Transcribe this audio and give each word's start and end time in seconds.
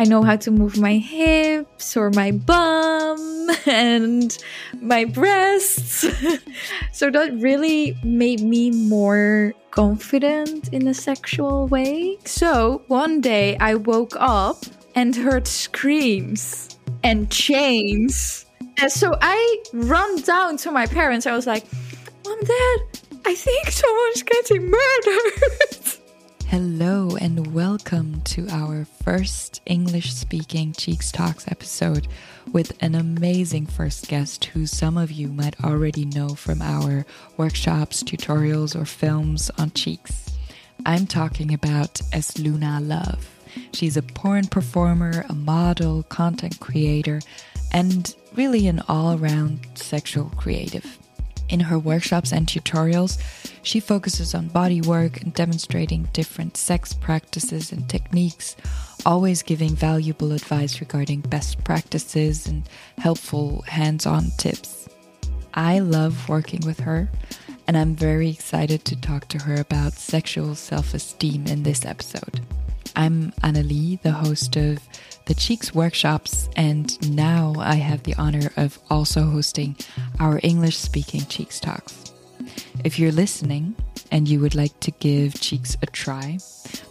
I 0.00 0.04
know 0.04 0.22
how 0.22 0.36
to 0.36 0.50
move 0.50 0.78
my 0.78 0.96
hips 0.96 1.94
or 1.94 2.08
my 2.10 2.30
bum 2.32 3.50
and 3.66 4.36
my 4.80 5.04
breasts. 5.04 6.06
so 6.92 7.10
that 7.10 7.34
really 7.34 7.94
made 8.02 8.40
me 8.40 8.70
more 8.70 9.52
confident 9.72 10.68
in 10.72 10.88
a 10.88 10.94
sexual 10.94 11.66
way. 11.68 12.16
So 12.24 12.82
one 12.86 13.20
day 13.20 13.58
I 13.58 13.74
woke 13.74 14.16
up 14.18 14.64
and 14.94 15.14
heard 15.14 15.46
screams 15.46 16.78
and 17.02 17.30
chains. 17.30 18.46
And 18.78 18.90
so 18.90 19.14
I 19.20 19.62
run 19.74 20.22
down 20.22 20.56
to 20.58 20.70
my 20.70 20.86
parents. 20.86 21.26
I 21.26 21.36
was 21.36 21.46
like, 21.46 21.66
Mom, 22.24 22.40
Dad, 22.40 22.78
I 23.26 23.34
think 23.34 23.70
someone's 23.70 24.22
getting 24.22 24.70
murdered. 24.70 25.76
Hello, 26.50 27.16
and 27.20 27.54
welcome 27.54 28.22
to 28.22 28.48
our 28.48 28.84
first 28.84 29.60
English 29.66 30.12
speaking 30.12 30.72
Cheex 30.72 31.12
Talks 31.12 31.46
episode 31.46 32.08
with 32.50 32.76
an 32.82 32.96
amazing 32.96 33.66
first 33.66 34.08
guest 34.08 34.46
who 34.46 34.66
some 34.66 34.98
of 34.98 35.12
you 35.12 35.28
might 35.28 35.62
already 35.62 36.06
know 36.06 36.30
from 36.30 36.60
our 36.60 37.06
workshops, 37.36 38.02
tutorials, 38.02 38.74
or 38.74 38.84
films 38.84 39.52
on 39.58 39.70
Cheex. 39.70 40.32
I'm 40.84 41.06
talking 41.06 41.54
about 41.54 41.94
Esluna 42.12 42.84
Love. 42.84 43.30
She's 43.72 43.96
a 43.96 44.02
porn 44.02 44.48
performer, 44.48 45.24
a 45.28 45.34
model, 45.36 46.02
content 46.02 46.58
creator, 46.58 47.20
and 47.70 48.12
really 48.34 48.66
an 48.66 48.82
all 48.88 49.16
around 49.16 49.68
sexual 49.76 50.32
creative. 50.36 50.98
In 51.50 51.58
her 51.58 51.80
workshops 51.80 52.32
and 52.32 52.46
tutorials, 52.46 53.18
she 53.64 53.80
focuses 53.80 54.36
on 54.36 54.46
body 54.48 54.80
work 54.80 55.20
and 55.20 55.34
demonstrating 55.34 56.08
different 56.12 56.56
sex 56.56 56.94
practices 56.94 57.72
and 57.72 57.88
techniques, 57.88 58.54
always 59.04 59.42
giving 59.42 59.74
valuable 59.74 60.30
advice 60.30 60.80
regarding 60.80 61.22
best 61.22 61.62
practices 61.64 62.46
and 62.46 62.68
helpful 62.98 63.62
hands 63.62 64.06
on 64.06 64.30
tips. 64.38 64.88
I 65.52 65.80
love 65.80 66.28
working 66.28 66.60
with 66.64 66.78
her, 66.80 67.10
and 67.66 67.76
I'm 67.76 67.96
very 67.96 68.30
excited 68.30 68.84
to 68.84 69.00
talk 69.00 69.26
to 69.28 69.38
her 69.38 69.56
about 69.56 69.94
sexual 69.94 70.54
self 70.54 70.94
esteem 70.94 71.48
in 71.48 71.64
this 71.64 71.84
episode. 71.84 72.40
I'm 72.94 73.32
Annalie, 73.42 74.00
the 74.02 74.12
host 74.12 74.54
of 74.56 74.78
the 75.30 75.36
Cheex 75.36 75.72
workshops, 75.72 76.48
and 76.56 77.14
now 77.14 77.54
I 77.56 77.76
have 77.76 78.02
the 78.02 78.16
honor 78.16 78.50
of 78.56 78.80
also 78.90 79.22
hosting 79.22 79.76
our 80.18 80.40
English 80.42 80.76
speaking 80.76 81.20
Cheex 81.20 81.60
Talks. 81.60 82.12
If 82.82 82.98
you're 82.98 83.12
listening 83.12 83.76
and 84.10 84.26
you 84.26 84.40
would 84.40 84.56
like 84.56 84.80
to 84.80 84.90
give 84.90 85.34
Cheex 85.34 85.80
a 85.84 85.86
try, 85.86 86.40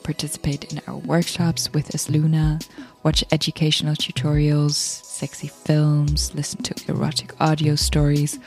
participate 0.04 0.72
in 0.72 0.80
our 0.88 0.95
workshops 0.95 1.73
with 1.73 1.90
Esluna, 1.90 2.66
watch 3.04 3.26
educational 3.34 3.95
tutorials, 3.95 4.76
sexy 4.76 5.50
films, 5.50 6.34
listen 6.34 6.64
to 6.64 6.90
erotic 6.90 7.34
audio 7.42 7.76
stories, 7.76 8.40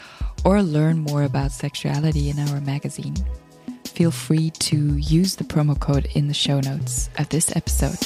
or 0.43 0.63
learn 0.63 1.01
more 1.01 1.25
about 1.25 1.53
sexuality 1.53 2.31
in 2.31 2.39
our 2.39 2.63
magazine, 2.63 3.17
feel 3.85 4.11
free 4.11 4.49
to 4.53 4.97
use 4.97 5.37
the 5.37 5.45
promo 5.45 5.79
code 5.79 6.09
in 6.15 6.29
the 6.29 6.35
show 6.35 6.61
notes 6.61 7.11
of 7.19 7.29
this 7.29 7.55
episode. 7.55 7.99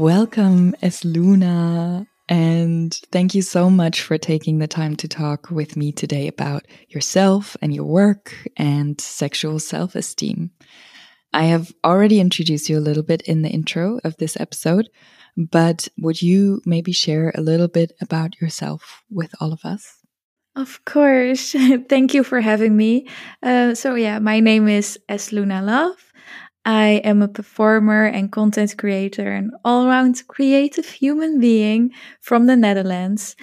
Welcome, 0.00 0.72
Esluna. 0.82 2.06
And 2.26 2.94
thank 3.12 3.34
you 3.34 3.42
so 3.42 3.68
much 3.68 4.00
for 4.00 4.16
taking 4.16 4.58
the 4.58 4.66
time 4.66 4.96
to 4.96 5.06
talk 5.06 5.50
with 5.50 5.76
me 5.76 5.92
today 5.92 6.26
about 6.26 6.64
yourself 6.88 7.54
and 7.60 7.74
your 7.74 7.84
work 7.84 8.34
and 8.56 8.98
sexual 8.98 9.58
self 9.58 9.94
esteem. 9.94 10.52
I 11.34 11.44
have 11.44 11.74
already 11.84 12.18
introduced 12.18 12.70
you 12.70 12.78
a 12.78 12.80
little 12.80 13.02
bit 13.02 13.20
in 13.26 13.42
the 13.42 13.50
intro 13.50 14.00
of 14.02 14.16
this 14.16 14.40
episode, 14.40 14.88
but 15.36 15.86
would 15.98 16.22
you 16.22 16.62
maybe 16.64 16.92
share 16.92 17.30
a 17.34 17.42
little 17.42 17.68
bit 17.68 17.92
about 18.00 18.40
yourself 18.40 19.02
with 19.10 19.34
all 19.38 19.52
of 19.52 19.66
us? 19.66 19.98
Of 20.56 20.82
course. 20.86 21.52
Thank 21.90 22.14
you 22.14 22.24
for 22.24 22.40
having 22.40 22.74
me. 22.74 23.06
Uh, 23.42 23.74
so, 23.74 23.96
yeah, 23.96 24.18
my 24.18 24.40
name 24.40 24.66
is 24.66 24.98
Esluna 25.10 25.62
Love. 25.62 26.10
I 26.64 27.00
am 27.04 27.22
a 27.22 27.28
performer 27.28 28.04
and 28.04 28.30
content 28.30 28.76
creator 28.76 29.30
and 29.30 29.52
all 29.64 29.86
around 29.86 30.22
creative 30.28 30.86
human 30.86 31.40
being 31.40 31.92
from 32.20 32.46
the 32.46 32.56
Netherlands. 32.56 33.34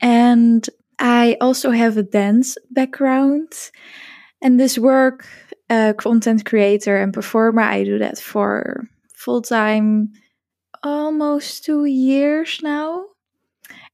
And 0.00 0.68
I 0.98 1.36
also 1.40 1.70
have 1.70 1.96
a 1.96 2.02
dance 2.02 2.56
background. 2.70 3.52
And 4.40 4.58
this 4.58 4.78
work, 4.78 5.26
uh, 5.68 5.92
content 5.98 6.44
creator 6.44 6.96
and 6.96 7.12
performer, 7.12 7.62
I 7.62 7.84
do 7.84 7.98
that 7.98 8.18
for 8.18 8.88
full 9.14 9.42
time 9.42 10.12
almost 10.82 11.64
two 11.64 11.84
years 11.84 12.60
now. 12.62 13.04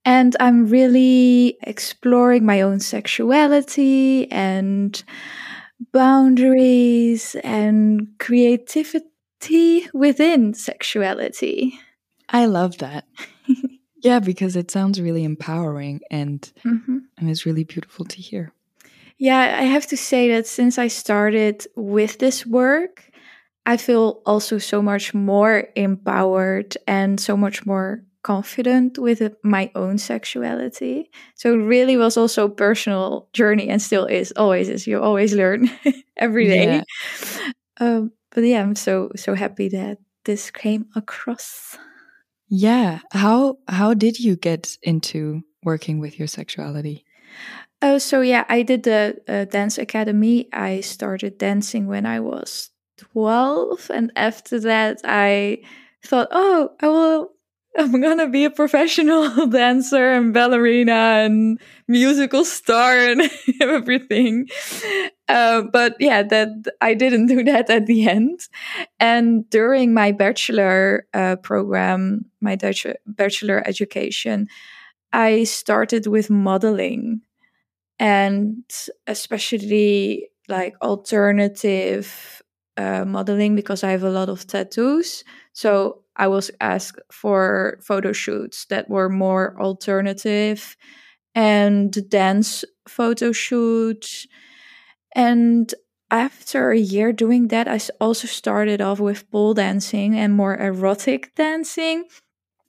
And 0.04 0.36
I'm 0.40 0.66
really 0.66 1.58
exploring 1.62 2.46
my 2.46 2.62
own 2.62 2.80
sexuality 2.80 4.30
and 4.30 5.02
boundaries 5.98 7.34
and 7.42 8.06
creativity 8.20 9.88
within 9.92 10.54
sexuality. 10.54 11.76
I 12.28 12.47
love 12.47 12.78
that. 12.78 13.04
yeah, 14.04 14.20
because 14.20 14.54
it 14.54 14.70
sounds 14.70 15.00
really 15.00 15.25
empowering 15.25 16.00
and 16.08 16.41
mm-hmm. 16.64 16.98
and 17.19 17.28
it's 17.28 17.44
really 17.44 17.64
beautiful 17.64 18.04
to 18.04 18.16
hear. 18.19 18.53
Yeah, 19.19 19.56
I 19.58 19.64
have 19.64 19.88
to 19.88 19.97
say 19.97 20.28
that 20.28 20.47
since 20.47 20.78
I 20.78 20.87
started 20.87 21.66
with 21.75 22.20
this 22.20 22.47
work, 22.47 23.10
I 23.66 23.76
feel 23.76 24.22
also 24.25 24.58
so 24.58 24.81
much 24.81 25.14
more 25.14 25.64
empowered 25.75 26.76
and 26.87 27.19
so 27.19 27.37
much 27.37 27.66
more 27.66 28.04
confident 28.28 28.98
with 28.98 29.22
my 29.42 29.70
own 29.74 29.96
sexuality. 29.96 31.10
So 31.34 31.54
it 31.54 31.64
really 31.64 31.96
was 31.96 32.18
also 32.18 32.44
a 32.44 32.50
personal 32.50 33.26
journey 33.32 33.70
and 33.70 33.80
still 33.80 34.04
is 34.04 34.34
always 34.36 34.68
is. 34.68 34.86
You 34.86 35.00
always 35.00 35.32
learn 35.32 35.70
every 36.16 36.46
day. 36.46 36.64
Yeah. 36.64 36.82
Um, 37.80 38.10
but 38.34 38.42
yeah, 38.42 38.60
I'm 38.60 38.74
so 38.74 39.12
so 39.14 39.36
happy 39.36 39.68
that 39.68 39.98
this 40.24 40.50
came 40.50 40.86
across. 40.96 41.78
Yeah. 42.48 42.98
How 43.12 43.58
how 43.68 43.94
did 43.94 44.18
you 44.18 44.34
get 44.34 44.76
into 44.82 45.42
working 45.62 46.00
with 46.00 46.18
your 46.18 46.26
sexuality? 46.26 47.04
Oh, 47.80 47.98
so 47.98 48.20
yeah, 48.20 48.44
I 48.48 48.64
did 48.64 48.82
the 48.82 49.14
uh, 49.28 49.44
dance 49.44 49.78
academy. 49.78 50.48
I 50.52 50.80
started 50.80 51.38
dancing 51.38 51.86
when 51.86 52.04
I 52.04 52.18
was 52.18 52.70
12 52.96 53.90
and 53.94 54.10
after 54.16 54.58
that 54.58 54.98
I 55.04 55.62
thought, 56.02 56.26
"Oh, 56.32 56.70
I 56.82 56.88
will 56.88 57.38
I'm 57.78 58.00
gonna 58.00 58.28
be 58.28 58.44
a 58.44 58.50
professional 58.50 59.46
dancer 59.50 60.12
and 60.12 60.34
ballerina 60.34 61.22
and 61.24 61.60
musical 61.86 62.44
star 62.44 62.98
and 62.98 63.22
everything. 63.60 64.48
Uh, 65.28 65.62
but 65.72 65.94
yeah, 66.00 66.22
that 66.24 66.48
I 66.80 66.94
didn't 66.94 67.26
do 67.26 67.44
that 67.44 67.70
at 67.70 67.86
the 67.86 68.08
end. 68.08 68.40
And 68.98 69.48
during 69.50 69.94
my 69.94 70.10
bachelor 70.10 71.06
uh, 71.14 71.36
program, 71.36 72.24
my 72.40 72.56
Dutch 72.56 72.84
bachelor 73.06 73.62
education, 73.64 74.48
I 75.12 75.44
started 75.44 76.06
with 76.08 76.30
modeling 76.30 77.20
and 77.98 78.64
especially 79.06 80.30
like 80.48 80.74
alternative 80.82 82.42
uh, 82.76 83.04
modeling 83.04 83.54
because 83.54 83.82
I 83.84 83.90
have 83.90 84.04
a 84.04 84.10
lot 84.10 84.28
of 84.28 84.46
tattoos. 84.46 85.24
So 85.52 86.02
I 86.18 86.28
was 86.28 86.50
asked 86.60 87.00
for 87.12 87.78
photo 87.82 88.12
shoots 88.12 88.66
that 88.66 88.90
were 88.90 89.08
more 89.08 89.56
alternative 89.60 90.76
and 91.34 92.08
dance 92.10 92.64
photo 92.88 93.32
shoots. 93.32 94.26
And 95.14 95.72
after 96.10 96.70
a 96.70 96.78
year 96.78 97.12
doing 97.12 97.48
that, 97.48 97.69
I 97.69 97.78
also 98.00 98.26
started 98.26 98.81
off 98.81 98.98
with 98.98 99.31
pole 99.31 99.54
dancing 99.54 100.19
and 100.19 100.32
more 100.34 100.56
erotic 100.56 101.34
dancing. 101.37 102.04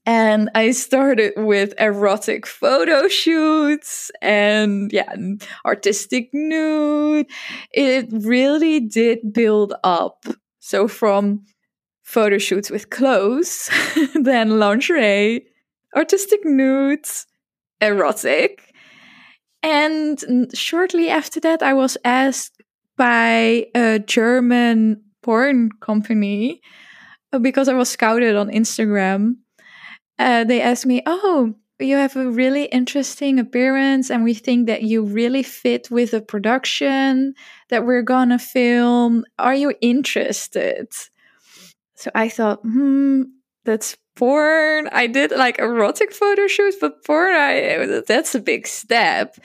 And 0.05 0.49
I 0.55 0.71
started 0.71 1.33
with 1.37 1.73
erotic 1.79 2.45
photo 2.47 3.07
shoots 3.07 4.11
and 4.21 4.91
yeah, 4.91 5.13
artistic 5.65 6.29
nude. 6.33 7.27
It 7.71 8.07
really 8.11 8.79
did 8.79 9.33
build 9.33 9.73
up. 9.83 10.25
So 10.59 10.87
from 10.87 11.45
photo 12.09 12.39
shoots 12.39 12.71
with 12.71 12.89
clothes, 12.89 13.69
then 14.15 14.57
lingerie, 14.57 15.45
artistic 15.95 16.43
nudes, 16.43 17.27
erotic. 17.81 18.73
And 19.61 20.19
shortly 20.55 21.09
after 21.09 21.39
that, 21.41 21.61
I 21.61 21.73
was 21.73 21.97
asked 22.03 22.63
by 22.97 23.67
a 23.75 23.99
German 23.99 25.03
porn 25.21 25.69
company 25.81 26.61
uh, 27.31 27.37
because 27.37 27.69
I 27.69 27.75
was 27.75 27.89
scouted 27.89 28.35
on 28.35 28.49
Instagram. 28.49 29.35
Uh, 30.17 30.45
they 30.45 30.61
asked 30.61 30.87
me, 30.87 31.03
Oh, 31.05 31.53
you 31.77 31.95
have 31.95 32.15
a 32.15 32.31
really 32.31 32.65
interesting 32.65 33.37
appearance, 33.37 34.09
and 34.09 34.23
we 34.23 34.33
think 34.33 34.65
that 34.65 34.81
you 34.81 35.03
really 35.03 35.43
fit 35.43 35.91
with 35.91 36.11
the 36.11 36.21
production 36.21 37.35
that 37.69 37.85
we're 37.85 38.01
gonna 38.01 38.39
film. 38.39 39.25
Are 39.37 39.55
you 39.55 39.75
interested? 39.79 40.87
So 41.99 42.09
I 42.15 42.29
thought, 42.29 42.61
hmm, 42.61 43.23
that's 43.65 43.97
porn. 44.15 44.87
I 44.93 45.07
did 45.07 45.31
like 45.31 45.59
erotic 45.59 46.13
photo 46.13 46.47
shoots, 46.47 46.77
but 46.79 47.03
porn, 47.03 47.35
I, 47.35 48.01
that's 48.07 48.33
a 48.33 48.39
big 48.39 48.67
step. 48.67 49.35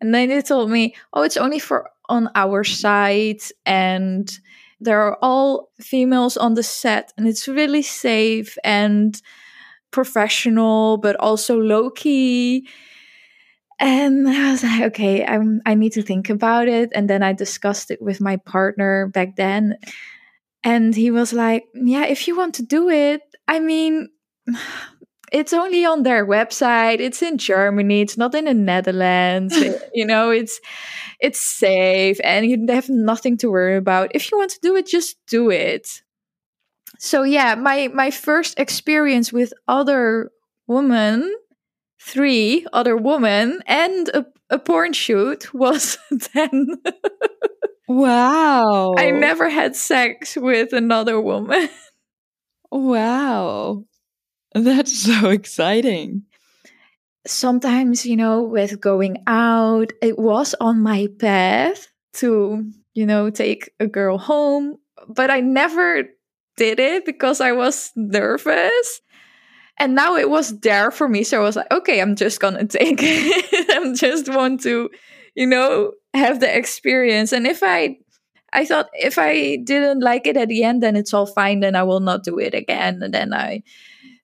And 0.00 0.14
then 0.14 0.28
they 0.28 0.40
told 0.40 0.70
me, 0.70 0.94
oh, 1.12 1.22
it's 1.22 1.36
only 1.36 1.58
for 1.58 1.90
on 2.08 2.28
our 2.36 2.62
site 2.62 3.50
and 3.66 4.30
there 4.78 5.00
are 5.00 5.18
all 5.22 5.70
females 5.80 6.36
on 6.36 6.54
the 6.54 6.62
set 6.62 7.12
and 7.16 7.26
it's 7.26 7.48
really 7.48 7.82
safe 7.82 8.56
and 8.62 9.20
professional, 9.90 10.98
but 10.98 11.16
also 11.16 11.58
low 11.58 11.90
key. 11.90 12.68
And 13.80 14.28
I 14.28 14.52
was 14.52 14.62
like, 14.62 14.82
okay, 14.82 15.24
I'm, 15.24 15.62
I 15.66 15.74
need 15.74 15.92
to 15.94 16.02
think 16.02 16.30
about 16.30 16.68
it. 16.68 16.90
And 16.94 17.10
then 17.10 17.24
I 17.24 17.32
discussed 17.32 17.90
it 17.90 18.00
with 18.00 18.20
my 18.20 18.36
partner 18.36 19.08
back 19.08 19.34
then. 19.34 19.78
And 20.64 20.94
he 20.94 21.10
was 21.10 21.32
like, 21.32 21.66
yeah, 21.74 22.06
if 22.06 22.26
you 22.26 22.36
want 22.36 22.54
to 22.54 22.62
do 22.62 22.88
it, 22.88 23.20
I 23.46 23.60
mean, 23.60 24.08
it's 25.32 25.52
only 25.52 25.84
on 25.84 26.02
their 26.02 26.26
website. 26.26 27.00
It's 27.00 27.22
in 27.22 27.38
Germany. 27.38 28.00
It's 28.00 28.16
not 28.16 28.34
in 28.34 28.46
the 28.46 28.54
Netherlands. 28.54 29.54
you 29.94 30.06
know, 30.06 30.30
it's 30.30 30.60
it's 31.20 31.40
safe 31.40 32.18
and 32.24 32.46
you 32.46 32.66
have 32.68 32.88
nothing 32.88 33.36
to 33.38 33.50
worry 33.50 33.76
about. 33.76 34.10
If 34.14 34.30
you 34.30 34.38
want 34.38 34.50
to 34.52 34.60
do 34.62 34.74
it, 34.76 34.86
just 34.86 35.16
do 35.26 35.50
it. 35.50 36.02
So 36.98 37.22
yeah, 37.22 37.54
my 37.54 37.88
my 37.88 38.10
first 38.10 38.58
experience 38.58 39.32
with 39.32 39.52
other 39.68 40.30
women, 40.66 41.34
three 42.00 42.66
other 42.72 42.96
women, 42.96 43.60
and 43.66 44.08
a, 44.10 44.26
a 44.50 44.58
porn 44.58 44.92
shoot 44.92 45.52
was 45.52 45.98
then. 46.34 46.78
Wow! 47.94 48.94
I 48.96 49.10
never 49.10 49.48
had 49.48 49.76
sex 49.76 50.36
with 50.36 50.72
another 50.72 51.20
woman. 51.20 51.68
Wow, 52.76 53.84
that's 54.52 54.98
so 55.04 55.30
exciting 55.30 56.24
sometimes, 57.26 58.04
you 58.04 58.16
know, 58.16 58.42
with 58.42 58.80
going 58.80 59.22
out, 59.26 59.92
it 60.02 60.18
was 60.18 60.54
on 60.60 60.82
my 60.82 61.08
path 61.18 61.88
to, 62.14 62.70
you 62.94 63.06
know, 63.06 63.30
take 63.30 63.70
a 63.80 63.86
girl 63.86 64.18
home, 64.18 64.76
but 65.08 65.30
I 65.30 65.40
never 65.40 66.04
did 66.56 66.78
it 66.78 67.04
because 67.04 67.40
I 67.40 67.52
was 67.52 67.92
nervous. 67.96 69.00
And 69.78 69.94
now 69.94 70.16
it 70.16 70.30
was 70.30 70.60
there 70.60 70.90
for 70.92 71.08
me. 71.08 71.24
So 71.24 71.40
I 71.40 71.42
was 71.42 71.56
like, 71.56 71.70
okay, 71.72 72.00
I'm 72.00 72.14
just 72.14 72.40
going 72.40 72.54
to 72.58 72.66
take 72.66 72.98
it. 73.02 73.70
I 73.70 73.92
just 73.94 74.28
want 74.28 74.62
to, 74.62 74.90
you 75.34 75.46
know, 75.46 75.92
have 76.12 76.40
the 76.40 76.56
experience. 76.56 77.32
And 77.32 77.46
if 77.46 77.62
I, 77.62 77.98
I 78.52 78.64
thought 78.64 78.88
if 78.94 79.18
I 79.18 79.56
didn't 79.56 80.00
like 80.00 80.26
it 80.26 80.36
at 80.36 80.48
the 80.48 80.62
end, 80.62 80.82
then 80.82 80.96
it's 80.96 81.12
all 81.12 81.26
fine. 81.26 81.60
Then 81.60 81.74
I 81.74 81.82
will 81.82 82.00
not 82.00 82.22
do 82.24 82.38
it 82.38 82.54
again. 82.54 83.02
And 83.02 83.12
then 83.12 83.32
I, 83.34 83.62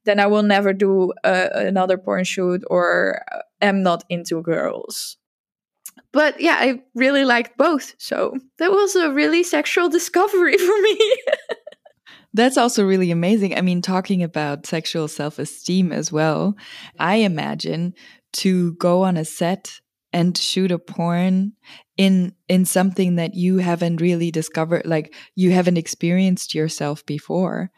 then 0.04 0.20
I 0.20 0.26
will 0.26 0.42
never 0.42 0.72
do 0.72 1.12
uh, 1.24 1.48
another 1.54 1.98
porn 1.98 2.24
shoot 2.24 2.62
or 2.68 3.22
uh, 3.32 3.38
am 3.60 3.82
not 3.82 4.04
into 4.08 4.40
girls. 4.42 5.16
But 6.12 6.40
yeah, 6.40 6.56
I 6.58 6.82
really 6.94 7.24
liked 7.24 7.56
both. 7.56 7.94
So 7.98 8.36
that 8.58 8.70
was 8.70 8.96
a 8.96 9.12
really 9.12 9.42
sexual 9.42 9.88
discovery 9.88 10.56
for 10.58 10.80
me. 10.82 11.16
That's 12.32 12.56
also 12.56 12.84
really 12.84 13.10
amazing. 13.10 13.56
I 13.56 13.60
mean, 13.60 13.82
talking 13.82 14.22
about 14.22 14.66
sexual 14.66 15.08
self 15.08 15.38
esteem 15.38 15.92
as 15.92 16.12
well, 16.12 16.56
I 16.98 17.16
imagine 17.16 17.94
to 18.34 18.74
go 18.74 19.02
on 19.02 19.16
a 19.16 19.24
set 19.24 19.80
and 20.12 20.36
shoot 20.36 20.72
a 20.72 20.78
porn 20.78 21.52
in 21.96 22.34
in 22.48 22.64
something 22.64 23.16
that 23.16 23.34
you 23.34 23.58
haven't 23.58 24.00
really 24.00 24.30
discovered 24.30 24.82
like 24.84 25.14
you 25.36 25.50
haven't 25.52 25.76
experienced 25.76 26.54
yourself 26.54 27.04
before 27.06 27.70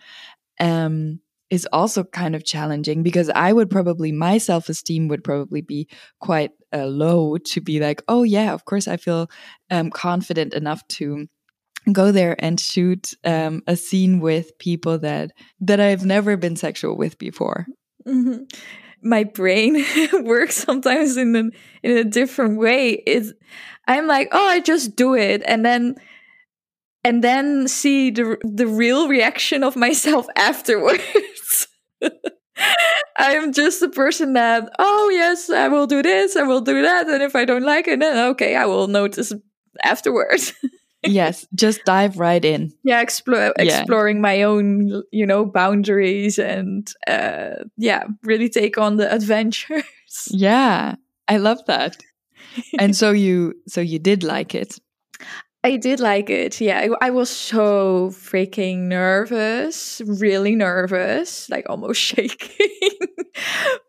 um 0.61 1.20
is 1.52 1.69
also 1.70 2.02
kind 2.02 2.34
of 2.34 2.46
challenging 2.46 3.02
because 3.02 3.29
I 3.29 3.52
would 3.52 3.69
probably, 3.69 4.11
my 4.11 4.38
self 4.38 4.70
esteem 4.70 5.08
would 5.08 5.23
probably 5.23 5.61
be 5.61 5.87
quite 6.19 6.50
uh, 6.73 6.87
low 6.87 7.37
to 7.37 7.61
be 7.61 7.79
like, 7.79 8.02
oh, 8.08 8.23
yeah, 8.23 8.55
of 8.55 8.64
course, 8.64 8.88
I 8.88 8.96
feel 8.96 9.31
um, 9.70 9.90
confident 9.90 10.55
enough 10.55 10.81
to 10.96 11.26
go 11.93 12.11
there 12.11 12.37
and 12.38 12.58
shoot 12.58 13.12
um, 13.25 13.61
a 13.67 13.76
scene 13.76 14.19
with 14.20 14.56
people 14.58 14.99
that 15.00 15.32
that 15.61 15.78
I've 15.78 16.06
never 16.06 16.38
been 16.38 16.56
sexual 16.56 16.96
with 16.96 17.19
before. 17.19 17.67
Mm-hmm. 18.08 18.44
My 19.02 19.25
brain 19.25 19.84
works 20.12 20.56
sometimes 20.56 21.16
in 21.16 21.34
a, 21.34 21.87
in 21.87 21.96
a 21.96 22.04
different 22.04 22.58
way. 22.58 23.02
Is 23.06 23.34
I'm 23.87 24.06
like, 24.06 24.28
oh, 24.32 24.46
I 24.49 24.60
just 24.60 24.96
do 24.96 25.14
it, 25.14 25.43
and 25.46 25.64
then 25.64 25.96
and 27.04 27.22
then 27.22 27.69
see 27.69 28.10
the 28.10 28.37
the 28.43 28.66
real 28.66 29.08
reaction 29.08 29.62
of 29.62 29.76
myself 29.76 30.26
afterwards. 30.37 31.69
I'm 33.19 33.52
just 33.52 33.82
a 33.82 33.88
person 33.88 34.34
that, 34.34 34.70
oh 34.78 35.10
yes, 35.12 35.50
I 35.50 35.69
will 35.69 35.87
do 35.87 36.02
this, 36.02 36.37
I 36.37 36.43
will 36.43 36.60
do 36.60 36.82
that, 36.82 37.08
and 37.08 37.22
if 37.22 37.34
I 37.34 37.44
don't 37.44 37.64
like 37.64 37.88
it, 37.88 38.00
then 38.00 38.31
okay, 38.31 38.56
I 38.56 38.66
will 38.66 38.88
notice 38.88 39.32
afterwards. 39.82 40.52
Yes, 41.04 41.46
just 41.54 41.84
dive 41.84 42.19
right 42.19 42.44
in. 42.44 42.72
Yeah, 42.84 43.00
explore 43.00 43.52
yeah. 43.58 43.81
exploring 43.81 44.20
my 44.20 44.43
own, 44.43 45.02
you 45.10 45.26
know, 45.26 45.44
boundaries 45.44 46.38
and 46.38 46.90
uh 47.06 47.64
yeah, 47.76 48.04
really 48.22 48.49
take 48.49 48.78
on 48.78 48.96
the 48.96 49.12
adventures. 49.12 49.84
Yeah, 50.31 50.96
I 51.26 51.38
love 51.38 51.64
that. 51.66 51.96
and 52.78 52.94
so 52.94 53.12
you 53.12 53.54
so 53.66 53.81
you 53.81 53.99
did 53.99 54.22
like 54.22 54.54
it. 54.54 54.78
I 55.64 55.76
did 55.76 56.00
like 56.00 56.29
it. 56.29 56.61
Yeah, 56.61 56.79
I, 56.81 57.06
I, 57.06 57.11
was 57.11 57.31
so 57.31 58.11
freaking 58.11 58.88
nervous, 58.88 60.03
really 60.05 60.56
nervous, 60.56 61.49
like 61.50 61.67
almost 61.69 62.00
shaking. 62.00 62.99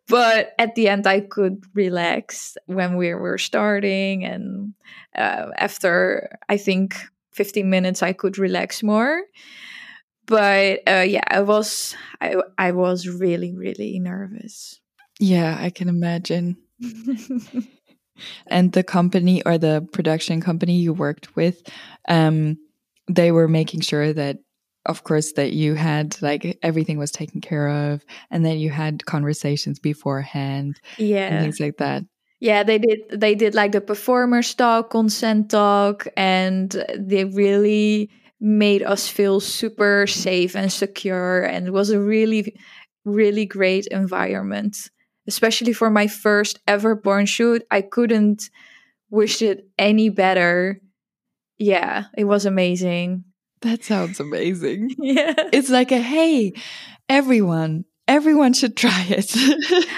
but 0.08 0.54
at 0.60 0.76
the 0.76 0.88
end, 0.88 1.08
I 1.08 1.22
could 1.22 1.64
relax 1.74 2.58
when 2.68 2.96
we 2.96 3.14
were 3.16 3.40
starting. 3.40 4.24
And 4.24 4.76
uh, 5.16 5.48
after, 5.58 6.38
I 6.48 6.58
think, 6.58 6.96
15 7.34 7.68
minutes, 7.68 8.04
I 8.04 8.14
could 8.14 8.38
relax 8.38 8.84
more. 8.84 9.24
But 10.28 10.82
uh, 10.88 11.06
yeah, 11.08 11.24
I 11.28 11.42
was, 11.42 11.96
I, 12.22 12.36
I 12.58 12.72
was 12.72 13.08
really, 13.08 13.56
really 13.56 13.98
nervous. 13.98 14.80
Yeah, 15.20 15.58
I 15.60 15.72
can 15.72 15.90
imagine. 15.90 16.58
and 18.48 18.72
the 18.74 18.84
company 18.84 19.44
or 19.46 19.58
the 19.58 19.88
production 19.92 20.42
company 20.42 20.78
you 20.78 20.94
worked 20.94 21.36
with 21.36 21.62
um 22.08 22.58
they 23.08 23.32
were 23.32 23.48
making 23.48 23.82
sure 23.82 24.14
that 24.14 24.38
of 24.86 25.04
course 25.04 25.34
that 25.34 25.54
you 25.54 25.76
had 25.76 26.22
like 26.22 26.58
everything 26.62 26.98
was 26.98 27.12
taken 27.12 27.42
care 27.42 27.68
of 27.70 28.04
and 28.30 28.46
that 28.46 28.58
you 28.58 28.70
had 28.70 29.06
conversations 29.06 29.80
beforehand 29.80 30.80
yeah. 30.98 31.42
things 31.42 31.60
like 31.60 31.78
that. 31.78 32.04
Yeah 32.40 32.64
they 32.64 32.78
did 32.78 33.00
they 33.10 33.36
did 33.36 33.56
like 33.56 33.72
the 33.72 33.82
performers 33.82 34.54
talk 34.54 34.90
consent 34.90 35.52
talk 35.52 36.08
and 36.18 36.84
they 36.98 37.24
really 37.26 38.10
made 38.42 38.84
us 38.84 39.08
feel 39.08 39.40
super 39.40 40.06
safe 40.06 40.54
and 40.56 40.72
secure 40.72 41.44
and 41.44 41.68
it 41.68 41.72
was 41.72 41.90
a 41.90 42.00
really 42.00 42.54
really 43.06 43.46
great 43.46 43.88
environment 43.88 44.90
especially 45.28 45.74
for 45.74 45.90
my 45.90 46.08
first 46.08 46.60
ever 46.68 46.96
porn 46.96 47.26
shoot. 47.26 47.64
I 47.72 47.82
couldn't 47.82 48.50
wish 49.10 49.42
it 49.42 49.68
any 49.78 50.10
better. 50.10 50.82
Yeah, 51.58 52.06
it 52.18 52.26
was 52.26 52.46
amazing. 52.46 53.26
That 53.62 53.84
sounds 53.84 54.20
amazing. 54.20 54.96
yeah. 54.98 55.34
It's 55.54 55.70
like 55.70 55.92
a 55.92 56.02
hey, 56.02 56.54
everyone, 57.08 57.86
everyone 58.08 58.54
should 58.54 58.76
try 58.76 59.06
it. 59.10 59.32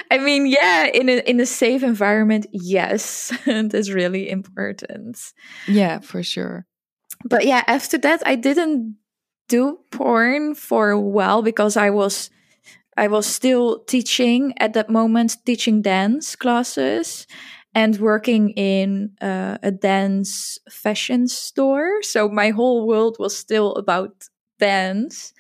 I 0.12 0.20
mean, 0.20 0.46
yeah, 0.46 0.86
in 0.86 1.10
a 1.10 1.18
in 1.28 1.40
a 1.40 1.46
safe 1.46 1.82
environment, 1.82 2.46
yes, 2.52 3.34
that's 3.46 3.90
really 3.90 4.30
important. 4.30 5.18
Yeah, 5.68 6.00
for 6.00 6.22
sure. 6.22 6.66
But 7.24 7.46
yeah, 7.46 7.64
after 7.68 7.98
that, 8.00 8.22
I 8.26 8.36
didn't 8.36 8.98
do 9.48 9.80
porn 9.92 10.56
for 10.56 10.90
a 10.90 11.00
while 11.00 11.42
because 11.42 11.78
I 11.78 11.90
was 11.90 12.30
I 12.98 13.08
was 13.08 13.26
still 13.26 13.80
teaching 13.86 14.54
at 14.58 14.74
that 14.74 14.90
moment, 14.90 15.38
teaching 15.46 15.82
dance 15.82 16.36
classes 16.36 17.28
and 17.74 17.98
working 18.00 18.52
in 18.52 19.12
uh, 19.22 19.58
a 19.62 19.72
dance 19.72 20.58
fashion 20.70 21.28
store. 21.28 22.02
So 22.04 22.30
my 22.30 22.52
whole 22.52 22.88
world 22.88 23.18
was 23.20 23.38
still 23.38 23.74
about 23.76 24.14
dance. 24.60 25.34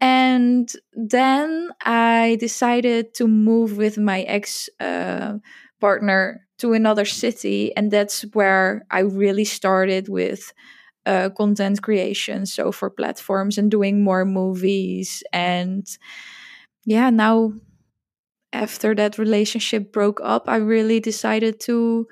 And 0.00 0.70
then 0.92 1.70
I 1.84 2.36
decided 2.40 3.14
to 3.14 3.28
move 3.28 3.76
with 3.78 3.98
my 3.98 4.22
ex 4.22 4.68
uh, 4.80 5.34
partner 5.80 6.46
to 6.58 6.72
another 6.72 7.04
city. 7.04 7.74
And 7.76 7.90
that's 7.90 8.22
where 8.34 8.86
I 8.90 9.00
really 9.00 9.44
started 9.44 10.08
with 10.08 10.52
uh, 11.06 11.30
content 11.36 11.82
creation. 11.82 12.46
So 12.46 12.72
for 12.72 12.90
platforms 12.90 13.58
and 13.58 13.70
doing 13.70 14.02
more 14.04 14.24
movies 14.24 15.22
and 15.32 15.86
yeah, 16.84 17.10
now 17.10 17.52
after 18.52 18.94
that 18.94 19.18
relationship 19.18 19.92
broke 19.92 20.20
up, 20.22 20.48
I 20.48 20.56
really 20.56 21.00
decided 21.00 21.60
to 21.60 22.06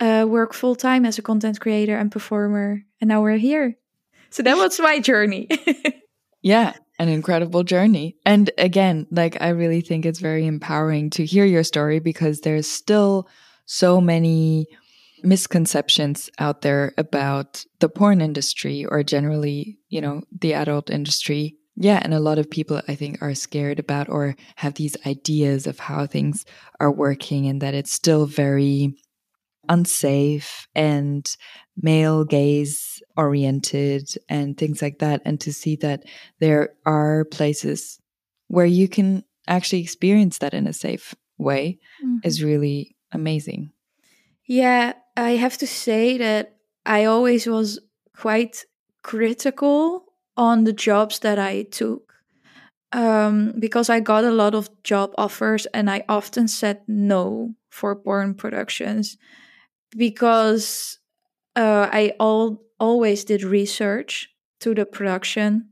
uh, 0.00 0.24
work 0.28 0.54
full 0.54 0.74
time 0.74 1.04
as 1.04 1.18
a 1.18 1.22
content 1.22 1.60
creator 1.60 1.96
and 1.96 2.10
performer. 2.10 2.82
And 3.00 3.08
now 3.08 3.22
we're 3.22 3.36
here. 3.36 3.76
So 4.30 4.42
that 4.42 4.56
was 4.56 4.80
my 4.80 5.00
journey. 5.00 5.48
yeah. 6.42 6.74
an 6.98 7.08
incredible 7.08 7.64
journey. 7.64 8.16
And 8.26 8.50
again, 8.58 9.06
like 9.10 9.40
I 9.40 9.48
really 9.48 9.80
think 9.80 10.04
it's 10.04 10.20
very 10.20 10.46
empowering 10.46 11.10
to 11.10 11.24
hear 11.24 11.44
your 11.44 11.64
story 11.64 11.98
because 11.98 12.40
there's 12.40 12.66
still 12.66 13.26
so 13.64 14.00
many 14.00 14.66
misconceptions 15.22 16.30
out 16.38 16.60
there 16.60 16.92
about 16.98 17.64
the 17.80 17.88
porn 17.88 18.20
industry 18.20 18.84
or 18.84 19.02
generally, 19.02 19.78
you 19.88 20.00
know, 20.00 20.22
the 20.40 20.54
adult 20.54 20.90
industry. 20.90 21.56
Yeah, 21.82 21.98
and 22.02 22.12
a 22.12 22.20
lot 22.20 22.38
of 22.38 22.50
people 22.50 22.82
I 22.88 22.94
think 22.94 23.22
are 23.22 23.34
scared 23.34 23.78
about 23.78 24.10
or 24.10 24.36
have 24.56 24.74
these 24.74 24.98
ideas 25.06 25.66
of 25.66 25.78
how 25.78 26.06
things 26.06 26.44
are 26.78 26.92
working 26.92 27.46
and 27.46 27.62
that 27.62 27.72
it's 27.72 27.90
still 27.90 28.26
very 28.26 28.92
unsafe 29.66 30.68
and 30.74 31.26
male 31.80 32.26
gaze 32.26 33.02
oriented 33.16 34.10
and 34.28 34.58
things 34.58 34.82
like 34.82 34.98
that. 34.98 35.22
And 35.24 35.40
to 35.40 35.54
see 35.54 35.74
that 35.76 36.04
there 36.38 36.74
are 36.84 37.24
places 37.24 37.98
where 38.48 38.66
you 38.66 38.86
can 38.86 39.24
actually 39.48 39.80
experience 39.80 40.36
that 40.38 40.52
in 40.52 40.66
a 40.66 40.74
safe 40.74 41.14
way 41.38 41.78
mm-hmm. 42.04 42.18
is 42.24 42.44
really 42.44 42.94
amazing. 43.10 43.72
Yeah, 44.44 44.92
I 45.16 45.30
have 45.30 45.56
to 45.56 45.66
say 45.66 46.18
that 46.18 46.56
I 46.84 47.06
always 47.06 47.46
was 47.46 47.80
quite 48.14 48.66
critical 49.02 50.09
on 50.40 50.64
the 50.64 50.72
jobs 50.72 51.18
that 51.18 51.38
I 51.38 51.64
took 51.64 52.14
um, 52.92 53.52
because 53.58 53.90
I 53.90 54.00
got 54.00 54.24
a 54.24 54.30
lot 54.30 54.54
of 54.54 54.70
job 54.82 55.12
offers 55.18 55.66
and 55.66 55.90
I 55.90 56.02
often 56.08 56.48
said 56.48 56.80
no 56.88 57.54
for 57.68 57.94
porn 57.94 58.32
productions 58.34 59.18
because 59.94 60.98
uh, 61.56 61.90
I 61.92 62.14
all, 62.18 62.62
always 62.78 63.24
did 63.24 63.42
research 63.42 64.30
to 64.60 64.74
the 64.74 64.86
production, 64.86 65.68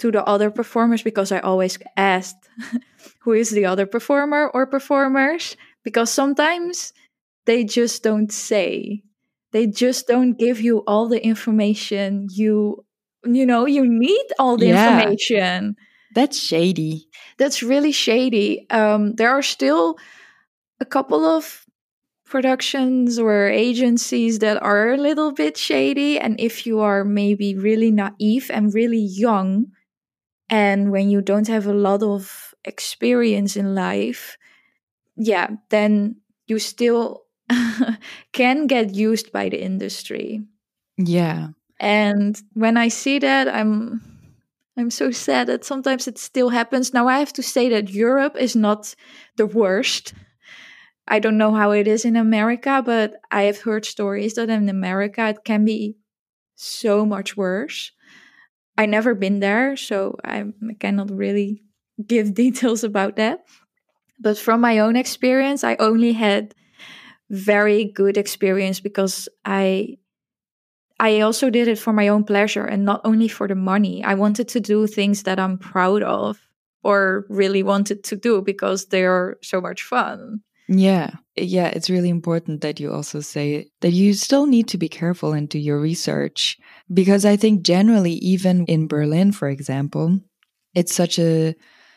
to 0.00 0.12
the 0.12 0.22
other 0.24 0.50
performers, 0.50 1.02
because 1.02 1.32
I 1.32 1.38
always 1.38 1.78
asked 1.96 2.48
who 3.20 3.32
is 3.32 3.50
the 3.50 3.64
other 3.64 3.86
performer 3.86 4.50
or 4.52 4.66
performers, 4.66 5.56
because 5.82 6.10
sometimes 6.10 6.92
they 7.46 7.64
just 7.64 8.02
don't 8.02 8.30
say. 8.30 9.02
They 9.52 9.66
just 9.66 10.08
don't 10.08 10.38
give 10.38 10.60
you 10.60 10.82
all 10.86 11.08
the 11.08 11.24
information 11.24 12.28
you 12.30 12.84
you 13.26 13.46
know 13.46 13.66
you 13.66 13.86
need 13.86 14.26
all 14.38 14.56
the 14.56 14.68
yeah. 14.68 15.00
information 15.00 15.76
that's 16.14 16.38
shady 16.38 17.08
that's 17.38 17.62
really 17.62 17.92
shady 17.92 18.68
um, 18.70 19.14
there 19.14 19.30
are 19.30 19.42
still 19.42 19.96
a 20.80 20.84
couple 20.84 21.24
of 21.24 21.64
productions 22.34 23.18
or 23.18 23.46
agencies 23.46 24.40
that 24.40 24.60
are 24.62 24.92
a 24.92 24.96
little 24.96 25.32
bit 25.32 25.56
shady. 25.56 26.18
And 26.18 26.34
if 26.40 26.66
you 26.66 26.80
are 26.80 27.04
maybe 27.04 27.54
really 27.54 27.90
naive 27.90 28.50
and 28.52 28.74
really 28.74 28.98
young, 28.98 29.66
and 30.50 30.90
when 30.90 31.10
you 31.10 31.20
don't 31.20 31.48
have 31.48 31.66
a 31.66 31.72
lot 31.72 32.02
of 32.02 32.54
experience 32.64 33.56
in 33.56 33.74
life, 33.74 34.36
yeah, 35.16 35.48
then 35.70 36.16
you 36.46 36.58
still 36.58 37.22
can 38.32 38.66
get 38.66 38.94
used 38.94 39.30
by 39.30 39.48
the 39.48 39.62
industry. 39.62 40.42
Yeah. 40.98 41.48
And 41.80 42.40
when 42.54 42.76
I 42.76 42.88
see 42.88 43.18
that, 43.20 43.48
I'm 43.48 44.00
I'm 44.76 44.90
so 44.90 45.10
sad 45.12 45.46
that 45.48 45.64
sometimes 45.64 46.08
it 46.08 46.18
still 46.18 46.48
happens. 46.50 46.92
Now 46.94 47.08
I 47.08 47.18
have 47.20 47.32
to 47.34 47.42
say 47.42 47.68
that 47.70 47.90
Europe 47.90 48.36
is 48.38 48.56
not 48.56 48.94
the 49.36 49.46
worst 49.46 50.14
I 51.08 51.18
don't 51.18 51.38
know 51.38 51.54
how 51.54 51.72
it 51.72 51.86
is 51.88 52.04
in 52.04 52.16
America, 52.16 52.82
but 52.84 53.16
I 53.30 53.42
have 53.44 53.62
heard 53.62 53.84
stories 53.84 54.34
that 54.34 54.50
in 54.50 54.68
America 54.68 55.28
it 55.28 55.44
can 55.44 55.64
be 55.64 55.96
so 56.56 57.06
much 57.06 57.36
worse. 57.36 57.92
I 58.76 58.86
never 58.86 59.14
been 59.14 59.40
there, 59.40 59.76
so 59.76 60.16
I 60.24 60.44
cannot 60.80 61.10
really 61.10 61.62
give 62.06 62.34
details 62.44 62.84
about 62.84 63.16
that. 63.16 63.44
But 64.20 64.38
from 64.38 64.60
my 64.60 64.78
own 64.78 64.96
experience, 64.96 65.64
I 65.64 65.76
only 65.76 66.12
had 66.12 66.54
very 67.30 67.84
good 67.86 68.16
experience 68.18 68.80
because 68.80 69.28
I 69.44 69.98
I 71.00 71.20
also 71.20 71.50
did 71.50 71.68
it 71.68 71.78
for 71.78 71.92
my 71.92 72.08
own 72.08 72.24
pleasure 72.24 72.64
and 72.64 72.84
not 72.84 73.00
only 73.04 73.28
for 73.28 73.48
the 73.48 73.54
money. 73.54 74.04
I 74.04 74.14
wanted 74.14 74.48
to 74.48 74.60
do 74.60 74.86
things 74.86 75.24
that 75.24 75.40
I'm 75.40 75.58
proud 75.58 76.02
of 76.02 76.38
or 76.82 77.26
really 77.28 77.62
wanted 77.62 78.04
to 78.04 78.16
do 78.16 78.42
because 78.42 78.86
they 78.86 79.04
are 79.04 79.38
so 79.42 79.60
much 79.60 79.82
fun. 79.82 80.40
Yeah. 80.68 81.10
Yeah. 81.36 81.66
It's 81.66 81.90
really 81.90 82.08
important 82.08 82.60
that 82.62 82.80
you 82.80 82.92
also 82.92 83.20
say 83.20 83.68
that 83.80 83.90
you 83.90 84.14
still 84.14 84.46
need 84.46 84.68
to 84.68 84.78
be 84.78 84.88
careful 84.88 85.32
and 85.32 85.48
do 85.48 85.58
your 85.58 85.80
research 85.80 86.58
because 86.92 87.24
I 87.24 87.36
think 87.36 87.62
generally, 87.62 88.12
even 88.14 88.64
in 88.66 88.86
Berlin, 88.86 89.32
for 89.32 89.48
example, 89.48 90.20
it's 90.74 90.94
such 90.94 91.18
a 91.18 91.54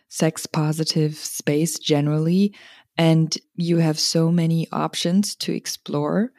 sex 0.09 0.45
positive 0.45 1.15
space 1.15 1.79
generally. 1.79 2.53
And 2.97 3.37
you 3.55 3.77
have 3.77 3.99
so 3.99 4.31
many 4.31 4.67
options 4.71 5.35
to 5.37 5.53
explore. 5.53 6.31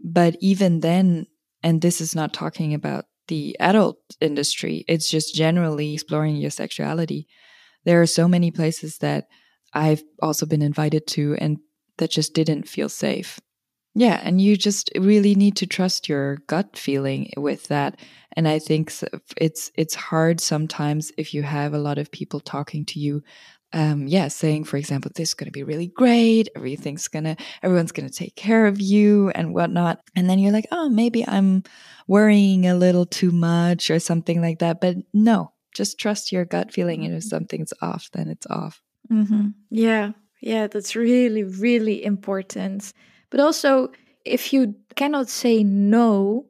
But 0.00 0.36
even 0.40 0.80
then, 0.80 1.26
and 1.66 1.82
this 1.82 2.00
is 2.00 2.14
not 2.14 2.32
talking 2.32 2.74
about 2.74 3.06
the 3.26 3.56
adult 3.58 3.98
industry, 4.20 4.84
it's 4.86 5.10
just 5.10 5.34
generally 5.34 5.94
exploring 5.94 6.36
your 6.36 6.52
sexuality. 6.52 7.26
There 7.84 8.00
are 8.00 8.06
so 8.06 8.28
many 8.28 8.52
places 8.52 8.98
that 8.98 9.26
I've 9.74 10.04
also 10.22 10.46
been 10.46 10.62
invited 10.62 11.08
to, 11.08 11.34
and 11.40 11.58
that 11.98 12.12
just 12.12 12.34
didn't 12.34 12.68
feel 12.68 12.88
safe. 12.88 13.40
Yeah, 13.96 14.20
and 14.22 14.40
you 14.40 14.56
just 14.56 14.92
really 14.96 15.34
need 15.34 15.56
to 15.56 15.66
trust 15.66 16.08
your 16.08 16.36
gut 16.46 16.76
feeling 16.78 17.32
with 17.36 17.66
that. 17.66 17.98
And 18.36 18.46
I 18.46 18.60
think 18.60 18.92
it's 19.36 19.72
it's 19.74 19.94
hard 19.96 20.40
sometimes 20.40 21.10
if 21.18 21.34
you 21.34 21.42
have 21.42 21.74
a 21.74 21.78
lot 21.78 21.98
of 21.98 22.12
people 22.12 22.38
talking 22.38 22.84
to 22.84 23.00
you 23.00 23.24
um, 23.72 24.06
yeah, 24.06 24.28
saying, 24.28 24.64
for 24.64 24.76
example, 24.76 25.10
this 25.14 25.30
is 25.30 25.34
going 25.34 25.46
to 25.46 25.52
be 25.52 25.62
really 25.62 25.88
great. 25.88 26.48
Everything's 26.54 27.08
going 27.08 27.24
to, 27.24 27.36
everyone's 27.62 27.92
going 27.92 28.08
to 28.08 28.14
take 28.14 28.36
care 28.36 28.66
of 28.66 28.80
you 28.80 29.30
and 29.30 29.54
whatnot. 29.54 30.00
And 30.14 30.30
then 30.30 30.38
you're 30.38 30.52
like, 30.52 30.68
oh, 30.70 30.88
maybe 30.88 31.26
I'm 31.26 31.62
worrying 32.06 32.66
a 32.66 32.76
little 32.76 33.06
too 33.06 33.32
much 33.32 33.90
or 33.90 33.98
something 33.98 34.40
like 34.40 34.60
that. 34.60 34.80
But 34.80 34.96
no, 35.12 35.52
just 35.74 35.98
trust 35.98 36.32
your 36.32 36.44
gut 36.44 36.72
feeling. 36.72 37.04
And 37.04 37.14
if 37.14 37.22
mm-hmm. 37.22 37.28
something's 37.28 37.72
off, 37.82 38.08
then 38.12 38.28
it's 38.28 38.46
off. 38.46 38.80
Mm-hmm. 39.10 39.48
Yeah. 39.70 40.12
Yeah, 40.40 40.66
that's 40.68 40.94
really, 40.94 41.42
really 41.44 42.04
important. 42.04 42.92
But 43.30 43.40
also, 43.40 43.90
if 44.24 44.52
you 44.52 44.74
cannot 44.94 45.28
say 45.28 45.64
no, 45.64 46.46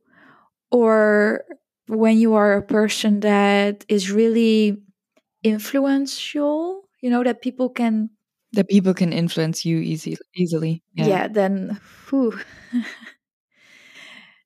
or 0.71 1.45
when 1.87 2.19
you 2.19 2.35
are 2.35 2.55
a 2.55 2.63
person 2.63 3.21
that 3.21 3.85
is 3.89 4.11
really 4.11 4.79
influential, 5.43 6.86
you 7.07 7.11
know, 7.11 7.23
that 7.23 7.41
people 7.41 7.71
can. 7.71 8.11
That 8.53 8.69
people 8.69 8.95
can 8.95 9.13
influence 9.13 9.65
you 9.65 9.79
easy, 9.79 10.17
easily. 10.35 10.83
Yeah, 10.95 11.07
yeah 11.07 11.29
then, 11.29 11.79
whew. 12.09 12.37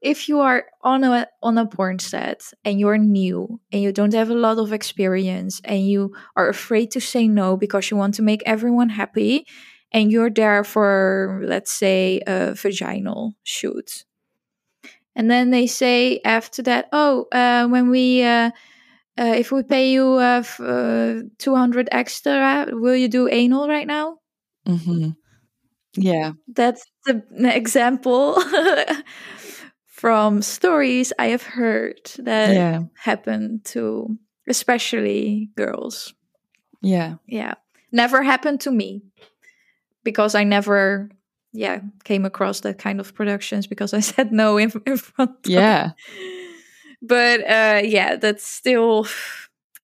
if 0.03 0.29
you 0.29 0.41
are 0.41 0.67
on 0.83 1.03
a 1.03 1.27
on 1.43 1.57
a 1.57 1.65
porn 1.65 1.99
set 1.99 2.53
and 2.63 2.79
you're 2.79 2.99
new 2.99 3.59
and 3.73 3.81
you 3.81 3.93
don't 3.93 4.13
have 4.13 4.29
a 4.29 4.35
lot 4.35 4.59
of 4.59 4.75
experience 4.75 5.61
and 5.65 5.87
you 5.87 6.13
are 6.37 6.51
afraid 6.51 6.91
to 6.91 7.01
say 7.01 7.27
no 7.27 7.57
because 7.57 7.91
you 7.91 7.97
want 7.97 8.15
to 8.15 8.23
make 8.23 8.43
everyone 8.45 8.91
happy 8.91 9.47
and 9.93 10.13
you're 10.13 10.31
there 10.31 10.65
for 10.65 11.41
let's 11.45 11.73
say 11.73 12.21
a 12.27 12.55
vaginal 12.55 13.35
shoot 13.43 14.05
and 15.15 15.31
then 15.31 15.51
they 15.51 15.67
say 15.67 16.21
after 16.25 16.63
that 16.63 16.89
oh 16.93 17.27
uh, 17.33 17.67
when 17.69 17.91
we 17.91 18.23
uh, 18.23 18.51
uh, 19.19 19.35
if 19.37 19.53
we 19.53 19.63
pay 19.63 19.91
you 19.91 20.15
uh, 20.15 20.43
uh, 20.61 21.21
200 21.39 21.89
extra 21.93 22.67
will 22.71 22.97
you 22.97 23.09
do 23.09 23.29
anal 23.29 23.69
right 23.69 23.87
now 23.87 24.19
mm-hmm. 24.67 25.11
yeah 25.97 26.33
that's 26.49 26.85
the 27.07 27.23
example 27.57 28.41
from 30.01 30.41
stories 30.41 31.13
I 31.19 31.27
have 31.27 31.43
heard 31.43 32.01
that 32.21 32.55
yeah. 32.55 32.81
happen 32.97 33.61
to 33.65 34.17
especially 34.49 35.51
girls. 35.57 36.15
Yeah. 36.81 37.17
Yeah. 37.27 37.55
Never 37.93 38.23
happened 38.23 38.61
to 38.63 38.71
me 38.71 39.03
because 40.03 40.35
I 40.35 40.45
never 40.45 41.11
yeah 41.53 41.81
came 42.05 42.25
across 42.25 42.61
that 42.61 42.79
kind 42.79 43.01
of 43.01 43.15
productions 43.15 43.67
because 43.67 43.93
I 43.93 44.01
said 44.11 44.33
no 44.33 44.57
in, 44.57 44.73
in 44.87 44.97
front 44.97 45.33
yeah 45.45 45.91
but 47.03 47.41
uh 47.49 47.81
yeah 47.85 48.17
that's 48.17 48.47
still 48.47 49.07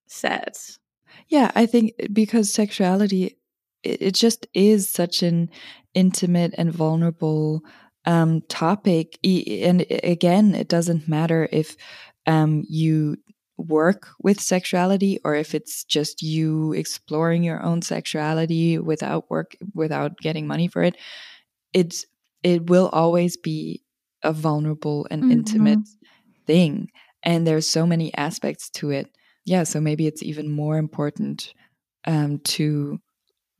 sad 0.06 0.56
yeah 1.28 1.50
I 1.54 1.66
think 1.66 1.92
because 2.12 2.52
sexuality 2.52 3.36
it, 3.82 4.02
it 4.02 4.14
just 4.14 4.46
is 4.54 4.90
such 4.90 5.22
an 5.22 5.50
intimate 5.94 6.54
and 6.58 6.72
vulnerable 6.72 7.62
um, 8.06 8.42
topic. 8.48 9.18
And 9.24 9.84
again, 10.02 10.54
it 10.54 10.68
doesn't 10.68 11.08
matter 11.08 11.48
if 11.52 11.76
um, 12.26 12.64
you 12.68 13.16
work 13.58 14.08
with 14.20 14.40
sexuality 14.40 15.18
or 15.24 15.34
if 15.34 15.54
it's 15.54 15.84
just 15.84 16.22
you 16.22 16.72
exploring 16.74 17.42
your 17.42 17.62
own 17.62 17.80
sexuality 17.80 18.78
without 18.78 19.30
work 19.30 19.56
without 19.74 20.18
getting 20.18 20.46
money 20.46 20.68
for 20.68 20.82
it 20.82 20.94
it's 21.72 22.04
it 22.42 22.68
will 22.68 22.90
always 22.92 23.38
be 23.38 23.82
a 24.22 24.30
vulnerable 24.30 25.06
and 25.10 25.22
mm-hmm. 25.22 25.32
intimate 25.32 25.78
thing 26.46 26.90
and 27.26 27.46
there's 27.46 27.68
so 27.68 27.86
many 27.86 28.14
aspects 28.16 28.70
to 28.70 28.90
it 28.90 29.10
yeah, 29.46 29.62
so 29.62 29.80
maybe 29.80 30.06
it's 30.08 30.24
even 30.24 30.50
more 30.50 30.76
important 30.76 31.54
um, 32.04 32.40
to 32.40 32.98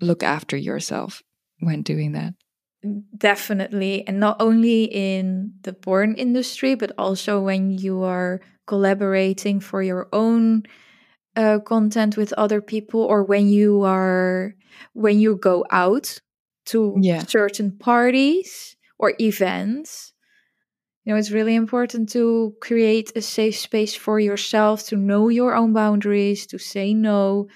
look 0.01 0.23
after 0.23 0.57
yourself 0.57 1.23
when 1.61 1.83
doing 1.83 2.13
that. 2.13 2.35
Definitely. 3.17 4.07
And 4.07 4.21
not 4.21 4.37
only 4.41 4.85
in 4.85 5.53
the 5.63 5.73
porn 5.73 6.15
industry, 6.17 6.75
but 6.75 6.93
also 6.99 7.41
when 7.41 7.71
you 7.71 8.03
are 8.03 8.41
collaborating 8.67 9.61
for 9.61 9.83
your 9.83 10.09
own 10.13 10.65
uh, 11.37 11.61
content 11.61 12.17
with 12.17 12.33
other 12.35 12.61
people 12.61 13.01
or 13.01 13.23
when 13.23 13.49
you 13.49 13.83
are 13.83 14.55
when 14.93 15.21
you 15.21 15.37
go 15.37 15.65
out 15.71 16.19
to 16.67 16.99
Yeah. 17.01 17.25
certain 17.27 17.77
parties 17.79 18.77
or 18.99 19.15
events 19.21 20.13
you 21.07 21.13
know 21.13 21.19
it's 21.19 21.31
really 21.31 21.55
important 21.55 22.11
to 22.11 22.55
create 22.61 23.13
a 23.17 23.23
safe 23.23 23.57
space 23.57 23.95
for 23.95 24.21
yourself 24.21 24.85
to 24.89 24.97
know 24.97 25.29
your 25.29 25.55
own 25.55 25.73
boundaries 25.73 26.47
to 26.47 26.59
say 26.59 26.93
no 26.93 27.47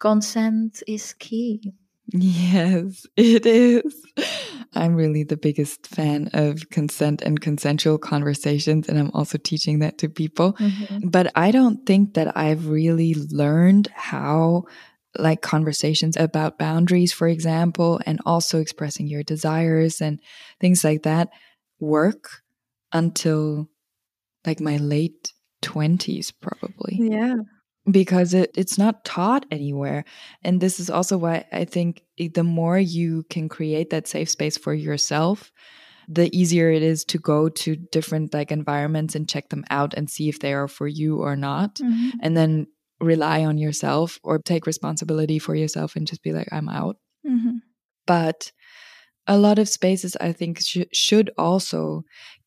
consent 0.00 0.82
is 0.88 1.12
key 1.12 1.72
Yes, 2.14 3.06
it 3.16 3.46
is. 3.46 4.04
I'm 4.74 4.94
really 4.94 5.22
the 5.22 5.36
biggest 5.36 5.86
fan 5.86 6.28
of 6.32 6.68
consent 6.70 7.22
and 7.22 7.40
consensual 7.40 7.96
conversations, 7.96 8.88
and 8.88 8.98
I'm 8.98 9.10
also 9.14 9.38
teaching 9.38 9.78
that 9.78 9.98
to 9.98 10.08
people. 10.08 10.54
Mm-hmm. 10.54 11.08
But 11.08 11.32
I 11.34 11.50
don't 11.50 11.86
think 11.86 12.14
that 12.14 12.36
I've 12.36 12.68
really 12.68 13.14
learned 13.14 13.88
how, 13.94 14.64
like, 15.16 15.40
conversations 15.40 16.16
about 16.16 16.58
boundaries, 16.58 17.12
for 17.12 17.28
example, 17.28 18.00
and 18.04 18.20
also 18.26 18.60
expressing 18.60 19.06
your 19.06 19.22
desires 19.22 20.00
and 20.00 20.20
things 20.60 20.84
like 20.84 21.04
that 21.04 21.30
work 21.80 22.42
until 22.92 23.68
like 24.46 24.60
my 24.60 24.76
late 24.76 25.32
20s, 25.62 26.32
probably 26.32 26.98
yeah 27.00 27.36
because 27.90 28.32
it, 28.32 28.50
it's 28.56 28.78
not 28.78 29.04
taught 29.04 29.44
anywhere. 29.50 30.04
And 30.42 30.60
this 30.60 30.78
is 30.78 30.88
also 30.88 31.18
why 31.18 31.44
I 31.52 31.64
think 31.64 32.02
the 32.16 32.44
more 32.44 32.78
you 32.78 33.24
can 33.28 33.48
create 33.48 33.90
that 33.90 34.06
safe 34.06 34.30
space 34.30 34.56
for 34.56 34.72
yourself, 34.72 35.50
the 36.08 36.30
easier 36.36 36.70
it 36.70 36.82
is 36.82 37.04
to 37.06 37.18
go 37.18 37.48
to 37.48 37.76
different 37.76 38.34
like 38.34 38.52
environments 38.52 39.14
and 39.14 39.28
check 39.28 39.48
them 39.48 39.64
out 39.70 39.94
and 39.94 40.08
see 40.08 40.28
if 40.28 40.38
they 40.38 40.52
are 40.52 40.68
for 40.68 40.86
you 40.86 41.18
or 41.18 41.34
not. 41.36 41.80
And 42.20 42.36
then 42.36 42.66
rely 43.00 43.44
on 43.44 43.58
yourself 43.58 44.18
or 44.22 44.38
take 44.38 44.66
responsibility 44.66 45.40
for 45.40 45.56
yourself 45.56 45.96
and 45.96 46.06
just 46.06 46.22
be 46.22 46.32
like, 46.32 46.48
I'm 46.52 46.68
out. 46.68 46.96
Mhm. 47.26 47.62
But 48.06 48.52
a 49.26 49.38
lot 49.38 49.58
of 49.58 49.68
spaces, 49.68 50.16
I 50.20 50.32
think, 50.32 50.60
sh- 50.60 50.78
should 50.92 51.30
also 51.36 52.02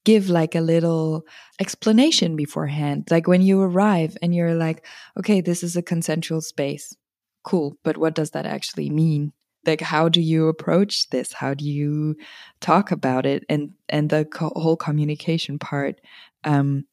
give 0.05 0.29
like 0.29 0.55
a 0.55 0.62
little 0.62 1.25
explanation 1.59 2.35
beforehand. 2.35 3.07
Like 3.12 3.27
when 3.27 3.41
you 3.41 3.62
arrive 3.62 4.15
and 4.21 4.33
you're 4.33 4.55
like, 4.55 4.85
okay, 5.19 5.41
this 5.41 5.63
is 5.63 5.75
a 5.75 5.81
consensual 5.81 6.41
space. 6.41 6.95
Cool. 7.43 7.75
But 7.83 7.97
what 7.97 8.15
does 8.15 8.31
that 8.31 8.45
actually 8.45 8.89
mean? 8.89 9.33
Like, 9.65 9.81
how 9.81 10.09
do 10.09 10.21
you 10.21 10.47
approach 10.47 11.09
this? 11.09 11.33
How 11.33 11.53
do 11.53 11.65
you 11.65 12.15
talk 12.62 12.91
about 12.91 13.25
it? 13.25 13.43
And, 13.50 13.71
and 13.89 14.09
the 14.09 14.25
co- 14.25 14.53
whole 14.55 14.77
communication 14.77 15.59
part, 15.59 16.00
um, 16.43 16.85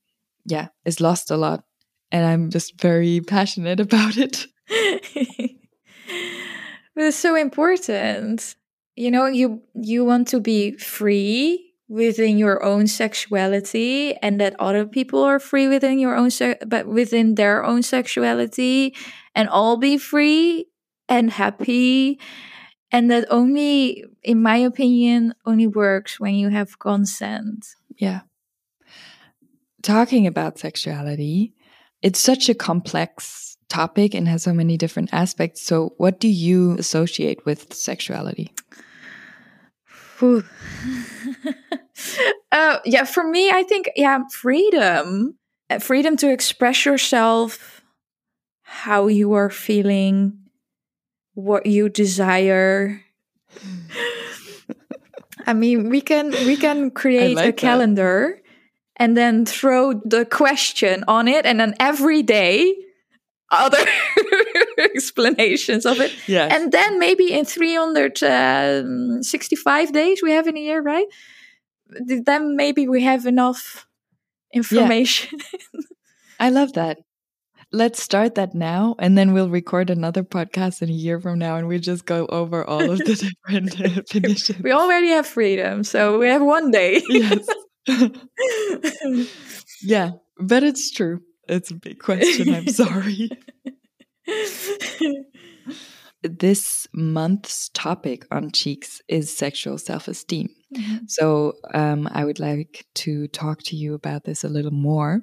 yeah, 0.47 0.69
is 0.85 1.00
lost 1.00 1.31
a 1.31 1.37
lot. 1.37 1.64
And 2.11 2.26
I'm 2.26 2.50
just 2.50 2.81
very 2.81 3.21
passionate 3.21 3.78
about 3.87 4.16
it. 4.16 4.47
it's 6.97 7.16
so 7.16 7.35
important 7.35 8.54
you 8.97 9.11
know 9.11 9.26
you 9.26 9.62
you 9.75 10.04
want 10.04 10.28
to 10.28 10.40
be 10.40 10.73
free 10.73 11.72
within 11.93 12.39
your 12.39 12.65
own 12.65 12.87
sexuality 12.87 14.15
and 14.23 14.41
that 14.41 14.57
other 14.59 14.87
people 14.87 15.23
are 15.23 15.39
free 15.39 15.69
within 15.69 15.99
your 15.99 16.17
own 16.17 16.31
se- 16.31 16.57
but 16.67 16.87
within 16.87 17.35
their 17.35 17.63
own 17.63 17.83
sexuality 17.83 18.95
and 19.35 19.47
all 19.49 19.77
be 19.77 19.99
free 19.99 20.65
and 21.09 21.31
happy 21.31 22.19
and 22.91 23.11
that 23.11 23.26
only 23.28 24.05
in 24.23 24.41
my 24.41 24.57
opinion 24.57 25.35
only 25.45 25.67
works 25.67 26.19
when 26.19 26.35
you 26.35 26.49
have 26.49 26.78
consent 26.78 27.67
Yeah. 27.99 28.21
Talking 29.83 30.26
about 30.26 30.59
sexuality, 30.59 31.52
it's 32.02 32.21
such 32.21 32.49
a 32.49 32.55
complex 32.55 33.57
topic 33.69 34.15
and 34.15 34.28
has 34.28 34.45
so 34.45 34.55
many 34.55 34.76
different 34.76 35.13
aspects. 35.13 35.61
So, 35.67 35.93
what 35.99 36.21
do 36.21 36.28
you 36.28 36.76
associate 36.78 37.45
with 37.45 37.75
sexuality? 37.75 38.55
Uh, 42.52 42.78
yeah, 42.85 43.05
for 43.05 43.25
me, 43.25 43.50
I 43.50 43.63
think 43.63 43.89
yeah, 43.97 44.25
freedom, 44.31 45.39
Uh, 45.71 45.78
freedom 45.78 46.19
to 46.19 46.31
express 46.31 46.85
yourself, 46.85 47.81
how 48.61 49.07
you 49.09 49.33
are 49.33 49.49
feeling, 49.49 50.37
what 51.33 51.65
you 51.65 51.89
desire. 51.89 53.00
I 55.47 55.55
mean, 55.55 55.89
we 55.89 56.02
can 56.02 56.31
we 56.45 56.57
can 56.57 56.91
create 57.00 57.37
like 57.37 57.45
a 57.45 57.47
that. 57.52 57.57
calendar 57.57 58.39
and 58.97 59.17
then 59.17 59.47
throw 59.47 59.95
the 60.05 60.26
question 60.26 61.05
on 61.09 61.28
it, 61.28 61.47
and 61.47 61.59
then 61.59 61.75
every 61.81 62.23
day 62.23 62.75
other 63.50 63.78
explanations 64.78 65.85
of 65.87 66.00
it. 66.00 66.13
Yes. 66.26 66.52
And 66.52 66.73
then 66.73 66.99
maybe 66.99 67.33
in 67.33 67.45
365 67.45 69.93
days 69.93 70.23
we 70.23 70.33
have 70.33 70.47
in 70.47 70.57
a 70.57 70.61
year, 70.61 70.81
right? 70.83 71.07
Th- 72.09 72.23
Then 72.25 72.57
maybe 72.57 72.89
we 72.89 73.02
have 73.02 73.26
enough 73.26 73.87
information. 74.52 75.39
I 76.41 76.50
love 76.50 76.73
that. 76.75 76.99
Let's 77.75 78.02
start 78.02 78.35
that 78.35 78.55
now, 78.55 78.97
and 78.99 79.17
then 79.17 79.33
we'll 79.33 79.49
record 79.49 79.89
another 79.89 80.23
podcast 80.23 80.83
in 80.83 80.91
a 80.91 80.93
year 80.93 81.19
from 81.19 81.39
now, 81.39 81.57
and 81.57 81.69
we 81.69 81.78
just 81.78 82.05
go 82.05 82.26
over 82.26 82.65
all 82.65 82.91
of 82.91 82.99
the 82.99 83.33
different 83.49 83.78
definitions. 83.78 84.63
we 84.63 84.73
already 84.73 85.09
have 85.09 85.26
freedom, 85.26 85.83
so 85.83 86.19
we 86.19 86.28
have 86.28 86.43
one 86.43 86.71
day. 86.71 87.00
yes. 87.09 87.47
yeah, 89.83 90.11
but 90.39 90.63
it's 90.63 90.91
true. 90.91 91.21
It's 91.49 91.71
a 91.71 91.75
big 91.75 91.99
question. 91.99 92.55
I'm 92.55 92.69
sorry. 92.69 93.31
this 96.23 96.87
month's 96.93 97.69
topic 97.71 98.26
on 98.31 98.50
Cheex 98.50 99.00
is 99.09 99.35
sexual 99.35 99.78
self-esteem. 100.75 101.06
So 101.08 101.54
um, 101.75 102.08
I 102.13 102.25
would 102.25 102.39
like 102.39 102.87
to 102.95 103.28
talk 103.28 103.63
to 103.65 103.76
you 103.76 103.95
about 103.95 104.25
this 104.25 104.45
a 104.45 104.49
little 104.49 104.73
more, 104.73 105.21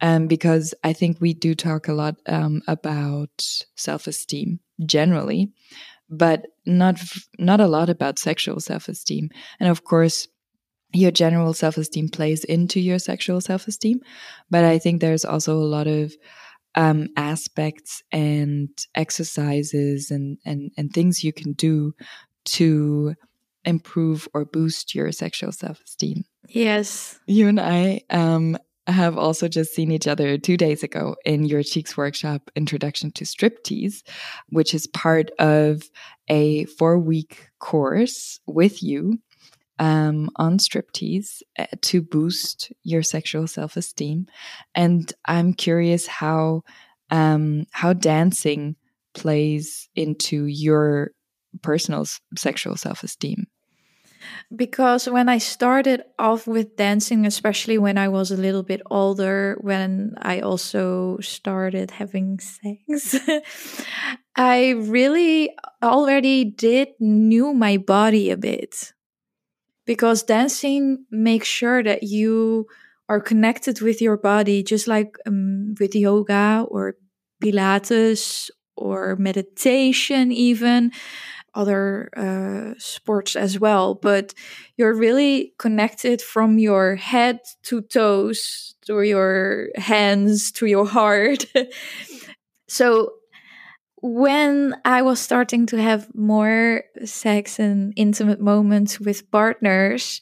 um, 0.00 0.26
because 0.26 0.74
I 0.84 0.92
think 0.92 1.20
we 1.20 1.34
do 1.34 1.54
talk 1.54 1.88
a 1.88 1.92
lot 1.92 2.16
um, 2.26 2.62
about 2.66 3.42
self-esteem 3.76 4.60
generally, 4.86 5.52
but 6.08 6.46
not 6.64 7.00
not 7.38 7.60
a 7.60 7.66
lot 7.66 7.90
about 7.90 8.18
sexual 8.18 8.60
self-esteem. 8.60 9.30
And 9.60 9.70
of 9.70 9.82
course, 9.82 10.28
your 10.92 11.10
general 11.10 11.52
self-esteem 11.52 12.08
plays 12.08 12.44
into 12.44 12.80
your 12.80 12.98
sexual 12.98 13.40
self-esteem, 13.40 14.00
but 14.50 14.64
I 14.64 14.78
think 14.78 15.00
there's 15.00 15.24
also 15.24 15.56
a 15.56 15.70
lot 15.76 15.86
of 15.86 16.14
um, 16.74 17.08
aspects 17.16 18.02
and 18.12 18.68
exercises 18.94 20.10
and, 20.10 20.38
and 20.44 20.70
and 20.76 20.92
things 20.92 21.24
you 21.24 21.32
can 21.32 21.52
do 21.54 21.92
to 22.44 23.14
improve 23.68 24.28
or 24.34 24.44
boost 24.44 24.94
your 24.94 25.12
sexual 25.12 25.52
self-esteem. 25.52 26.24
yes. 26.48 27.18
You 27.26 27.48
and 27.48 27.60
I 27.60 28.02
um, 28.10 28.58
have 28.86 29.18
also 29.18 29.48
just 29.48 29.74
seen 29.74 29.92
each 29.92 30.06
other 30.06 30.38
two 30.38 30.56
days 30.56 30.82
ago 30.82 31.14
in 31.24 31.44
your 31.44 31.60
Cheex 31.62 31.96
workshop, 31.96 32.50
Introduction 32.56 33.12
to 33.12 33.24
Striptease, 33.24 34.02
which 34.48 34.74
is 34.74 34.86
part 34.86 35.30
of 35.38 35.82
a 36.28 36.64
four 36.64 36.98
week 36.98 37.48
course 37.60 38.40
with 38.46 38.82
you 38.82 39.18
um, 39.78 40.30
on 40.36 40.58
striptease 40.58 41.42
uh, 41.58 41.66
to 41.82 42.02
boost 42.02 42.72
your 42.82 43.02
sexual 43.02 43.46
self 43.46 43.76
esteem. 43.76 44.26
And 44.74 45.12
I'm 45.26 45.52
curious 45.52 46.06
how 46.06 46.62
um, 47.10 47.66
how 47.72 47.92
dancing 47.92 48.76
plays 49.14 49.88
into 49.94 50.46
your 50.46 51.12
personal 51.62 52.06
sexual 52.36 52.76
self 52.76 53.02
esteem. 53.02 53.46
Because 54.54 55.08
when 55.08 55.28
I 55.28 55.38
started 55.38 56.02
off 56.18 56.46
with 56.46 56.76
dancing, 56.76 57.26
especially 57.26 57.78
when 57.78 57.98
I 57.98 58.08
was 58.08 58.30
a 58.30 58.36
little 58.36 58.62
bit 58.62 58.80
older, 58.90 59.56
when 59.60 60.14
I 60.20 60.40
also 60.40 61.18
started 61.20 61.90
having 61.90 62.40
sex, 62.40 63.16
I 64.36 64.70
really 64.70 65.54
already 65.82 66.44
did 66.44 66.88
knew 67.00 67.54
my 67.54 67.76
body 67.76 68.30
a 68.30 68.36
bit. 68.36 68.92
Because 69.84 70.22
dancing 70.22 71.06
makes 71.10 71.48
sure 71.48 71.82
that 71.82 72.02
you 72.02 72.66
are 73.08 73.20
connected 73.20 73.80
with 73.80 74.02
your 74.02 74.16
body, 74.16 74.62
just 74.62 74.86
like 74.86 75.16
um, 75.26 75.74
with 75.80 75.94
yoga 75.94 76.66
or 76.68 76.96
Pilates 77.42 78.50
or 78.76 79.16
meditation, 79.16 80.30
even 80.30 80.92
other 81.58 82.08
uh, 82.16 82.78
sports 82.78 83.34
as 83.34 83.58
well, 83.58 83.94
but 83.94 84.32
you're 84.76 84.94
really 84.94 85.52
connected 85.58 86.22
from 86.22 86.58
your 86.58 86.94
head 86.94 87.40
to 87.64 87.82
toes, 87.82 88.76
to 88.86 89.02
your 89.02 89.68
hands, 89.74 90.52
to 90.52 90.66
your 90.66 90.86
heart. 90.86 91.44
so 92.68 93.10
when 94.00 94.76
I 94.84 95.02
was 95.02 95.18
starting 95.18 95.66
to 95.66 95.82
have 95.82 96.08
more 96.14 96.84
sex 97.04 97.58
and 97.58 97.92
intimate 97.96 98.40
moments 98.40 99.00
with 99.00 99.28
partners, 99.32 100.20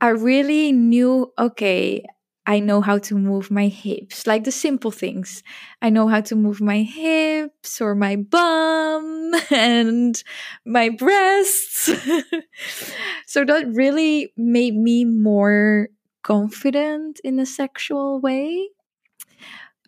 I 0.00 0.08
really 0.08 0.72
knew 0.72 1.32
okay, 1.38 2.04
I 2.50 2.58
know 2.58 2.80
how 2.80 2.98
to 2.98 3.14
move 3.14 3.48
my 3.48 3.68
hips, 3.68 4.26
like 4.26 4.42
the 4.42 4.50
simple 4.50 4.90
things. 4.90 5.44
I 5.80 5.88
know 5.88 6.08
how 6.08 6.20
to 6.22 6.34
move 6.34 6.60
my 6.60 6.82
hips 6.82 7.80
or 7.80 7.94
my 7.94 8.16
bum 8.16 9.34
and 9.52 10.20
my 10.66 10.88
breasts. 10.88 11.88
so 13.26 13.44
that 13.44 13.68
really 13.68 14.32
made 14.36 14.74
me 14.74 15.04
more 15.04 15.90
confident 16.24 17.20
in 17.22 17.38
a 17.38 17.46
sexual 17.46 18.20
way, 18.20 18.70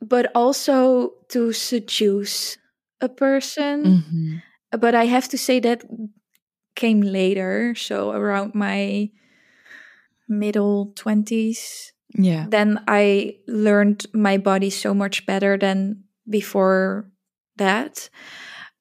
but 0.00 0.30
also 0.32 1.14
to 1.30 1.52
seduce 1.52 2.58
a 3.00 3.08
person. 3.08 3.84
Mm-hmm. 3.84 4.78
But 4.78 4.94
I 4.94 5.06
have 5.06 5.26
to 5.30 5.36
say 5.36 5.58
that 5.58 5.82
came 6.76 7.00
later, 7.00 7.74
so 7.74 8.12
around 8.12 8.54
my 8.54 9.10
middle 10.28 10.92
20s 10.94 11.91
Yeah. 12.14 12.46
then 12.48 12.80
I 12.86 13.36
learned 13.48 14.06
my 14.12 14.38
body 14.38 14.70
so 14.70 14.92
much 14.94 15.24
better 15.26 15.56
than 15.56 16.04
before 16.28 17.10
that. 17.56 18.10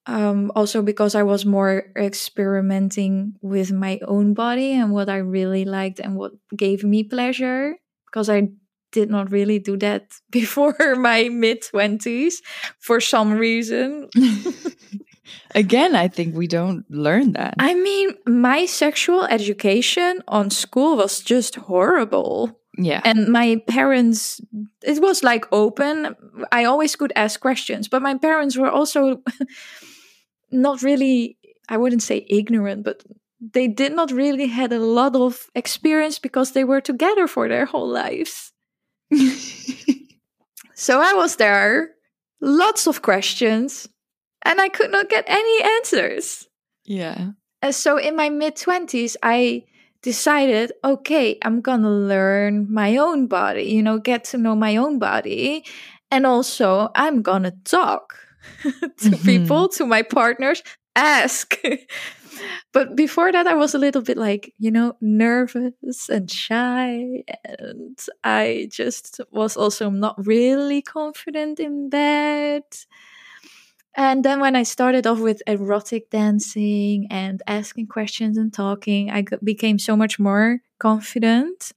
Um, 0.06 0.50
also, 0.56 0.82
because 0.82 1.14
I 1.14 1.22
was 1.22 1.46
more 1.46 1.84
experimenting 1.96 3.34
with 3.40 3.70
my 3.72 4.00
own 4.06 4.34
body 4.34 4.72
and 4.72 4.92
what 4.92 5.08
I 5.08 5.18
really 5.18 5.64
liked 5.64 6.00
and 6.00 6.16
what 6.16 6.32
gave 6.56 6.82
me 6.82 7.04
pleasure, 7.04 7.76
because 8.06 8.28
I 8.28 8.48
did 8.90 9.10
not 9.10 9.30
really 9.30 9.58
do 9.58 9.76
that 9.78 10.12
before 10.30 10.76
my 10.96 11.28
mid 11.28 11.62
20s 11.62 12.34
for 12.78 13.00
some 13.00 13.32
reason. 13.34 14.08
Again, 15.54 15.94
I 15.94 16.08
think 16.08 16.34
we 16.34 16.46
don't 16.46 16.84
learn 16.90 17.32
that. 17.32 17.54
I 17.58 17.74
mean, 17.74 18.14
my 18.26 18.66
sexual 18.66 19.24
education 19.24 20.22
on 20.26 20.50
school 20.50 20.96
was 20.96 21.20
just 21.20 21.56
horrible. 21.56 22.58
Yeah. 22.78 23.00
and 23.04 23.28
my 23.28 23.60
parents 23.68 24.40
it 24.82 25.00
was 25.00 25.22
like 25.22 25.46
open 25.52 26.16
i 26.50 26.64
always 26.64 26.96
could 26.96 27.12
ask 27.16 27.40
questions 27.40 27.88
but 27.88 28.02
my 28.02 28.16
parents 28.16 28.56
were 28.56 28.70
also 28.70 29.22
not 30.50 30.82
really 30.82 31.36
i 31.68 31.76
wouldn't 31.76 32.02
say 32.02 32.26
ignorant 32.28 32.82
but 32.84 33.04
they 33.40 33.66
did 33.66 33.92
not 33.92 34.10
really 34.10 34.46
had 34.46 34.72
a 34.72 34.78
lot 34.78 35.16
of 35.16 35.50
experience 35.54 36.18
because 36.18 36.52
they 36.52 36.64
were 36.64 36.80
together 36.80 37.26
for 37.26 37.48
their 37.48 37.66
whole 37.66 37.88
lives 37.88 38.52
so 40.74 41.00
i 41.00 41.12
was 41.12 41.36
there 41.36 41.90
lots 42.40 42.86
of 42.86 43.02
questions 43.02 43.88
and 44.44 44.60
i 44.60 44.68
could 44.68 44.90
not 44.90 45.10
get 45.10 45.24
any 45.26 45.62
answers 45.76 46.48
yeah. 46.84 47.30
and 47.60 47.74
so 47.74 47.98
in 47.98 48.16
my 48.16 48.30
mid 48.30 48.56
20s 48.56 49.16
i 49.22 49.62
decided 50.02 50.72
okay 50.84 51.38
i'm 51.42 51.60
gonna 51.60 51.90
learn 51.90 52.66
my 52.72 52.96
own 52.96 53.26
body 53.26 53.64
you 53.64 53.82
know 53.82 53.98
get 53.98 54.24
to 54.24 54.38
know 54.38 54.54
my 54.54 54.76
own 54.76 54.98
body 54.98 55.64
and 56.10 56.26
also 56.26 56.90
i'm 56.94 57.22
gonna 57.22 57.52
talk 57.64 58.14
to 58.98 59.10
Mhm. 59.10 59.24
people 59.24 59.68
to 59.68 59.86
my 59.86 60.02
partners 60.02 60.62
ask 60.96 61.56
but 62.72 62.96
before 62.96 63.32
that 63.32 63.46
i 63.46 63.54
was 63.54 63.74
a 63.74 63.78
little 63.78 64.02
bit 64.02 64.16
like 64.16 64.52
you 64.58 64.70
know 64.70 64.94
nervous 65.00 66.08
and 66.10 66.30
shy 66.30 67.22
and 67.44 67.98
i 68.24 68.68
just 68.70 69.20
was 69.30 69.56
also 69.56 69.90
not 69.90 70.14
really 70.26 70.82
confident 70.82 71.60
in 71.60 71.88
bed 71.88 72.62
and 73.96 74.24
then 74.24 74.40
when 74.40 74.56
I 74.56 74.62
started 74.62 75.06
off 75.06 75.18
with 75.20 75.42
erotic 75.46 76.10
dancing 76.10 77.06
and 77.10 77.42
asking 77.46 77.88
questions 77.88 78.38
and 78.38 78.52
talking, 78.52 79.10
I 79.10 79.24
became 79.42 79.78
so 79.78 79.96
much 79.96 80.18
more 80.18 80.60
confident. 80.78 81.72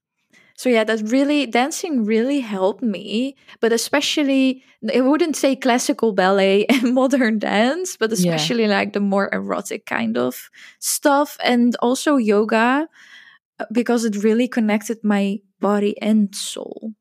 So 0.58 0.70
yeah, 0.70 0.86
that 0.86 1.02
really 1.12 1.46
dancing 1.46 2.06
really 2.06 2.40
helped 2.40 2.82
me, 2.82 3.36
but 3.60 3.74
especially 3.74 4.64
I 4.94 5.02
wouldn't 5.02 5.36
say 5.36 5.56
classical 5.56 6.14
ballet 6.14 6.66
and 6.70 6.94
modern 6.94 7.40
dance, 7.40 7.98
but 7.98 8.12
Yeah. 8.12 8.14
especially 8.14 8.68
like 8.68 8.94
the 8.94 9.02
more 9.02 9.30
erotic 9.34 9.86
kind 9.86 10.18
of 10.18 10.50
stuff 10.80 11.38
and 11.44 11.76
also 11.82 12.16
yoga 12.18 12.88
uh, 13.60 13.66
because 13.72 14.06
it 14.06 14.24
really 14.24 14.48
connected 14.48 15.00
my 15.04 15.40
body 15.60 16.00
and 16.02 16.34
soul. 16.36 16.94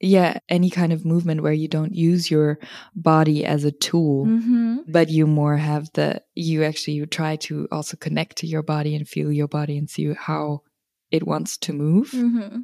Yeah. 0.00 0.38
Any 0.48 0.70
kind 0.70 0.92
of 0.92 1.04
movement 1.04 1.42
where 1.42 1.52
you 1.52 1.68
don't 1.68 1.94
use 1.94 2.30
your 2.30 2.58
body 2.94 3.44
as 3.44 3.64
a 3.64 3.72
tool, 3.72 4.24
hmm 4.24 4.78
but 4.88 5.08
you 5.08 5.26
more 5.26 5.56
have 5.56 5.92
the, 5.92 6.22
you 6.34 6.64
actually 6.64 6.94
you 6.94 7.06
try 7.06 7.36
to 7.36 7.68
also 7.70 7.96
connect 7.96 8.38
to 8.38 8.46
your 8.46 8.62
body 8.62 8.96
and 8.96 9.06
feel 9.06 9.30
your 9.30 9.46
body 9.46 9.78
and 9.78 9.88
see 9.88 10.12
how 10.14 10.62
it 11.10 11.26
wants 11.26 11.56
to 11.58 11.72
move. 11.72 12.10
hmm 12.10 12.60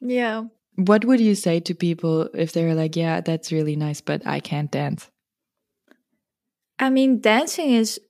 Yeah. 0.00 0.44
What 0.76 1.04
would 1.04 1.20
you 1.20 1.36
say 1.36 1.60
to 1.60 1.74
people 1.74 2.28
if 2.34 2.52
they're 2.52 2.74
like, 2.74 2.96
yeah, 2.96 3.20
that's 3.20 3.52
really 3.52 3.76
nice, 3.76 4.00
but 4.00 4.26
I 4.26 4.40
can't 4.40 4.70
dance? 4.70 5.08
I 6.78 6.90
mean, 6.90 7.20
dancing 7.20 7.70
is 7.70 8.00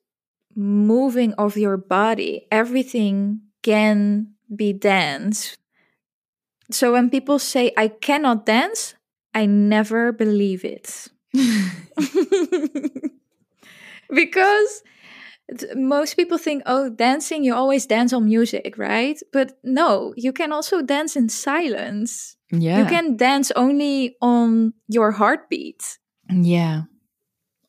moving 0.57 1.35
of 1.35 1.57
your 1.57 1.77
body. 1.77 2.47
Everything 2.51 3.41
can 3.63 4.35
be 4.55 4.73
dance. 4.73 5.57
So 6.71 6.93
when 6.93 7.11
people 7.11 7.39
say, 7.39 7.73
I 7.77 7.89
cannot 7.89 8.47
dance, 8.47 8.95
I 9.35 9.47
never 9.47 10.13
believe 10.13 10.65
it. 10.65 11.09
because 14.15 14.83
most 15.75 16.15
people 16.15 16.39
think, 16.39 16.63
oh, 16.67 16.89
dancing, 16.89 17.45
you 17.45 17.55
always 17.55 17.87
dance 17.87 18.13
on 18.13 18.25
music, 18.25 18.79
right? 18.79 19.21
But 19.33 19.59
no, 19.63 20.15
you 20.17 20.33
can 20.33 20.53
also 20.53 20.81
dance 20.83 21.17
in 21.17 21.29
silence. 21.29 22.37
yeah. 22.51 22.79
You 22.79 22.87
can 22.87 23.17
dance 23.17 23.51
only 23.53 24.17
on 24.23 24.73
your 24.89 25.13
heartbeat. 25.13 25.99
Yeah. 26.31 26.83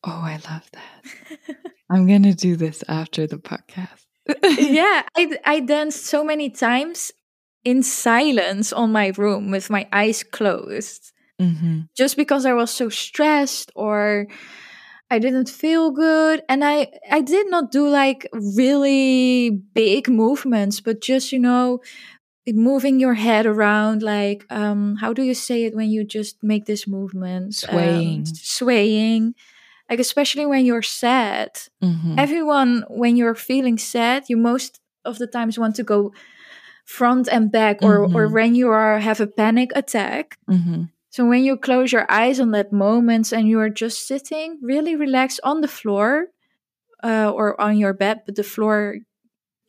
Oh, 0.03 0.21
I 0.23 0.39
love 0.49 0.69
that. 0.71 1.57
I'm 1.89 2.07
going 2.07 2.23
to 2.23 2.33
do 2.33 2.55
this 2.55 2.83
after 2.87 3.27
the 3.27 3.37
podcast. 3.37 4.05
yeah, 4.57 5.03
I 5.15 5.37
I 5.45 5.59
danced 5.59 6.05
so 6.05 6.23
many 6.23 6.49
times 6.49 7.11
in 7.65 7.83
silence 7.83 8.71
on 8.71 8.91
my 8.91 9.11
room 9.17 9.51
with 9.51 9.69
my 9.69 9.87
eyes 9.91 10.23
closed, 10.23 11.11
hmm 11.39 11.81
just 11.97 12.17
because 12.17 12.45
I 12.45 12.53
was 12.53 12.71
so 12.71 12.89
stressed 12.89 13.71
or 13.75 14.27
I 15.09 15.19
didn't 15.19 15.49
feel 15.49 15.91
good, 15.91 16.43
and 16.49 16.63
I 16.63 16.87
I 17.11 17.21
did 17.21 17.49
not 17.49 17.71
do 17.71 17.87
like 17.87 18.27
really 18.33 19.49
big 19.73 20.07
movements, 20.09 20.81
but 20.81 21.01
just 21.01 21.31
you 21.31 21.39
know 21.39 21.79
moving 22.47 22.99
your 22.99 23.15
head 23.15 23.45
around 23.45 24.03
like 24.03 24.45
um 24.51 24.95
how 25.01 25.13
do 25.13 25.23
you 25.23 25.33
say 25.33 25.63
it 25.65 25.75
when 25.75 25.89
you 25.89 26.03
just 26.03 26.37
make 26.43 26.65
this 26.65 26.87
movement? 26.87 27.45
Um, 27.67 27.73
Swaying. 27.73 28.25
swaying. 28.25 29.35
Like 29.89 29.99
especially 29.99 30.45
when 30.45 30.65
you're 30.65 30.81
sad. 31.05 31.51
Hmm 31.81 32.15
everyone 32.17 32.83
when 32.89 33.17
you're 33.17 33.35
feeling 33.35 33.77
sad 33.77 34.23
you 34.29 34.37
most 34.37 34.79
of 35.03 35.17
the 35.17 35.27
times 35.27 35.59
want 35.59 35.75
to 35.75 35.83
go 35.83 36.13
front 36.85 37.27
and 37.31 37.51
back 37.51 37.81
or 37.81 37.97
or 38.15 38.27
Mhm. 38.27 38.31
when 38.33 38.55
you 38.55 38.69
are 38.71 38.99
have 38.99 39.19
a 39.19 39.27
panic 39.27 39.71
attack. 39.75 40.37
Hmm 40.47 40.83
so 41.15 41.23
when 41.25 41.45
you 41.45 41.55
close 41.55 41.93
your 41.95 42.05
eyes 42.11 42.39
on 42.41 42.51
that 42.51 42.73
moment 42.73 43.31
and 43.31 43.47
you 43.47 43.57
are 43.61 43.69
just 43.69 44.05
sitting 44.05 44.59
really 44.61 44.95
relaxed 44.97 45.39
on 45.45 45.61
the 45.61 45.67
floor 45.67 46.27
uh, 47.03 47.31
or 47.31 47.55
on 47.61 47.77
your 47.77 47.93
bed 47.93 48.17
but 48.25 48.35
the 48.35 48.43
floor 48.43 48.97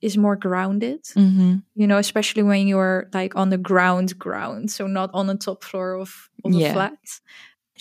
is 0.03 0.17
more 0.19 0.37
grounded. 0.37 1.01
Hmm 1.15 1.57
you 1.75 1.87
know 1.87 1.99
especially 1.99 2.43
when 2.43 2.67
you're 2.69 3.09
like 3.15 3.37
on 3.37 3.51
the 3.51 3.59
ground 3.71 4.19
ground. 4.19 4.71
So 4.71 4.87
not 4.87 5.11
on 5.15 5.27
the 5.27 5.37
top 5.37 5.63
floor 5.65 5.95
of, 5.95 6.11
of 6.45 6.53
a 6.55 6.59
Yeah. 6.59 6.73
flat. 6.73 6.99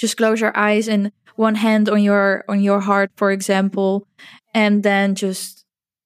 Just 0.01 0.17
close 0.17 0.39
your 0.41 0.53
eyes 0.55 0.87
and 0.87 1.11
one 1.35 1.55
hand 1.55 1.89
on 1.89 2.01
your 2.03 2.43
on 2.47 2.61
your 2.61 2.81
heart 2.81 3.11
for 3.17 3.31
example 3.31 4.05
and 4.53 4.83
then 4.83 5.15
just 5.15 5.65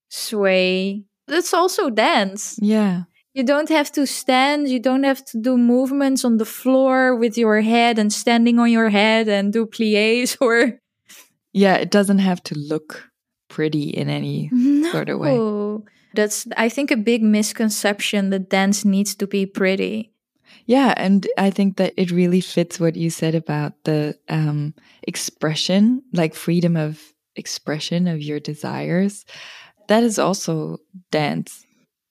sway. 0.10 1.04
That's 1.28 1.54
also 1.54 1.90
dance. 1.90 2.58
Yeah. 2.62 3.04
You 3.34 3.44
don't 3.44 3.70
have 3.70 3.92
to 3.92 4.06
stand 4.06 4.68
you 4.70 4.80
don't 4.80 5.04
have 5.04 5.24
to 5.26 5.38
do 5.40 5.58
movements 5.58 6.26
on 6.26 6.38
the 6.38 6.46
floor 6.46 7.16
with 7.16 7.38
your 7.38 7.62
head 7.62 8.00
and 8.00 8.12
standing 8.12 8.60
on 8.60 8.72
your 8.72 8.90
head 8.90 9.28
and 9.28 9.54
do 9.54 9.66
plies 9.66 10.38
or 10.42 10.80
Yeah. 11.52 11.76
It 11.76 11.90
doesn't 11.90 12.20
have 12.20 12.44
to 12.44 12.56
look 12.56 13.10
pretty 13.50 13.90
in 13.90 14.08
any. 14.08 14.50
no. 14.52 14.92
Sort 14.92 15.10
of 15.10 15.20
way. 15.20 15.36
that's 16.14 16.48
i 16.58 16.70
think 16.70 16.92
a 16.92 16.98
big 16.98 17.22
misconception 17.24 18.30
that 18.30 18.50
dance 18.50 18.86
needs 18.86 19.16
to 19.16 19.28
be 19.28 19.46
pretty 19.46 20.12
Yeah. 20.66 20.94
And 20.98 21.26
I 21.38 21.50
think 21.52 21.78
that 21.78 21.94
it 21.98 22.12
really 22.12 22.42
fits 22.42 22.80
what 22.80 22.96
you 22.96 23.10
said 23.10 23.34
about 23.36 23.74
the 23.86 24.18
um, 24.30 24.74
expression, 25.08 26.04
like 26.14 26.36
freedom 26.36 26.76
of 26.78 27.02
expression 27.36 28.08
of 28.08 28.22
your 28.22 28.40
desires, 28.40 29.26
that 29.88 30.04
is 30.04 30.20
also 30.20 30.78
dance 31.12 31.66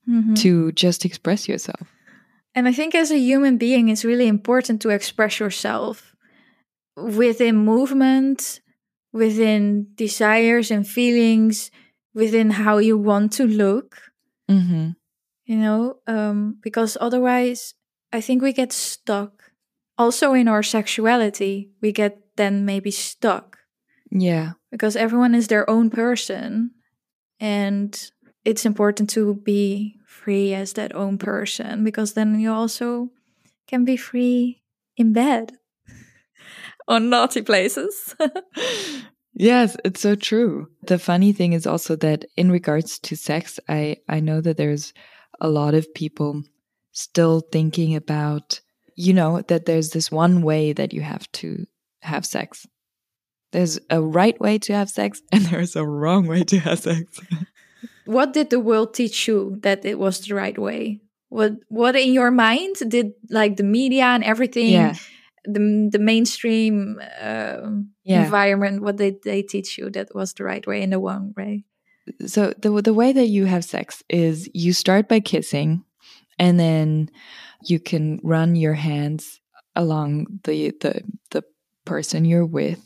Mhm. 0.09 0.37
to 0.37 0.73
just 0.73 1.05
express 1.05 1.49
yourself. 1.49 1.87
And 2.55 2.66
I 2.66 2.73
think 2.73 2.94
as 2.94 3.11
a 3.11 3.18
human 3.18 3.59
being, 3.59 3.88
it's 3.88 4.05
really 4.05 4.27
important 4.27 4.81
to 4.83 4.88
express 4.88 5.38
yourself 5.38 6.16
within 6.97 7.57
movement, 7.57 8.61
within 9.12 9.87
desires 9.94 10.71
and 10.71 10.87
feelings, 10.87 11.71
within 12.14 12.51
how 12.51 12.79
you 12.79 12.97
want 12.99 13.33
to 13.33 13.47
look, 13.47 13.97
hmm 14.49 14.90
you 15.47 15.57
know, 15.57 15.97
um, 16.07 16.59
because 16.62 16.99
otherwise, 17.01 17.73
I 18.12 18.21
think 18.21 18.42
we 18.42 18.53
get 18.53 18.71
stuck. 18.73 19.53
Also, 19.97 20.35
in 20.35 20.47
our 20.47 20.62
sexuality, 20.62 21.71
we 21.81 21.90
get 21.92 22.18
then 22.37 22.64
maybe 22.66 22.90
stuck 22.90 23.59
Yeah. 24.11 24.53
because 24.71 24.94
everyone 24.94 25.35
is 25.35 25.49
their 25.49 25.68
own 25.68 25.88
person. 25.90 26.73
And 27.40 28.11
it's 28.44 28.66
important 28.66 29.09
to 29.11 29.35
be 29.37 29.98
free 30.29 30.53
as 30.53 30.75
that 30.75 30.95
own 30.95 31.17
person 31.17 31.83
because 31.83 32.12
then 32.12 32.38
you 32.38 32.53
also 32.53 33.09
can 33.67 33.87
be 33.87 33.97
free 33.97 34.61
in 34.95 35.14
bed 35.14 35.53
on 36.88 37.09
naughty 37.09 37.41
places. 37.41 38.14
Yes, 39.41 39.77
it's 39.85 40.01
so 40.01 40.17
true. 40.17 40.67
The 40.83 40.99
funny 40.99 41.33
thing 41.33 41.53
is 41.53 41.64
also 41.64 41.95
that 41.97 42.25
in 42.37 42.51
regards 42.51 42.99
to 42.99 43.14
sex, 43.14 43.61
I 43.69 43.99
I 44.09 44.19
know 44.19 44.41
that 44.41 44.57
there's 44.57 44.93
a 45.41 45.49
lot 45.49 45.75
of 45.75 45.95
people 45.95 46.43
still 46.91 47.41
thinking 47.53 47.95
about, 47.95 48.61
you 48.97 49.12
know, 49.12 49.43
that 49.43 49.64
there's 49.64 49.91
this 49.91 50.11
one 50.11 50.43
way 50.43 50.73
that 50.73 50.93
you 50.93 51.03
have 51.03 51.31
to 51.33 51.67
have 52.01 52.27
sex. 52.27 52.67
There's 53.53 53.79
a 53.91 54.03
right 54.03 54.41
way 54.41 54.59
to 54.59 54.73
have 54.73 54.91
sex 54.91 55.23
and 55.33 55.45
there's 55.45 55.77
a 55.77 55.87
wrong 55.87 56.27
way 56.27 56.43
to 56.43 56.59
have 56.59 56.81
sex. 56.81 57.21
What 58.05 58.33
did 58.33 58.51
the 58.51 58.61
world 58.61 58.95
teach 58.95 59.29
you 59.29 59.59
that 59.62 59.85
it 59.85 59.99
was 59.99 60.21
the 60.21 60.35
right 60.35 60.59
way? 60.59 61.01
What 61.29 61.53
what 61.69 61.95
in 61.97 62.12
your 62.12 62.31
mind 62.31 62.77
did 62.88 63.12
like 63.31 63.57
the 63.57 63.64
media 63.64 64.05
and 64.05 64.25
everything, 64.25 64.71
yeah. 64.71 64.95
the 65.45 65.88
the 65.93 65.99
mainstream 65.99 67.01
um, 67.21 67.91
Yeah. 68.05 68.25
environment, 68.25 68.83
what 68.83 68.97
did 68.97 69.23
they 69.23 69.43
teach 69.43 69.77
you 69.79 69.91
that 69.91 70.14
was 70.14 70.33
the 70.33 70.45
right 70.45 70.67
way 70.67 70.83
and 70.83 70.93
the 70.93 70.99
wrong 70.99 71.35
way? 71.37 71.64
so 72.27 72.55
the 72.59 72.71
the 72.83 72.95
way 72.95 73.12
that 73.12 73.27
you 73.27 73.45
have 73.45 73.64
sex 73.64 74.03
is 74.09 74.49
you 74.55 74.73
start 74.73 75.09
by 75.09 75.21
kissing 75.21 75.85
and 76.38 76.59
then 76.59 77.11
you 77.67 77.79
can 77.79 78.19
run 78.23 78.57
your 78.57 78.75
hands 78.75 79.41
along 79.77 80.27
the 80.45 80.73
the 80.81 81.03
the 81.31 81.43
person 81.85 82.25
you're 82.25 82.47
with 82.47 82.81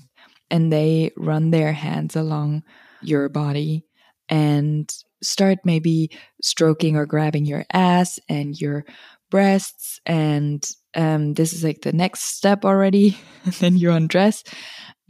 and 0.50 0.72
they 0.72 1.12
run 1.16 1.50
their 1.50 1.72
hands 1.72 2.16
along 2.16 2.62
your 3.00 3.28
body 3.28 3.87
and 4.28 4.92
start 5.22 5.58
maybe 5.64 6.11
stroking 6.42 6.96
or 6.96 7.06
grabbing 7.06 7.44
your 7.44 7.64
ass 7.72 8.18
and 8.28 8.61
your 8.61 8.85
breasts 9.30 10.00
and 10.04 10.68
um, 10.94 11.32
this 11.35 11.54
is 11.54 11.64
like 11.64 11.80
the 11.82 11.92
next 11.92 12.37
step 12.37 12.64
already 12.64 13.16
then 13.61 13.76
you 13.76 13.90
undress 13.90 14.44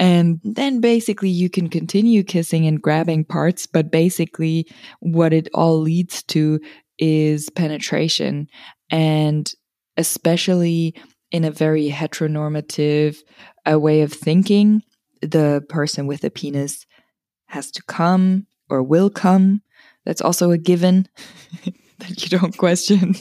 and 0.03 0.41
then 0.43 0.81
basically 0.81 1.29
you 1.29 1.49
can 1.49 1.69
continue 1.69 2.25
kissing 2.25 2.67
and 2.67 2.83
grabbing 2.83 3.25
parts, 3.25 3.69
but 3.69 3.93
basically 3.93 4.67
what 4.99 5.33
it 5.33 5.49
all 5.55 5.79
leads 5.79 6.25
to 6.25 6.59
is 6.99 7.49
penetration. 7.51 8.49
And 8.91 9.49
especially 9.97 10.97
in 11.31 11.45
a 11.45 11.53
very 11.53 11.89
heteronormative 11.89 13.17
uh, 13.71 13.79
way 13.79 14.03
of 14.03 14.13
thinking, 14.13 14.83
the 15.21 15.63
person 15.69 16.09
with 16.09 16.25
a 16.25 16.31
penis 16.31 16.85
has 17.47 17.71
to 17.71 17.83
come 17.85 18.49
or 18.69 18.83
will 18.83 19.11
come. 19.11 19.63
That's 20.05 20.21
also 20.21 20.51
a 20.51 20.59
given 20.59 21.09
that 21.99 22.23
you 22.23 22.39
don't 22.39 22.57
question. 22.57 23.15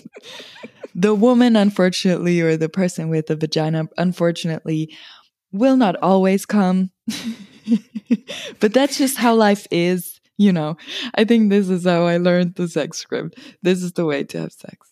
the 0.95 1.13
woman, 1.15 1.55
unfortunately, 1.55 2.41
or 2.41 2.57
the 2.57 2.69
person 2.69 3.09
with 3.09 3.29
a 3.29 3.35
vagina, 3.35 3.87
unfortunately, 3.97 4.95
will 5.51 5.77
not 5.77 5.95
always 6.01 6.45
come. 6.45 6.91
but 8.59 8.73
that's 8.73 8.97
just 8.97 9.17
how 9.17 9.35
life 9.35 9.67
is, 9.71 10.19
you 10.37 10.51
know. 10.51 10.77
I 11.15 11.23
think 11.23 11.49
this 11.49 11.69
is 11.69 11.85
how 11.85 12.03
I 12.03 12.17
learned 12.17 12.55
the 12.55 12.67
sex 12.67 12.97
script. 12.97 13.37
This 13.61 13.83
is 13.83 13.93
the 13.93 14.05
way 14.05 14.23
to 14.25 14.41
have 14.41 14.53
sex. 14.53 14.91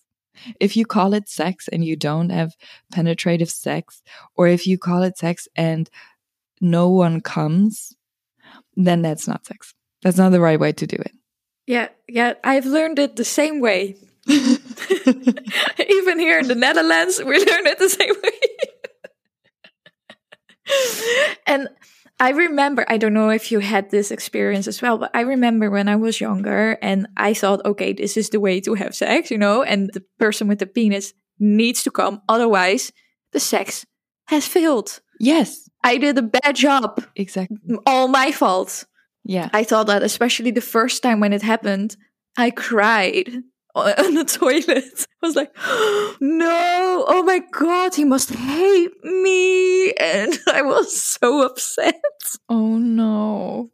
If 0.60 0.78
you 0.78 0.86
call 0.86 1.14
it 1.14 1.28
sex 1.28 1.68
and 1.68 1.84
you 1.84 1.96
don't 1.96 2.30
have 2.30 2.56
penetrative 2.94 3.50
sex, 3.50 4.02
or 4.36 4.48
if 4.48 4.66
you 4.66 4.78
call 4.78 5.04
it 5.04 5.18
sex 5.18 5.48
and 5.56 5.90
no 6.62 6.90
one 6.90 7.22
comes, 7.22 7.96
then 8.76 9.02
that's 9.02 9.28
not 9.28 9.46
sex. 9.46 9.74
That's 10.02 10.18
not 10.18 10.32
the 10.32 10.40
right 10.40 10.60
way 10.60 10.72
to 10.72 10.88
do 10.88 10.96
it. 10.96 11.12
Yeah, 11.68 11.90
yeah, 12.08 12.34
I've 12.44 12.66
learned 12.66 13.00
it 13.00 13.16
the 13.16 13.26
same 13.26 13.60
way. 13.60 13.96
Even 14.28 14.60
here 16.20 16.40
in 16.40 16.48
the 16.48 16.56
Netherlands, 16.56 17.22
we 17.24 17.38
learn 17.38 17.68
it 17.68 17.80
the 17.80 17.90
same 17.90 18.16
way. 18.24 18.32
and 21.48 21.70
I 22.20 22.32
remember, 22.32 22.86
I 22.88 22.98
don't 22.98 23.14
know 23.14 23.30
if 23.30 23.52
you 23.52 23.60
had 23.60 23.92
this 23.92 24.12
experience 24.12 24.68
as 24.68 24.82
well, 24.82 24.98
but 24.98 25.12
I 25.14 25.22
remember 25.22 25.70
when 25.70 25.88
I 25.88 25.96
was 25.96 26.20
younger 26.20 26.78
and 26.82 27.08
I 27.16 27.34
thought, 27.34 27.64
okay, 27.66 27.94
this 27.94 28.18
is 28.18 28.30
the 28.30 28.40
way 28.40 28.60
to 28.62 28.74
have 28.74 28.94
sex, 28.94 29.32
you 29.32 29.38
know, 29.38 29.64
and 29.64 29.90
the 29.94 30.04
person 30.18 30.48
with 30.48 30.60
the 30.60 30.68
penis 30.68 31.14
needs 31.40 31.82
to 31.84 31.92
come. 31.92 32.22
Otherwise, 32.28 32.92
the 33.32 33.40
sex 33.40 33.86
has 34.28 34.48
failed. 34.48 35.00
yes, 35.20 35.70
I 35.82 35.98
did 35.98 36.18
a 36.18 36.22
bad 36.22 36.56
job. 36.56 37.02
exactly. 37.16 37.58
All 37.86 38.10
my 38.10 38.32
fault. 38.34 38.86
Yeah. 39.30 39.50
I 39.54 39.64
thought 39.64 39.86
that, 39.86 40.02
especially 40.02 40.50
the 40.50 40.60
first 40.60 41.04
time 41.04 41.20
when 41.20 41.34
it 41.34 41.44
happened, 41.44 41.96
I 42.36 42.50
cried 42.50 43.30
on 43.76 44.16
the 44.16 44.26
toilet. 44.26 45.06
I 45.22 45.26
was 45.26 45.36
like, 45.36 45.56
no, 46.20 47.06
oh 47.08 47.24
my 47.24 47.40
God, 47.52 47.94
he 47.94 48.06
must 48.06 48.32
hate 48.32 49.04
me. 49.04 49.92
And 49.92 50.34
I 50.52 50.64
was 50.64 51.00
so 51.00 51.46
upset. 51.46 52.02
Oh 52.50 52.80
no. 52.80 53.70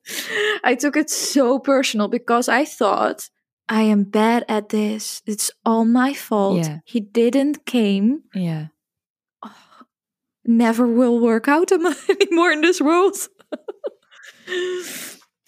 I 0.66 0.76
took 0.76 0.98
it 0.98 1.10
so 1.10 1.58
personal 1.58 2.10
because 2.10 2.50
I 2.50 2.66
thought, 2.66 3.30
I 3.70 3.84
am 3.84 4.04
bad 4.04 4.44
at 4.50 4.70
this. 4.70 5.22
It's 5.26 5.52
all 5.66 5.86
my 5.86 6.14
fault. 6.14 6.58
Yeah. 6.58 6.80
He 6.84 7.00
didn't 7.00 7.66
came. 7.66 8.24
Yeah. 8.34 8.68
Never 10.44 10.86
will 10.86 11.18
work 11.18 11.48
out 11.48 11.72
anymore 12.10 12.52
in 12.52 12.60
this 12.60 12.82
world. 12.82 13.16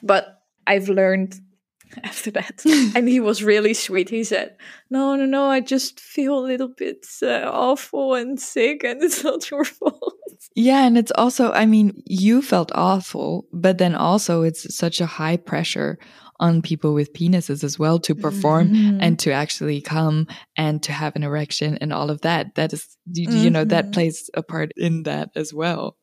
But 0.07 0.41
I've 0.65 0.89
learned 0.89 1.39
after 2.03 2.31
that. 2.31 2.63
and 2.95 3.07
he 3.07 3.19
was 3.19 3.43
really 3.43 3.73
sweet. 3.73 4.09
He 4.09 4.23
said, 4.23 4.55
No, 4.89 5.15
no, 5.15 5.25
no, 5.25 5.45
I 5.45 5.59
just 5.61 5.99
feel 5.99 6.37
a 6.39 6.47
little 6.51 6.69
bit 6.69 7.05
uh, 7.21 7.49
awful 7.51 8.13
and 8.15 8.39
sick, 8.39 8.83
and 8.83 9.01
it's 9.03 9.23
not 9.29 9.49
your 9.51 9.63
fault. 9.65 10.13
Yeah, 10.55 10.85
and 10.87 10.97
it's 10.97 11.11
also, 11.15 11.51
I 11.51 11.65
mean, 11.65 12.01
you 12.05 12.41
felt 12.41 12.71
awful, 12.73 13.45
but 13.53 13.77
then 13.77 13.93
also 13.95 14.41
it's 14.43 14.75
such 14.75 14.99
a 15.01 15.05
high 15.05 15.37
pressure 15.37 15.97
on 16.39 16.61
people 16.61 16.93
with 16.93 17.13
penises 17.13 17.63
as 17.63 17.79
well 17.79 17.97
to 17.99 18.13
perform 18.13 18.69
Mhm. 18.69 18.97
and 19.01 19.17
to 19.19 19.31
actually 19.31 19.81
come 19.81 20.27
and 20.55 20.83
to 20.83 20.91
have 20.91 21.15
an 21.15 21.23
erection 21.23 21.77
and 21.81 21.91
all 21.91 22.11
of 22.11 22.21
that. 22.21 22.53
That 22.55 22.73
is, 22.73 22.85
you, 23.11 23.27
you 23.29 23.49
know, 23.49 23.65
that 23.65 23.87
Mhm. 23.87 23.93
plays 23.93 24.29
a 24.35 24.43
part 24.43 24.71
in 24.77 25.03
that 25.03 25.29
as 25.35 25.51
well. 25.53 25.95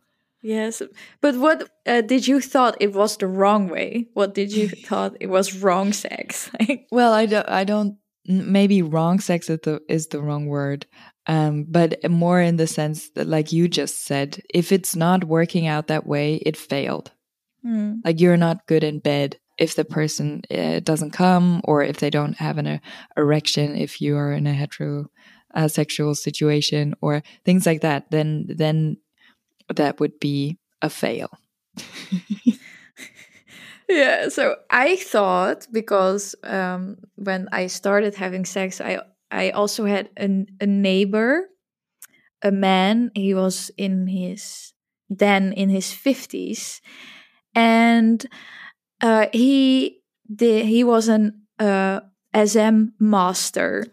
Yes, 0.44 0.82
but 1.22 1.36
what 1.36 1.70
uh, 1.86 2.02
did 2.02 2.28
you 2.28 2.38
thought 2.38 2.76
it 2.78 2.92
was 2.92 3.16
the 3.16 3.26
wrong 3.26 3.70
way? 3.70 4.08
What 4.12 4.34
did 4.34 4.52
you 4.52 4.68
thought 4.86 5.16
it 5.18 5.28
was 5.28 5.56
wrong 5.56 5.94
sex? 5.94 6.50
Well, 6.92 7.14
I 7.14 7.24
don't, 7.24 7.48
I 7.48 7.64
don't, 7.64 7.96
maybe 8.26 8.82
wrong 8.82 9.20
sex 9.20 9.48
is 9.48 9.60
the, 9.62 9.80
is 9.88 10.08
the 10.08 10.20
wrong 10.20 10.46
word. 10.46 10.86
Um, 11.26 11.64
but 11.66 12.08
more 12.10 12.42
in 12.42 12.56
the 12.56 12.66
sense 12.66 13.08
that, 13.14 13.26
like 13.26 13.52
you 13.52 13.68
just 13.68 14.04
said, 14.04 14.42
if 14.52 14.70
it's 14.70 14.94
not 14.94 15.24
working 15.24 15.66
out 15.66 15.86
that 15.86 16.06
way, 16.06 16.36
it 16.36 16.58
failed. 16.58 17.10
hmm. 17.62 17.94
like 18.04 18.20
you're 18.20 18.36
not 18.36 18.66
good 18.66 18.84
in 18.84 18.98
bed 19.00 19.38
if 19.56 19.76
the 19.76 19.84
person 19.84 20.42
uh, 20.50 20.80
doesn't 20.80 21.12
come 21.12 21.62
or 21.64 21.82
if 21.82 21.98
they 21.98 22.10
don't 22.10 22.36
have 22.36 22.58
an 22.58 22.66
uh, 22.66 22.78
erection 23.16 23.76
if 23.76 24.00
you 24.00 24.16
are 24.16 24.32
in 24.32 24.46
a 24.46 24.52
hetero 24.52 25.06
uh, 25.54 25.68
sexual 25.68 26.14
situation 26.14 26.94
or 27.00 27.22
things 27.44 27.64
like 27.64 27.80
that 27.80 28.10
then 28.10 28.44
then 28.48 28.96
that 29.68 30.00
would 30.00 30.18
be 30.20 30.58
a 30.82 30.90
fail. 30.90 31.30
Yeah 33.88 34.28
so 34.28 34.56
i 34.70 34.96
thought 34.96 35.66
because 35.70 36.34
um 36.42 36.96
when 37.16 37.48
i 37.52 37.66
started 37.66 38.14
having 38.14 38.44
sex 38.46 38.80
i 38.80 38.98
i 39.30 39.50
also 39.50 39.84
had 39.84 40.08
an, 40.16 40.46
a 40.60 40.66
neighbor 40.66 41.48
a 42.42 42.50
man 42.50 43.10
he 43.14 43.34
was 43.34 43.70
in 43.76 44.06
his 44.06 44.72
then 45.10 45.52
in 45.52 45.68
his 45.68 45.92
50s 45.92 46.80
and 47.54 48.26
uh 49.02 49.26
he 49.32 50.00
did 50.34 50.66
he 50.66 50.84
was 50.84 51.08
an 51.08 51.42
uh 51.58 52.00
sm 52.46 52.90
master. 52.98 53.86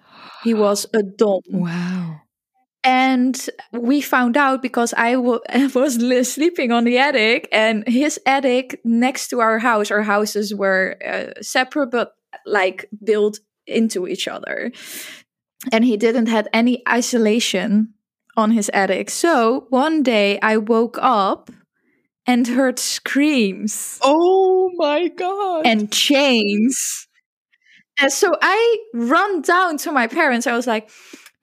He 0.44 0.54
was 0.54 0.88
a 0.94 1.04
dom. 1.04 1.42
Wow 1.50 2.22
and 2.84 3.50
we 3.72 4.02
found 4.02 4.38
out 4.38 4.62
because 4.62 4.94
I 4.98 5.14
w- 5.14 5.40
was 5.76 5.96
sleeping 6.34 6.72
on 6.72 6.84
the 6.84 6.98
attic 6.98 7.48
and 7.52 7.88
his 7.88 8.20
attic 8.26 8.82
next 8.84 9.28
to 9.30 9.40
our 9.40 9.60
house 9.60 9.92
our 9.92 10.02
houses 10.02 10.54
were 10.54 10.98
uh, 11.06 11.40
separate 11.42 11.92
but 11.92 12.14
like 12.46 12.90
built 13.04 13.40
into 13.68 14.08
each 14.08 14.28
other. 14.28 14.72
And 15.72 15.86
he 15.86 15.96
didn't 15.96 16.26
had 16.26 16.50
any 16.54 16.82
isolation 16.90 17.94
on 18.36 18.52
his 18.52 18.70
attic. 18.74 19.10
So 19.12 19.68
one 19.70 20.02
day 20.02 20.40
i 20.42 20.58
woke 20.58 20.98
up 21.02 21.52
and 22.26 22.48
heard 22.48 22.80
screams. 22.80 24.00
Oh 24.02 24.72
my 24.76 25.08
god. 25.10 25.68
and 25.68 25.92
chains. 25.92 27.08
And 28.00 28.12
so 28.12 28.34
i 28.42 28.78
run 28.96 29.42
down 29.42 29.78
to 29.80 29.92
my 29.92 30.08
parents. 30.08 30.48
I 30.48 30.56
was 30.56 30.66
like 30.66 30.90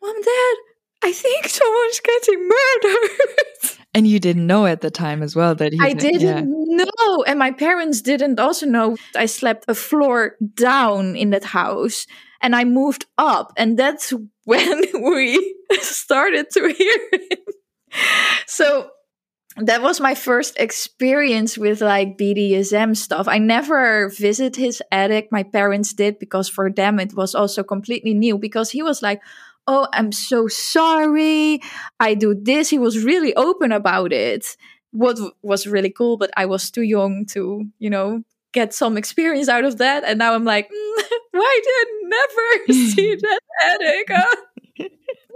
mom 0.03 0.20
dad 0.22 0.57
i 1.02 1.12
think 1.12 1.48
someone's 1.48 2.00
getting 2.00 2.48
murdered 2.48 3.78
And 3.94 4.06
you 4.06 4.20
didn't 4.20 4.46
know 4.46 4.66
at 4.66 4.80
the 4.80 4.90
time 4.90 5.22
as 5.22 5.34
well 5.34 5.54
that 5.54 5.72
he 5.72 5.78
I 5.80 5.92
didn't 5.92 6.46
know, 6.48 7.24
and 7.26 7.38
my 7.38 7.50
parents 7.50 8.02
didn't 8.02 8.38
also 8.38 8.66
know. 8.66 8.96
I 9.16 9.26
slept 9.26 9.64
a 9.66 9.74
floor 9.74 10.37
down 10.54 11.16
in 11.16 11.30
that 11.30 11.44
house, 11.44 12.06
and 12.42 12.54
I 12.54 12.64
moved 12.64 13.06
up, 13.16 13.52
and 13.56 13.78
that's 13.78 14.12
when 14.44 14.82
we 15.02 15.56
started 15.80 16.50
to 16.50 16.68
hear 16.68 16.98
him. 17.12 17.38
So 18.46 18.90
that 19.56 19.82
was 19.82 20.00
my 20.00 20.14
first 20.14 20.58
experience 20.58 21.58
with 21.58 21.80
like 21.80 22.18
BDSM 22.18 22.96
stuff. 22.96 23.26
I 23.26 23.38
never 23.38 24.11
visit 24.11 24.54
his 24.54 24.82
attic. 24.92 25.28
My 25.32 25.42
parents 25.42 25.92
did 25.92 26.18
because 26.18 26.48
for 26.48 26.70
them 26.70 27.00
it 27.00 27.14
was 27.14 27.34
also 27.34 27.64
completely 27.64 28.14
new 28.14 28.38
because 28.38 28.70
he 28.70 28.82
was 28.82 29.02
like, 29.02 29.20
"Oh, 29.68 29.87
I'm 29.92 30.11
so 30.12 30.48
sorry. 30.48 31.61
I 32.00 32.14
do 32.14 32.35
this." 32.35 32.70
He 32.70 32.78
was 32.81 33.04
really 33.04 33.35
open 33.37 33.72
about 33.72 34.12
it. 34.12 34.57
What 34.92 35.18
was 35.42 35.66
really 35.66 35.90
cool, 35.90 36.16
but 36.16 36.31
I 36.37 36.46
was 36.46 36.70
too 36.70 36.83
young 36.83 37.26
to, 37.37 37.64
you 37.78 37.90
know, 37.90 38.22
get 38.52 38.72
some 38.74 38.96
experience 38.96 39.48
out 39.48 39.64
of 39.64 39.76
that. 39.78 40.02
And 40.04 40.18
now 40.18 40.35
I'm 40.35 40.44
like, 40.44 40.66
mm, 40.68 41.02
why 41.33 41.61
did 41.64 41.74
I 41.83 41.87
never 42.16 42.72
see 42.96 43.16
that 43.22 43.40
attic? 43.62 44.09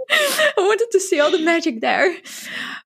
I 0.09 0.53
wanted 0.57 0.87
to 0.91 0.99
see 0.99 1.19
all 1.19 1.31
the 1.31 1.39
magic 1.39 1.81
there. 1.81 2.15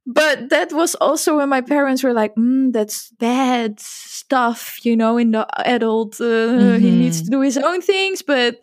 But 0.05 0.49
that 0.49 0.71
was 0.71 0.95
also 0.95 1.37
when 1.37 1.49
my 1.49 1.61
parents 1.61 2.03
were 2.03 2.13
like, 2.13 2.35
mm, 2.35 2.71
that's 2.71 3.09
bad 3.19 3.79
stuff, 3.79 4.77
you 4.85 4.95
know, 4.95 5.17
in 5.17 5.31
the 5.31 5.45
adult, 5.67 6.19
uh, 6.21 6.77
he 6.77 6.91
needs 6.91 7.21
Mhm. 7.21 7.25
to 7.25 7.31
do 7.31 7.41
his 7.41 7.57
own 7.57 7.81
things, 7.81 8.21
but 8.21 8.59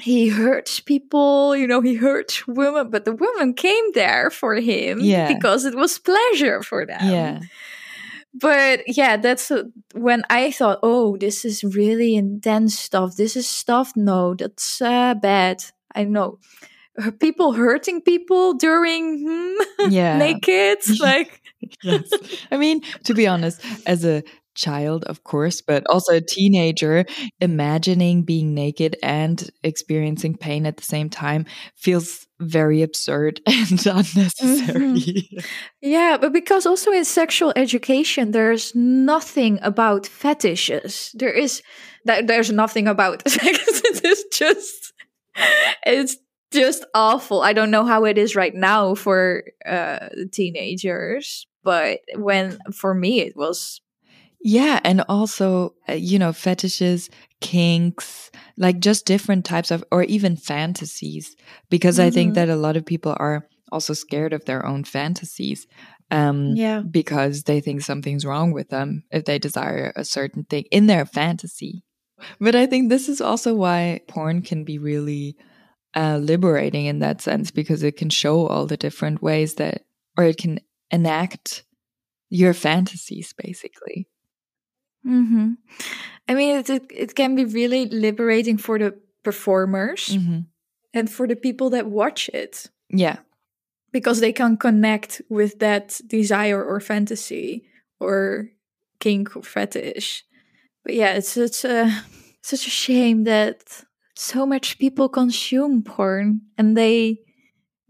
he 0.00 0.28
hurts 0.28 0.80
people, 0.80 1.54
you 1.56 1.66
know, 1.66 1.80
he 1.80 1.94
hurts 1.94 2.46
women, 2.48 2.90
but 2.90 3.04
the 3.04 3.12
women 3.14 3.54
came 3.54 3.92
there 3.92 4.30
for 4.30 4.54
him 4.56 4.98
Yeah. 5.00 5.32
because 5.32 5.64
it 5.64 5.74
was 5.74 5.98
pleasure 5.98 6.62
for 6.62 6.84
them 6.86 7.00
Yeah. 7.02 7.40
but 8.34 8.80
yeah 8.88 9.16
that's 9.16 9.50
uh, 9.50 9.62
when 9.94 10.22
i 10.28 10.50
thought 10.50 10.80
oh 10.82 11.16
this 11.16 11.44
is 11.44 11.62
really 11.62 12.16
intense 12.16 12.76
stuff 12.76 13.14
this 13.16 13.36
is 13.36 13.46
stuff 13.48 13.92
no 13.94 14.34
that's 14.34 14.82
uh, 14.82 15.14
bad 15.14 15.62
i 15.94 16.02
know 16.02 16.38
people 17.20 17.52
hurting 17.52 18.00
people 18.02 18.54
during 18.54 19.22
hmm, 19.22 19.90
Yeah. 19.92 20.18
naked 20.18 20.78
like 21.00 21.40
yes. 21.82 22.10
I 22.50 22.56
mean, 22.56 22.82
to 23.04 23.14
be 23.14 23.26
honest, 23.26 23.60
as 23.86 24.04
a 24.04 24.22
child, 24.54 25.04
of 25.04 25.24
course, 25.24 25.60
but 25.60 25.84
also 25.88 26.14
a 26.14 26.20
teenager, 26.20 27.04
imagining 27.40 28.22
being 28.22 28.54
naked 28.54 28.96
and 29.02 29.50
experiencing 29.62 30.36
pain 30.36 30.66
at 30.66 30.76
the 30.76 30.82
same 30.82 31.10
time 31.10 31.46
feels 31.76 32.26
very 32.40 32.82
absurd 32.82 33.40
and 33.46 33.86
unnecessary. 33.86 35.28
yeah 35.80 36.16
but 36.20 36.32
because 36.32 36.66
also 36.66 36.90
in 36.90 37.04
sexual 37.04 37.52
education 37.56 38.32
there's 38.32 38.74
nothing 38.74 39.58
about 39.62 40.06
fetishes. 40.06 41.10
There 41.14 41.30
is 41.30 41.62
that 42.04 42.26
there's 42.26 42.50
nothing 42.50 42.88
about 42.88 43.26
sex. 43.28 43.58
It 43.84 44.04
is 44.04 44.24
just 44.32 44.92
it's 45.86 46.16
just 46.52 46.84
awful. 46.94 47.42
I 47.42 47.52
don't 47.52 47.70
know 47.70 47.84
how 47.84 48.04
it 48.04 48.18
is 48.18 48.36
right 48.36 48.54
now 48.54 48.94
for 48.94 49.44
uh 49.66 50.08
teenagers 50.32 51.46
but 51.64 52.00
when 52.16 52.58
for 52.72 52.94
me 52.94 53.20
it 53.20 53.36
was 53.36 53.80
Yeah, 54.46 54.78
and 54.84 55.02
also, 55.08 55.74
uh, 55.88 55.94
you 55.94 56.18
know, 56.18 56.32
fetishes, 56.34 57.08
kinks, 57.40 58.30
like 58.58 58.78
just 58.78 59.06
different 59.06 59.46
types 59.46 59.70
of, 59.70 59.82
or 59.90 60.02
even 60.04 60.36
fantasies, 60.36 61.34
because 61.70 61.98
I 61.98 62.10
think 62.10 62.32
Mhm. 62.32 62.34
that 62.34 62.48
a 62.50 62.56
lot 62.56 62.76
of 62.76 62.84
people 62.84 63.16
are 63.18 63.48
also 63.72 63.94
scared 63.94 64.34
of 64.34 64.44
their 64.44 64.64
own 64.66 64.84
fantasies. 64.84 65.66
Um, 66.10 66.54
yeah 66.56 66.82
because 66.90 67.44
they 67.44 67.60
think 67.60 67.80
something's 67.80 68.26
wrong 68.26 68.52
with 68.52 68.68
them 68.68 69.02
if 69.10 69.24
they 69.24 69.38
desire 69.38 69.90
a 69.96 70.04
certain 70.04 70.44
thing 70.44 70.64
in 70.70 70.86
their 70.86 71.06
fantasy. 71.06 71.82
But 72.38 72.54
I 72.54 72.66
think 72.66 72.90
this 72.90 73.08
is 73.08 73.22
also 73.22 73.54
why 73.54 74.00
porn 74.08 74.42
can 74.42 74.64
be 74.64 74.78
really 74.78 75.36
uh, 75.96 76.18
liberating 76.18 76.84
in 76.86 76.98
that 77.00 77.22
sense 77.22 77.50
because 77.50 77.82
it 77.82 77.96
can 77.96 78.10
show 78.10 78.46
all 78.46 78.66
the 78.66 78.76
different 78.76 79.22
ways 79.22 79.54
that, 79.54 79.82
or 80.18 80.24
it 80.24 80.36
can 80.36 80.60
enact 80.90 81.64
your 82.30 82.52
fantasies 82.54 83.32
basically. 83.36 84.06
Hmm 85.04 85.52
i 86.28 86.34
mean 86.34 86.56
it, 86.58 86.70
it, 86.70 86.84
it 86.90 87.14
can 87.14 87.34
be 87.34 87.44
really 87.44 87.86
liberating 87.86 88.56
for 88.58 88.78
the 88.78 88.94
performers 89.22 90.14
hmm 90.14 90.40
and 90.96 91.10
for 91.10 91.26
the 91.26 91.36
people 91.36 91.70
that 91.70 91.86
watch 91.86 92.28
it 92.32 92.70
Yeah. 92.88 93.16
because 93.92 94.20
they 94.20 94.32
can 94.32 94.56
connect 94.56 95.22
with 95.28 95.58
that 95.58 96.00
desire 96.06 96.62
or 96.62 96.78
fantasy 96.80 97.64
or 97.98 98.50
kink 99.00 99.34
or 99.36 99.42
fetish. 99.42 100.24
But 100.84 100.94
yeah, 100.94 101.14
it's 101.18 101.30
such 101.32 101.64
a 101.64 101.90
such 102.42 102.66
a 102.66 102.70
shame 102.70 103.24
that 103.24 103.84
so 104.14 104.46
much 104.46 104.78
people 104.78 105.08
consume 105.08 105.82
porn 105.82 106.42
and 106.58 106.76
they 106.76 107.18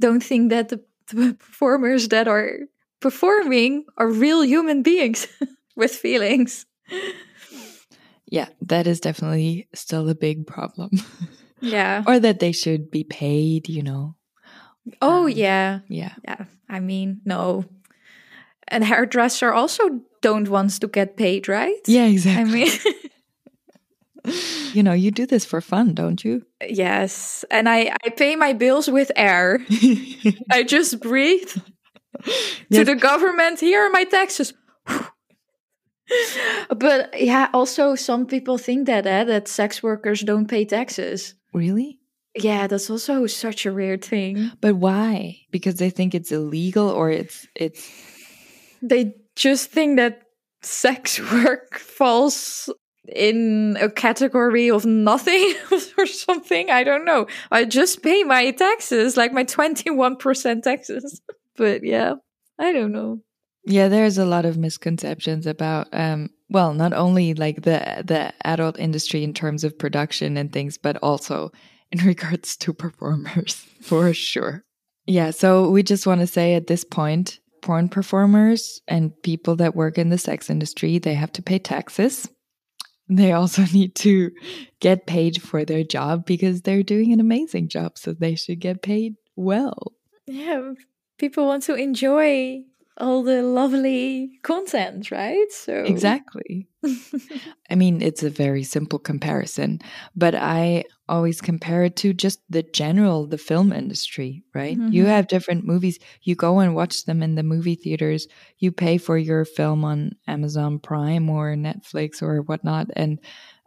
don't 0.01 0.23
think 0.25 0.51
that 0.51 0.69
the, 0.71 0.81
the 1.13 1.35
performers 1.35 2.09
that 2.09 2.27
are 2.27 2.61
performing 3.01 3.85
are 3.99 4.09
real 4.09 4.43
human 4.43 4.83
beings 4.83 5.27
with 5.77 5.93
feelings. 5.95 6.65
Yeah, 8.27 8.49
that 8.63 8.87
is 8.87 9.01
definitely 9.01 9.69
still 9.75 10.09
a 10.09 10.15
big 10.15 10.47
problem. 10.47 10.91
Yeah. 11.61 12.03
or 12.07 12.21
that 12.21 12.41
they 12.41 12.53
should 12.53 12.91
be 12.91 13.05
paid, 13.05 13.71
you 13.71 13.83
know. 13.83 14.17
Oh 15.01 15.25
Um, 15.25 15.31
yeah. 15.31 15.81
Yeah. 15.89 16.13
Yeah. 16.23 16.45
I 16.69 16.81
mean, 16.81 17.23
no. 17.25 17.65
And 18.69 18.85
hairdresser 18.85 19.51
also 19.51 20.01
don't 20.21 20.49
want 20.51 20.79
to 20.81 20.89
get 20.89 21.17
paid, 21.17 21.49
right? 21.49 21.81
Yeah, 21.87 22.05
exactly. 22.05 22.43
I 22.43 22.45
mean, 22.45 22.71
you 24.75 24.83
know, 24.83 24.93
you 24.93 25.11
do 25.11 25.25
this 25.25 25.47
for 25.47 25.63
fun, 25.63 25.95
don't 25.95 26.23
you? 26.23 26.45
yes. 26.69 27.47
And 27.51 27.67
I, 27.67 27.97
I 28.05 28.11
pay 28.11 28.37
my 28.37 28.53
bills 28.53 28.91
with 28.91 29.11
air. 29.17 29.61
I 30.51 30.65
just 30.65 31.01
breathe 31.01 31.49
to 32.73 32.85
the 32.85 32.95
government. 32.97 33.61
Here 33.61 33.81
are 33.87 33.91
my 33.91 34.05
taxes. 34.05 34.53
but 36.77 37.21
yeah, 37.21 37.49
also 37.53 37.95
some 37.95 38.27
people 38.27 38.59
think 38.59 38.87
that 38.87 39.07
eh, 39.07 39.25
that 39.25 39.49
sex 39.49 39.83
workers 39.83 40.21
don't 40.21 40.49
pay 40.49 40.65
taxes. 40.65 41.35
really? 41.53 41.99
Yeah, 42.37 42.67
that's 42.67 42.91
also 42.91 43.27
such 43.29 43.65
a 43.65 43.73
weird 43.73 44.05
thing. 44.05 44.51
But 44.61 44.75
why? 44.75 45.39
Because 45.53 45.77
they 45.77 45.91
think 45.91 46.15
it's 46.15 46.33
illegal 46.33 46.91
or 46.91 47.11
it's 47.11 47.47
it's 47.55 47.89
They 48.83 49.15
just 49.37 49.71
think 49.71 49.99
that 49.99 50.23
sex 50.63 51.21
work 51.33 51.79
falls 51.79 52.71
in 53.15 53.77
a 53.81 53.91
category 53.91 54.71
of 54.71 54.85
nothing 54.85 55.55
or 55.99 56.07
something. 56.07 56.71
I 56.71 56.85
don't 56.85 57.05
know. 57.05 57.27
I 57.51 57.65
just 57.65 58.03
pay 58.03 58.25
my 58.25 58.51
taxes, 58.51 59.17
like 59.17 59.33
my 59.33 59.45
21% 59.45 60.63
taxes. 60.63 61.21
But 61.57 61.85
yeah, 61.85 62.15
I 62.59 62.73
don't 62.73 62.93
know. 62.93 63.21
Yeah, 63.67 63.89
there's 63.89 64.19
a 64.19 64.27
lot 64.27 64.45
of 64.45 64.57
misconceptions 64.57 65.47
about 65.47 65.89
um 65.93 66.31
well, 66.51 66.75
not 66.75 66.93
only 66.93 67.35
like 67.35 67.63
the 67.63 68.03
the 68.05 68.33
adult 68.45 68.79
industry 68.79 69.25
in 69.25 69.35
terms 69.35 69.65
of 69.65 69.79
production 69.79 70.37
and 70.37 70.53
things, 70.53 70.79
but 70.79 70.97
also 70.99 71.51
in 71.91 71.99
regards 72.07 72.57
to 72.59 72.73
performers 72.73 73.55
for 73.81 74.13
sure. 74.13 74.65
Yeah, 75.07 75.31
so 75.31 75.69
we 75.69 75.83
just 75.83 76.07
want 76.07 76.21
to 76.21 76.27
say 76.27 76.55
at 76.55 76.67
this 76.67 76.85
point, 76.85 77.39
porn 77.61 77.89
performers 77.89 78.81
and 78.89 79.13
people 79.23 79.57
that 79.57 79.77
work 79.77 79.99
in 79.99 80.09
the 80.09 80.19
sex 80.19 80.49
industry, 80.49 80.99
they 80.99 81.15
have 81.15 81.33
to 81.33 81.43
pay 81.43 81.59
taxes. 81.59 82.29
They 83.09 83.33
also 83.33 83.65
need 83.73 83.95
to 83.97 84.31
get 84.81 85.07
paid 85.07 85.43
for 85.43 85.65
their 85.65 85.85
job 85.85 86.25
because 86.25 86.63
they're 86.63 86.83
doing 86.83 87.13
an 87.13 87.21
amazing 87.21 87.69
job, 87.69 87.99
so 87.99 88.13
they 88.13 88.35
should 88.35 88.61
get 88.61 88.83
paid 88.83 89.17
well. 89.37 89.93
Yeah, 90.27 90.73
people 91.19 91.47
want 91.47 91.65
to 91.65 91.75
enjoy 91.75 92.63
all 92.99 93.23
the 93.23 93.43
lovely 93.43 94.39
content, 94.43 95.11
right? 95.11 95.51
So 95.51 95.85
Exactly. 95.85 96.69
I 97.71 97.75
mean, 97.75 98.03
it's 98.03 98.23
a 98.23 98.31
very 98.31 98.63
simple 98.63 98.99
comparison, 98.99 99.81
but 100.15 100.35
I 100.35 100.85
always 101.09 101.41
compare 101.41 101.85
it 101.85 101.97
to 101.97 102.13
just 102.15 102.41
the 102.49 102.63
general 102.63 103.27
the 103.27 103.37
film 103.37 103.73
industry 103.73 104.43
right 104.55 104.79
Mhm. 104.79 104.91
you 104.91 105.05
have 105.05 105.29
different 105.29 105.63
movies 105.67 105.99
you 106.23 106.35
go 106.35 106.61
and 106.61 106.75
watch 106.75 107.05
them 107.05 107.23
in 107.23 107.35
the 107.35 107.43
movie 107.43 107.75
theaters 107.75 108.27
you 108.57 108.73
pay 108.73 108.97
for 108.97 109.19
your 109.19 109.45
film 109.45 109.85
on 109.85 110.13
amazon 110.27 110.79
prime 110.79 111.29
or 111.29 111.55
netflix 111.57 112.23
or 112.23 112.41
whatnot 112.41 112.87
and 112.97 113.19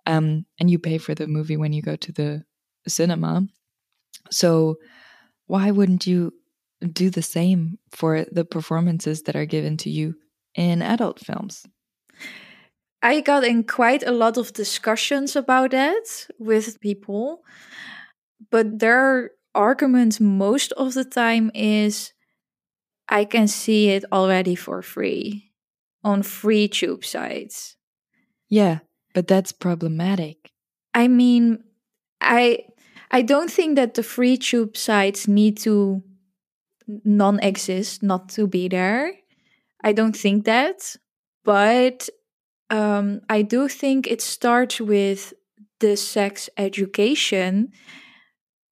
um 0.07 0.47
and 0.59 0.71
you 0.71 0.79
pay 0.79 0.97
for 0.97 1.13
the 1.13 1.27
movie 1.27 1.57
when 1.57 1.73
you 1.73 1.83
go 1.83 1.95
to 1.95 2.11
the 2.11 2.43
cinema 2.87 3.45
so 4.31 4.77
why 5.47 5.71
wouldn't 5.71 6.07
you 6.07 6.33
do 6.93 7.09
the 7.09 7.21
same 7.21 7.77
for 7.91 8.25
the 8.31 8.45
performances 8.45 9.23
that 9.23 9.35
are 9.35 9.45
given 9.45 9.77
to 9.77 9.89
you 9.89 10.15
in 10.55 10.81
adult 10.81 11.19
films 11.19 11.65
I 13.01 13.21
got 13.21 13.43
in 13.43 13.63
quite 13.63 14.03
a 14.03 14.11
lot 14.11 14.37
of 14.37 14.53
discussions 14.53 15.35
about 15.35 15.71
that 15.71 16.27
with 16.39 16.79
people, 16.81 17.43
but 18.49 18.79
their 18.79 19.31
argument 19.53 20.19
most 20.19 20.71
of 20.73 20.93
the 20.93 21.05
time 21.05 21.51
is 21.53 22.13
I 23.07 23.25
can 23.25 23.47
see 23.47 23.89
it 23.89 24.03
already 24.11 24.55
for 24.55 24.81
free 24.81 25.51
on 26.03 26.23
free 26.23 26.67
tube 26.67 27.03
sites. 27.05 27.75
yeah 28.49 28.79
but 29.13 29.27
that's 29.27 29.51
problematic 29.51 30.51
I 30.93 31.07
mean, 31.07 31.63
I 32.21 32.59
I 33.11 33.21
don't 33.21 33.51
think 33.51 33.75
that 33.75 33.93
the 33.93 34.03
free 34.03 34.35
tube 34.35 34.75
sites 34.75 35.27
need 35.27 35.57
to 35.59 36.01
non-exist, 36.87 38.03
not 38.03 38.29
to 38.29 38.47
be 38.47 38.67
there. 38.67 39.13
I 39.83 39.93
don't 39.93 40.15
think 40.15 40.45
that, 40.45 40.95
but 41.43 42.09
um, 42.69 43.21
I 43.29 43.41
do 43.41 43.67
think 43.67 44.07
it 44.07 44.21
starts 44.21 44.81
with 44.81 45.33
the 45.79 45.95
sex 45.95 46.49
education. 46.57 47.71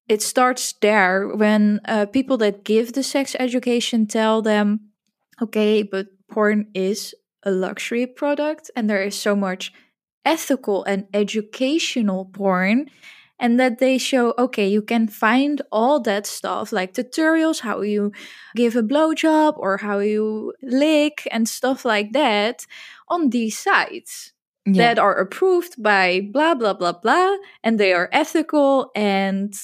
It 0.08 0.22
starts 0.22 0.72
there 0.80 1.28
when 1.28 1.80
uh, 1.84 2.06
people 2.06 2.36
that 2.38 2.64
give 2.64 2.92
the 2.92 3.02
sex 3.02 3.36
education 3.38 4.06
tell 4.06 4.42
them, 4.42 4.90
okay, 5.40 5.82
but 5.82 6.08
porn 6.28 6.68
is 6.74 7.14
a 7.42 7.50
luxury 7.50 8.06
product 8.06 8.70
and 8.74 8.90
there 8.90 9.02
is 9.02 9.14
so 9.14 9.36
much 9.36 9.72
ethical 10.24 10.82
and 10.84 11.06
educational 11.14 12.24
porn 12.24 12.90
and 13.38 13.60
that 13.60 13.78
they 13.78 13.98
show 13.98 14.34
okay 14.38 14.66
you 14.68 14.82
can 14.82 15.06
find 15.06 15.62
all 15.70 16.00
that 16.00 16.26
stuff 16.26 16.72
like 16.72 16.94
tutorials 16.94 17.60
how 17.60 17.80
you 17.82 18.12
give 18.54 18.76
a 18.76 18.82
blowjob 18.82 19.58
or 19.58 19.78
how 19.78 19.98
you 19.98 20.54
lick 20.62 21.28
and 21.30 21.48
stuff 21.48 21.84
like 21.84 22.12
that 22.12 22.66
on 23.08 23.30
these 23.30 23.58
sites 23.58 24.32
yeah. 24.66 24.94
that 24.94 24.98
are 24.98 25.14
approved 25.14 25.80
by 25.82 26.20
blah 26.32 26.54
blah 26.54 26.74
blah 26.74 26.92
blah 26.92 27.36
and 27.62 27.78
they 27.78 27.92
are 27.92 28.08
ethical. 28.12 28.90
And 28.94 29.54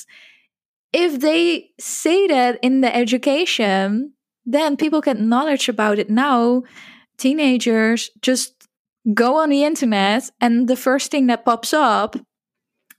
if 0.92 1.20
they 1.20 1.70
say 1.78 2.26
that 2.28 2.58
in 2.62 2.80
the 2.80 2.94
education 2.94 4.12
then 4.44 4.76
people 4.76 5.00
get 5.00 5.20
knowledge 5.20 5.68
about 5.68 5.98
it 5.98 6.10
now. 6.10 6.62
Teenagers 7.16 8.10
just 8.20 8.68
go 9.14 9.36
on 9.36 9.50
the 9.50 9.64
internet 9.64 10.30
and 10.40 10.68
the 10.68 10.76
first 10.76 11.10
thing 11.10 11.26
that 11.26 11.44
pops 11.44 11.72
up 11.72 12.16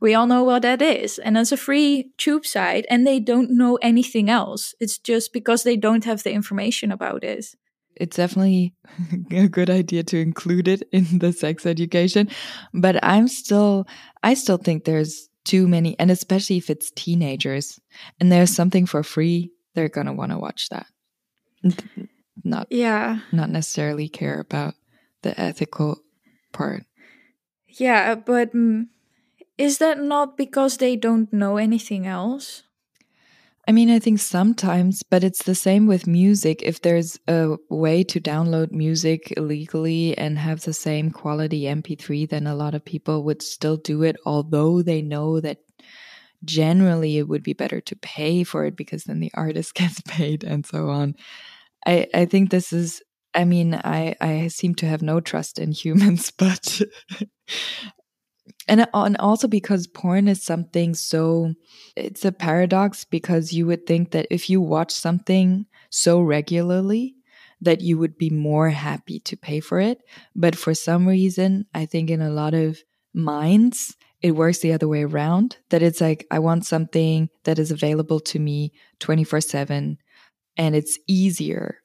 we 0.04 0.14
all 0.14 0.28
know 0.28 0.44
what 0.44 0.64
that 0.64 0.82
is. 0.82 1.18
And 1.18 1.38
it's 1.38 1.54
a 1.54 1.58
free 1.58 2.12
tube 2.18 2.46
site 2.46 2.86
and 2.90 3.08
they 3.08 3.22
don't 3.22 3.50
know 3.50 3.78
anything 3.78 4.30
else. 4.30 4.76
It's 4.82 4.98
just 4.98 5.32
because 5.32 5.64
they 5.64 5.78
don't 5.78 6.04
have 6.04 6.24
the 6.24 6.34
information 6.34 6.92
about 6.92 7.24
it. 7.24 7.56
It's 7.96 8.18
definitely 8.18 8.76
a 9.32 9.48
good 9.48 9.70
idea 9.70 10.04
to 10.04 10.20
include 10.20 10.68
it 10.68 10.84
in 10.92 11.20
the 11.20 11.32
sex 11.32 11.66
education. 11.66 12.30
But 12.74 13.02
i'm 13.02 13.30
still 13.30 13.88
i 14.24 14.34
still 14.34 14.58
think 14.58 14.84
there's 14.84 15.30
too 15.46 15.68
many 15.68 15.98
and 16.00 16.12
especially 16.12 16.58
if 16.58 16.70
it's 16.70 16.92
teenagers 16.92 17.80
and 18.20 18.30
there's 18.30 18.54
something 18.54 18.86
for 18.86 19.04
free 19.04 19.52
they're 19.74 19.90
going 19.90 20.08
to 20.08 20.14
want 20.14 20.32
to 20.32 20.38
watch 20.38 20.68
that. 20.70 20.86
Not 22.44 22.68
yeah. 22.70 23.20
not 23.32 23.50
necessarily 23.50 24.10
care 24.10 24.42
about 24.42 24.74
the 25.22 25.40
ethical 25.40 26.00
part. 26.52 26.84
Yeah 27.68 28.16
but 28.16 28.54
mm, 28.54 28.88
is 29.58 29.78
that 29.78 30.00
not 30.00 30.38
because 30.38 30.78
they 30.78 30.96
don't 30.96 31.32
know 31.32 31.58
anything 31.58 32.06
else 32.08 32.64
I 33.66 33.72
mean, 33.72 33.90
I 33.90 34.00
think 34.00 34.20
sometimes, 34.20 35.04
but 35.04 35.24
it's 35.24 35.44
the 35.44 35.56
same 35.56 35.86
with 35.86 36.06
music. 36.06 36.62
If 36.64 36.82
there's 36.82 37.18
a 37.30 37.56
way 37.70 38.04
to 38.04 38.20
download 38.20 38.72
music 38.72 39.34
illegally 39.38 40.18
and 40.18 40.38
have 40.38 40.62
the 40.62 40.74
same 40.74 41.12
quality 41.12 41.62
MP3, 41.62 42.26
then 42.26 42.46
a 42.46 42.56
lot 42.56 42.76
of 42.76 42.84
people 42.84 43.24
would 43.24 43.42
still 43.42 43.78
do 43.78 44.04
it, 44.04 44.18
although 44.26 44.82
they 44.82 45.02
know 45.02 45.40
that 45.40 45.60
generally 46.44 47.18
it 47.18 47.30
would 47.30 47.44
be 47.44 47.54
better 47.54 47.80
to 47.80 47.96
pay 47.96 48.44
for 48.44 48.66
it 48.66 48.76
because 48.76 49.06
then 49.06 49.22
the 49.22 49.32
artist 49.36 49.76
gets 49.76 50.02
paid 50.02 50.44
and 50.44 50.66
so 50.66 50.90
on. 50.90 51.16
I, 51.86 52.08
I 52.14 52.26
think 52.26 52.50
this 52.50 52.74
is, 52.74 53.02
I 53.34 53.46
mean, 53.46 53.76
I, 53.76 54.16
I 54.20 54.50
seem 54.50 54.76
to 54.76 54.88
have 54.88 55.02
no 55.02 55.22
trust 55.22 55.58
in 55.58 55.72
humans, 55.84 56.32
but. 56.38 56.82
And, 58.68 58.82
uh, 58.82 58.88
and 58.94 59.18
also 59.18 59.48
because 59.48 59.88
porn 59.88 60.28
is 60.28 60.44
something 60.44 60.94
so 60.94 61.54
it's 61.96 62.26
a 62.26 62.32
paradox 62.32 63.06
because 63.06 63.54
you 63.54 63.66
would 63.68 63.86
think 63.86 64.12
that 64.12 64.28
if 64.32 64.50
you 64.50 64.62
watch 64.62 64.92
something 64.92 65.66
so 65.90 66.22
regularly 66.22 67.16
that 67.62 67.82
you 67.82 67.98
would 67.98 68.18
be 68.18 68.30
more 68.30 68.70
happy 68.70 69.20
to 69.22 69.38
pay 69.38 69.60
for 69.62 69.80
it. 69.80 70.02
But 70.36 70.56
for 70.56 70.74
some 70.74 71.08
reason 71.08 71.66
i 71.74 71.86
think 71.86 72.10
in 72.10 72.22
a 72.22 72.30
lot 72.30 72.54
of 72.54 72.80
minds 73.14 73.96
it 74.22 74.32
works 74.32 74.60
the 74.60 74.74
other 74.74 74.88
way 74.88 75.04
around 75.04 75.58
that 75.70 75.84
it's 75.84 76.02
like 76.02 76.26
i 76.32 76.40
want 76.40 76.66
something 76.66 77.30
that 77.44 77.60
is 77.60 77.70
available 77.72 78.20
to 78.20 78.40
me 78.40 78.72
24/7 79.00 79.98
and 80.58 80.76
it's 80.76 80.98
easier 81.08 81.83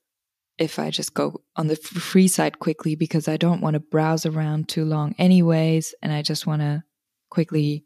if 0.59 0.79
i 0.79 0.91
just 0.91 1.15
go 1.15 1.43
on 1.57 1.69
the 1.69 1.77
free 1.77 2.29
side 2.29 2.59
quickly 2.59 2.95
because 2.95 3.29
i 3.29 3.37
don't 3.37 3.61
want 3.61 3.75
to 3.75 3.81
browse 3.81 4.27
around 4.27 4.69
too 4.69 4.85
long 4.85 5.15
anyways 5.19 5.95
and 6.03 6.13
i 6.13 6.23
just 6.23 6.47
want 6.47 6.61
to 6.61 6.83
quickly 7.31 7.85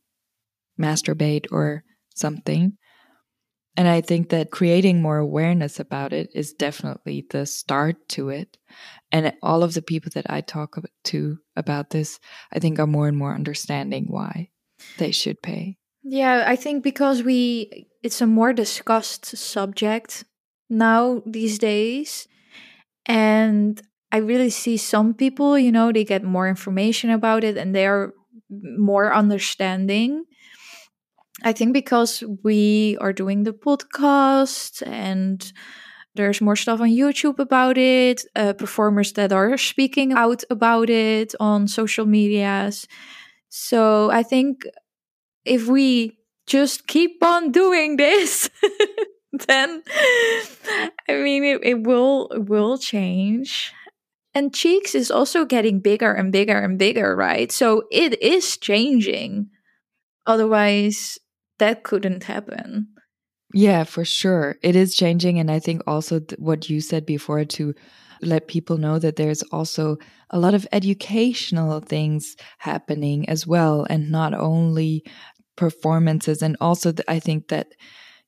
masturbate 0.79 1.47
or 1.51 1.85
something. 2.15 2.77
And 3.75 3.89
I 3.89 4.03
think 4.03 4.29
that 4.31 4.51
creating 4.51 5.01
more 5.01 5.17
awareness 5.17 5.81
about 5.81 6.13
it 6.13 6.29
is 6.35 6.53
definitely 6.53 7.27
the 7.31 7.47
start 7.47 7.97
to 8.11 8.29
it. 8.29 8.59
And 9.11 9.33
all 9.43 9.63
of 9.63 9.73
the 9.73 9.81
people 9.81 10.11
that 10.15 10.27
I 10.29 10.43
talk 10.43 10.77
to 11.05 11.39
about 11.57 11.91
this, 11.91 12.21
I 12.53 12.59
think 12.59 12.79
are 12.79 12.87
more 12.87 13.09
and 13.09 13.17
more 13.17 13.35
understanding 13.35 14.07
why 14.09 14.51
they 14.99 15.11
should 15.11 15.41
pay. 15.41 15.79
Yeah, 16.03 16.45
I 16.47 16.57
think 16.57 16.83
because 16.83 17.23
we 17.23 17.87
it's 18.03 18.21
a 18.21 18.27
more 18.27 18.53
discussed 18.53 19.25
subject 19.25 20.25
now 20.69 21.23
these 21.25 21.59
days. 21.59 22.29
And 23.07 23.81
I 24.13 24.19
really 24.19 24.51
see 24.51 24.77
some 24.77 25.15
people, 25.15 25.59
you 25.59 25.73
know, 25.73 25.93
they 25.93 26.05
get 26.05 26.23
more 26.25 26.49
information 26.49 27.11
about 27.11 27.45
it 27.45 27.57
and 27.57 27.75
they 27.75 27.87
are 27.87 28.13
more 28.51 29.15
understanding. 29.15 30.25
I 31.43 31.53
think 31.53 31.73
because 31.73 32.23
we 32.45 32.97
are 33.01 33.13
doing 33.13 33.43
the 33.43 33.53
podcast 33.53 34.87
and 34.87 35.53
there's 36.15 36.41
more 36.41 36.57
stuff 36.57 36.81
on 36.81 36.91
YouTube 36.91 37.39
about 37.39 37.79
it, 37.79 38.25
uh, 38.37 38.53
performers 38.55 39.15
that 39.15 39.33
are 39.33 39.57
speaking 39.57 40.13
out 40.13 40.45
about 40.51 40.91
it 40.91 41.35
on 41.41 41.69
social 41.69 42.07
medias. 42.07 42.87
So 43.49 44.11
I 44.11 44.23
think 44.23 44.65
if 45.45 45.69
we 45.69 46.19
just 46.47 46.87
keep 46.87 47.23
on 47.25 47.53
doing 47.53 47.97
this, 47.97 48.51
then 49.47 49.83
I 51.09 51.15
mean 51.15 51.45
it, 51.45 51.61
it 51.63 51.83
will 51.83 52.29
will 52.33 52.79
change. 52.79 53.73
And 54.35 54.53
Cheex 54.53 54.95
is 54.95 55.11
also 55.11 55.45
getting 55.45 55.81
bigger 55.81 56.13
and 56.13 56.33
bigger 56.33 56.59
and 56.59 56.79
bigger, 56.79 57.15
right? 57.15 57.53
So 57.53 57.83
it 57.91 58.21
is 58.23 58.57
changing. 58.57 59.51
Otherwise, 60.27 61.19
that 61.59 61.83
couldn't 61.83 62.25
happen. 62.25 62.89
Yeah, 63.53 63.85
for 63.85 64.05
sure. 64.05 64.57
It 64.63 64.75
is 64.75 64.95
changing. 64.95 65.39
And 65.39 65.51
I 65.51 65.59
think 65.59 65.83
also 65.87 66.21
th- 66.21 66.39
what 66.39 66.71
you 66.71 66.81
said 66.81 67.05
before 67.05 67.45
to 67.45 67.75
let 68.23 68.49
people 68.49 68.79
know 68.79 68.99
that 68.99 69.17
there's 69.17 69.43
also 69.53 69.99
a 70.31 70.39
lot 70.39 70.55
of 70.55 70.67
educational 70.73 71.81
things 71.81 72.35
happening 72.59 73.29
as 73.29 73.47
well, 73.47 73.87
and 73.91 74.11
not 74.11 74.33
only 74.33 75.05
performances. 75.57 76.41
And 76.41 76.57
also, 76.61 76.93
th- 76.93 77.05
I 77.07 77.19
think 77.19 77.49
that, 77.49 77.67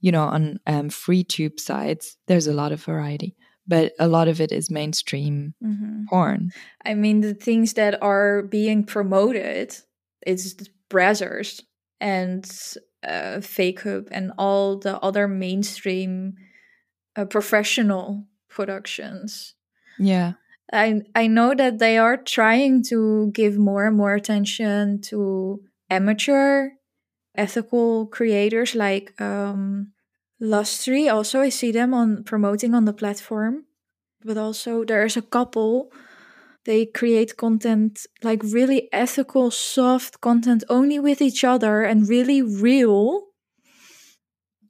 you 0.05 0.13
know, 0.13 0.25
on 0.37 0.59
um, 0.67 0.91
free 0.91 1.25
tube 1.25 1.59
sites, 1.59 2.17
there's 2.27 2.47
a 2.47 2.53
lot 2.53 2.73
of 2.73 2.85
variety, 2.85 3.31
but 3.67 3.93
a 3.99 4.07
lot 4.17 4.29
of 4.29 4.41
it 4.41 4.53
is 4.53 4.71
mainstream 4.71 5.55
Mhm. 5.63 6.05
porn. 6.11 6.51
I 6.85 6.95
mean, 6.95 7.21
the 7.23 7.35
things 7.35 7.73
that 7.75 7.95
are 8.03 8.43
being 8.43 8.85
promoted, 8.85 9.69
it's 10.27 10.55
Brazzers 10.91 11.63
and 12.01 12.45
uh, 13.03 13.41
Fake 13.41 13.81
Hub 13.85 14.09
and 14.11 14.33
all 14.37 14.79
the 14.79 14.95
other 15.01 15.27
mainstream 15.29 16.35
uh, 17.17 17.25
professional 17.25 18.27
productions. 18.49 19.55
Yeah. 19.99 20.33
I 20.73 21.03
I 21.15 21.27
know 21.29 21.55
that 21.55 21.79
they 21.79 21.97
are 21.99 22.17
trying 22.17 22.83
to 22.91 23.31
give 23.33 23.57
more 23.59 23.87
and 23.89 23.97
more 23.97 24.15
attention 24.15 25.01
to 25.11 25.61
amateur 25.89 26.71
ethical 27.37 28.07
creators 28.07 28.75
like 28.75 29.13
um, 29.21 29.93
Lustery. 30.41 31.09
Also, 31.09 31.41
I 31.41 31.49
see 31.49 31.73
them 31.73 31.95
on 31.95 32.25
promoting 32.25 32.75
on 32.75 32.85
the 32.85 32.93
platform. 32.93 33.65
But 34.25 34.37
also, 34.37 34.85
there's 34.85 35.17
a 35.17 35.23
couple. 35.23 35.93
They 36.65 36.87
create 36.87 37.37
content 37.37 38.07
like 38.23 38.43
really 38.43 38.89
ethical, 38.93 39.51
soft 39.51 40.21
content 40.21 40.65
only 40.69 40.99
with 40.99 41.21
each 41.21 41.45
other 41.45 41.83
and 41.83 42.09
really 42.09 42.41
real. 42.41 43.27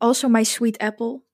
Also, 0.00 0.28
my 0.28 0.42
sweet 0.42 0.76
apple. 0.80 1.24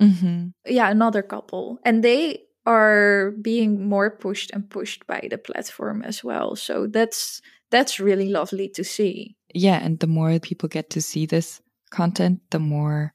Mm-hmm. 0.00 0.48
Yeah, 0.66 0.90
another 0.90 1.22
couple. 1.22 1.78
And 1.84 2.02
they 2.04 2.44
are 2.66 3.32
being 3.42 3.86
more 3.88 4.10
pushed 4.10 4.50
and 4.52 4.68
pushed 4.70 5.06
by 5.06 5.26
the 5.30 5.38
platform 5.38 6.02
as 6.02 6.24
well. 6.24 6.56
So 6.56 6.86
that's 6.86 7.42
that's 7.70 8.00
really 8.00 8.28
lovely 8.28 8.68
to 8.70 8.84
see. 8.84 9.36
Yeah, 9.52 9.78
and 9.82 9.98
the 9.98 10.06
more 10.06 10.38
people 10.38 10.68
get 10.68 10.90
to 10.90 11.02
see 11.02 11.26
this 11.26 11.60
content, 11.90 12.40
the 12.50 12.58
more 12.58 13.12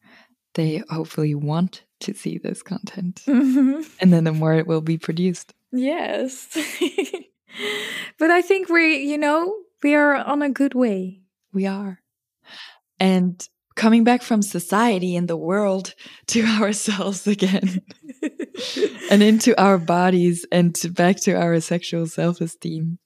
they 0.56 0.84
hopefully 0.90 1.36
want 1.36 1.84
to 2.02 2.14
see 2.14 2.38
this 2.38 2.62
content. 2.64 3.22
Mhm. 3.28 3.86
And 4.00 4.14
then 4.14 4.24
the 4.24 4.32
more 4.32 4.54
it 4.54 4.68
will 4.68 4.82
be 4.82 4.98
produced. 4.98 5.54
Yes. 5.72 6.48
but 8.18 8.32
I 8.32 8.42
think 8.42 8.70
we, 8.70 8.98
you 8.98 9.18
know, 9.18 9.54
we 9.84 9.96
are 9.96 10.16
on 10.16 10.42
a 10.42 10.50
good 10.50 10.74
way. 10.74 11.22
We 11.54 11.66
are. 11.66 12.00
And 13.00 13.48
coming 13.76 14.04
back 14.04 14.22
from 14.22 14.42
society 14.42 15.16
and 15.16 15.28
the 15.28 15.38
world 15.38 15.94
to 16.28 16.44
ourselves 16.62 17.28
again 17.28 17.82
and 19.12 19.24
into 19.24 19.60
our 19.62 19.78
bodies 19.78 20.46
and 20.52 20.76
back 20.94 21.18
to 21.22 21.34
our 21.34 21.60
sexual 21.62 22.08
self 22.08 22.42
esteem. 22.42 23.00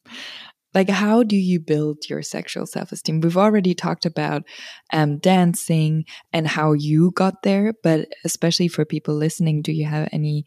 Like, 0.74 0.90
how 0.90 1.24
do 1.24 1.36
you 1.36 1.60
build 1.60 2.10
your 2.10 2.22
sexual 2.22 2.66
self 2.66 2.92
esteem? 2.92 3.22
We've 3.22 3.38
already 3.38 3.74
talked 3.74 4.06
about 4.06 4.44
um, 4.92 5.20
dancing 5.20 6.06
and 6.32 6.48
how 6.48 6.74
you 6.74 7.12
got 7.12 7.44
there, 7.44 7.74
but 7.84 8.10
especially 8.24 8.68
for 8.68 8.86
people 8.86 9.16
listening, 9.16 9.62
do 9.62 9.72
you 9.72 9.86
have 9.86 10.10
any 10.12 10.46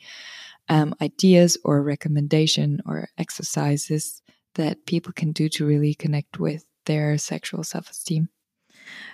um, 0.68 0.95
ideas 1.01 1.57
or 1.64 1.83
recommendation 1.83 2.81
or 2.87 3.09
exercises 3.18 4.22
that 4.55 4.87
people 4.87 5.12
can 5.12 5.33
do 5.33 5.49
to 5.51 5.66
really 5.66 5.95
connect 5.95 6.39
with 6.41 6.64
their 6.87 7.18
sexual 7.18 7.62
self 7.62 7.91
esteem? 7.91 8.29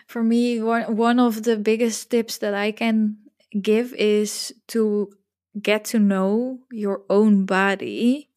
For 0.06 0.22
me, 0.22 0.60
one, 0.62 0.96
one 0.96 1.18
of 1.18 1.42
the 1.42 1.56
biggest 1.56 2.10
tips 2.10 2.38
that 2.38 2.54
I 2.54 2.72
can 2.72 3.16
give 3.60 3.92
is 3.94 4.54
to 4.68 5.12
get 5.60 5.84
to 5.86 5.98
know 5.98 6.60
your 6.70 7.02
own 7.10 7.44
body. 7.44 8.28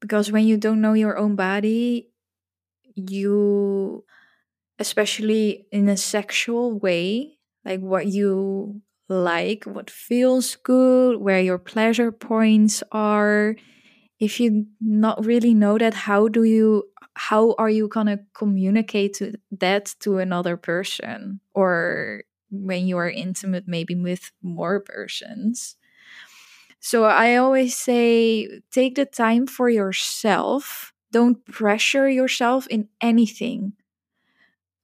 Because 0.00 0.32
when 0.32 0.46
you 0.46 0.56
don't 0.56 0.80
know 0.80 0.94
your 0.94 1.16
own 1.18 1.36
body, 1.36 2.08
you, 2.94 4.04
especially 4.78 5.66
in 5.72 5.88
a 5.88 5.96
sexual 5.96 6.78
way, 6.78 7.38
like 7.64 7.80
what 7.80 8.06
you 8.06 8.82
like, 9.08 9.64
what 9.64 9.90
feels 9.90 10.56
good, 10.56 11.18
where 11.18 11.40
your 11.40 11.58
pleasure 11.58 12.12
points 12.12 12.82
are, 12.92 13.56
if 14.20 14.40
you 14.40 14.66
not 14.80 15.24
really 15.24 15.54
know 15.54 15.78
that, 15.78 15.94
how 15.94 16.28
do 16.28 16.44
you 16.44 16.84
how 17.14 17.54
are 17.58 17.70
you 17.70 17.88
gonna 17.88 18.20
communicate 18.34 19.14
to 19.14 19.34
that 19.52 19.94
to 20.00 20.18
another 20.18 20.56
person? 20.56 21.40
Or 21.54 22.24
when 22.50 22.86
you 22.86 22.98
are 22.98 23.10
intimate 23.10 23.64
maybe 23.68 23.94
with 23.94 24.32
more 24.42 24.80
persons 24.80 25.76
so 26.80 27.04
i 27.04 27.36
always 27.36 27.76
say 27.76 28.60
take 28.70 28.94
the 28.96 29.06
time 29.06 29.46
for 29.46 29.68
yourself. 29.68 30.92
Don't 31.12 31.44
pressure 31.44 32.08
yourself 32.08 32.68
in 32.68 32.88
anything. 33.00 33.72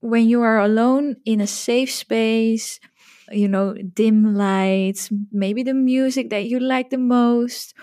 When 0.01 0.29
you 0.29 0.43
are 0.43 0.59
alone 0.59 1.17
in 1.25 1.41
a 1.41 1.47
safe 1.47 1.91
space 1.91 2.81
you 3.33 3.49
know 3.49 3.75
dim 3.75 4.35
lights 4.35 5.11
maybe 5.33 5.63
the 5.63 5.75
music 5.75 6.31
that 6.31 6.47
you 6.47 6.61
like 6.61 6.91
the 6.91 6.99
most 6.99 7.75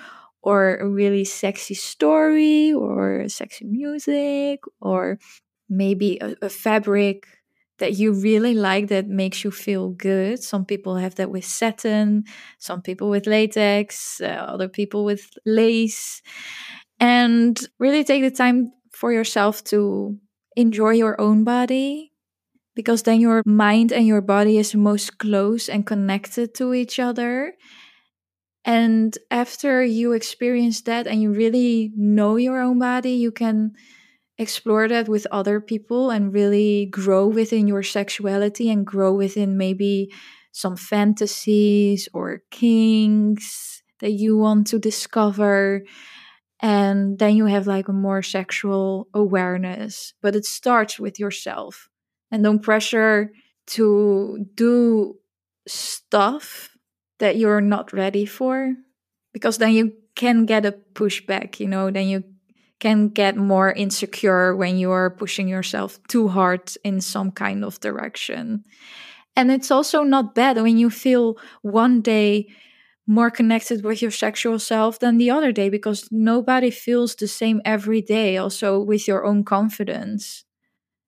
or 0.41 0.77
a 0.77 0.87
really 0.87 1.25
sexy 1.25 1.73
story 1.73 2.71
or 2.73 3.27
sexy 3.27 3.65
music 3.65 4.61
or 4.81 5.19
maybe 5.69 6.17
a, 6.21 6.35
a, 6.41 6.49
fabric 6.49 7.27
that 7.83 7.99
you 7.99 8.13
really 8.13 8.53
like 8.55 8.87
that 8.87 9.07
makes 9.07 9.43
you 9.43 9.51
feel 9.51 9.89
good. 9.89 10.41
Some 10.41 10.63
people 10.65 10.95
have 10.95 11.15
that 11.15 11.29
with 11.29 11.43
satin, 11.43 12.23
some 12.59 12.81
people 12.81 13.09
with 13.09 13.27
latex, 13.27 14.21
uh, 14.21 14.27
other 14.53 14.69
people 14.69 15.03
with 15.03 15.29
lace. 15.45 16.21
And 16.99 17.59
really 17.79 18.05
take 18.05 18.23
the 18.23 18.31
time 18.31 18.71
for 18.93 19.11
yourself 19.11 19.63
to 19.65 20.17
enjoy 20.55 20.91
your 20.91 21.19
own 21.19 21.43
body 21.43 22.13
because 22.75 23.03
then 23.03 23.19
your 23.19 23.43
mind 23.45 23.91
and 23.91 24.07
your 24.07 24.21
body 24.21 24.57
is 24.57 24.75
most 24.75 25.17
close 25.19 25.67
and 25.67 25.85
connected 25.85 26.55
to 26.55 26.73
each 26.73 26.99
other 26.99 27.53
and 28.65 29.17
after 29.29 29.83
you 29.83 30.13
experience 30.13 30.81
that 30.81 31.05
and 31.05 31.21
you 31.21 31.31
really 31.31 31.91
know 31.95 32.37
your 32.37 32.61
own 32.61 32.79
body, 32.79 33.11
you 33.11 33.31
can 33.31 33.73
explore 34.37 34.87
that 34.87 35.07
with 35.07 35.27
other 35.31 35.61
people 35.61 36.09
and 36.09 36.33
really 36.33 36.87
grow 36.87 37.27
within 37.27 37.67
your 37.67 37.83
sexuality 37.83 38.69
and 38.69 38.85
grow 38.85 39.13
within 39.13 39.57
maybe 39.57 40.11
some 40.51 40.75
fantasies 40.75 42.09
or 42.13 42.41
kinks 42.51 43.83
that 43.99 44.11
you 44.11 44.37
want 44.37 44.67
to 44.67 44.79
discover. 44.79 45.83
And 46.59 47.19
then 47.19 47.35
you 47.35 47.45
have 47.45 47.67
like 47.67 47.87
a 47.87 47.93
more 47.93 48.21
sexual 48.21 49.07
awareness. 49.13 50.13
But 50.21 50.35
it 50.35 50.45
starts 50.45 50.99
with 50.99 51.19
yourself. 51.19 51.89
And 52.31 52.43
don't 52.43 52.63
pressure 52.63 53.31
to 53.67 54.45
do 54.55 55.17
stuff 55.67 56.69
that 57.19 57.37
you're 57.37 57.61
not 57.61 57.93
ready 57.93 58.25
for 58.25 58.73
because 59.31 59.57
then 59.57 59.71
you 59.71 59.93
can 60.15 60.45
get 60.45 60.65
a 60.65 60.73
pushback 60.93 61.59
you 61.59 61.67
know 61.67 61.89
then 61.89 62.07
you 62.07 62.23
can 62.83 63.07
get 63.07 63.37
more 63.37 63.71
insecure 63.71 64.53
when 64.53 64.77
you 64.77 64.91
are 64.91 65.09
pushing 65.09 65.47
yourself 65.47 65.97
too 66.09 66.27
hard 66.27 66.69
in 66.83 66.99
some 66.99 67.31
kind 67.31 67.63
of 67.63 67.79
direction. 67.79 68.65
And 69.37 69.49
it's 69.49 69.71
also 69.71 70.03
not 70.03 70.35
bad 70.35 70.57
when 70.57 70.77
you 70.77 70.89
feel 70.89 71.37
one 71.61 72.01
day 72.01 72.49
more 73.07 73.31
connected 73.31 73.85
with 73.85 74.01
your 74.01 74.11
sexual 74.11 74.59
self 74.59 74.99
than 74.99 75.17
the 75.17 75.31
other 75.31 75.53
day 75.53 75.69
because 75.69 76.09
nobody 76.11 76.69
feels 76.69 77.15
the 77.15 77.27
same 77.27 77.61
every 77.63 78.01
day 78.01 78.35
also 78.35 78.81
with 78.81 79.07
your 79.07 79.23
own 79.25 79.45
confidence. 79.45 80.43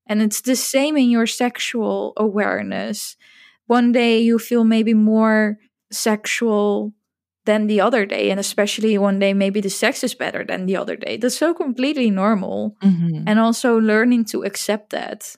And 0.08 0.22
it's 0.22 0.40
the 0.40 0.56
same 0.56 0.96
in 0.96 1.10
your 1.10 1.28
sexual 1.28 2.14
awareness. 2.16 3.18
One 3.68 3.92
day 3.92 4.22
you 4.22 4.40
feel 4.40 4.64
maybe 4.64 4.94
more 4.94 5.58
sexual 5.92 6.94
than 7.46 7.68
the 7.68 7.80
other 7.82 8.06
day 8.06 8.30
and 8.32 8.40
especially 8.40 8.98
one 8.98 9.20
day 9.20 9.34
maybe 9.34 9.62
the 9.62 9.70
sex 9.70 10.04
is 10.04 10.14
better 10.16 10.44
than 10.44 10.66
the 10.66 10.76
other 10.76 10.96
day 10.96 11.18
that's 11.18 11.38
so 11.38 11.54
completely 11.54 12.10
normal 12.10 12.76
Mhm. 12.84 13.24
and 13.28 13.40
also 13.40 13.78
learning 13.80 14.26
to 14.26 14.44
accept 14.44 14.90
that 14.92 15.36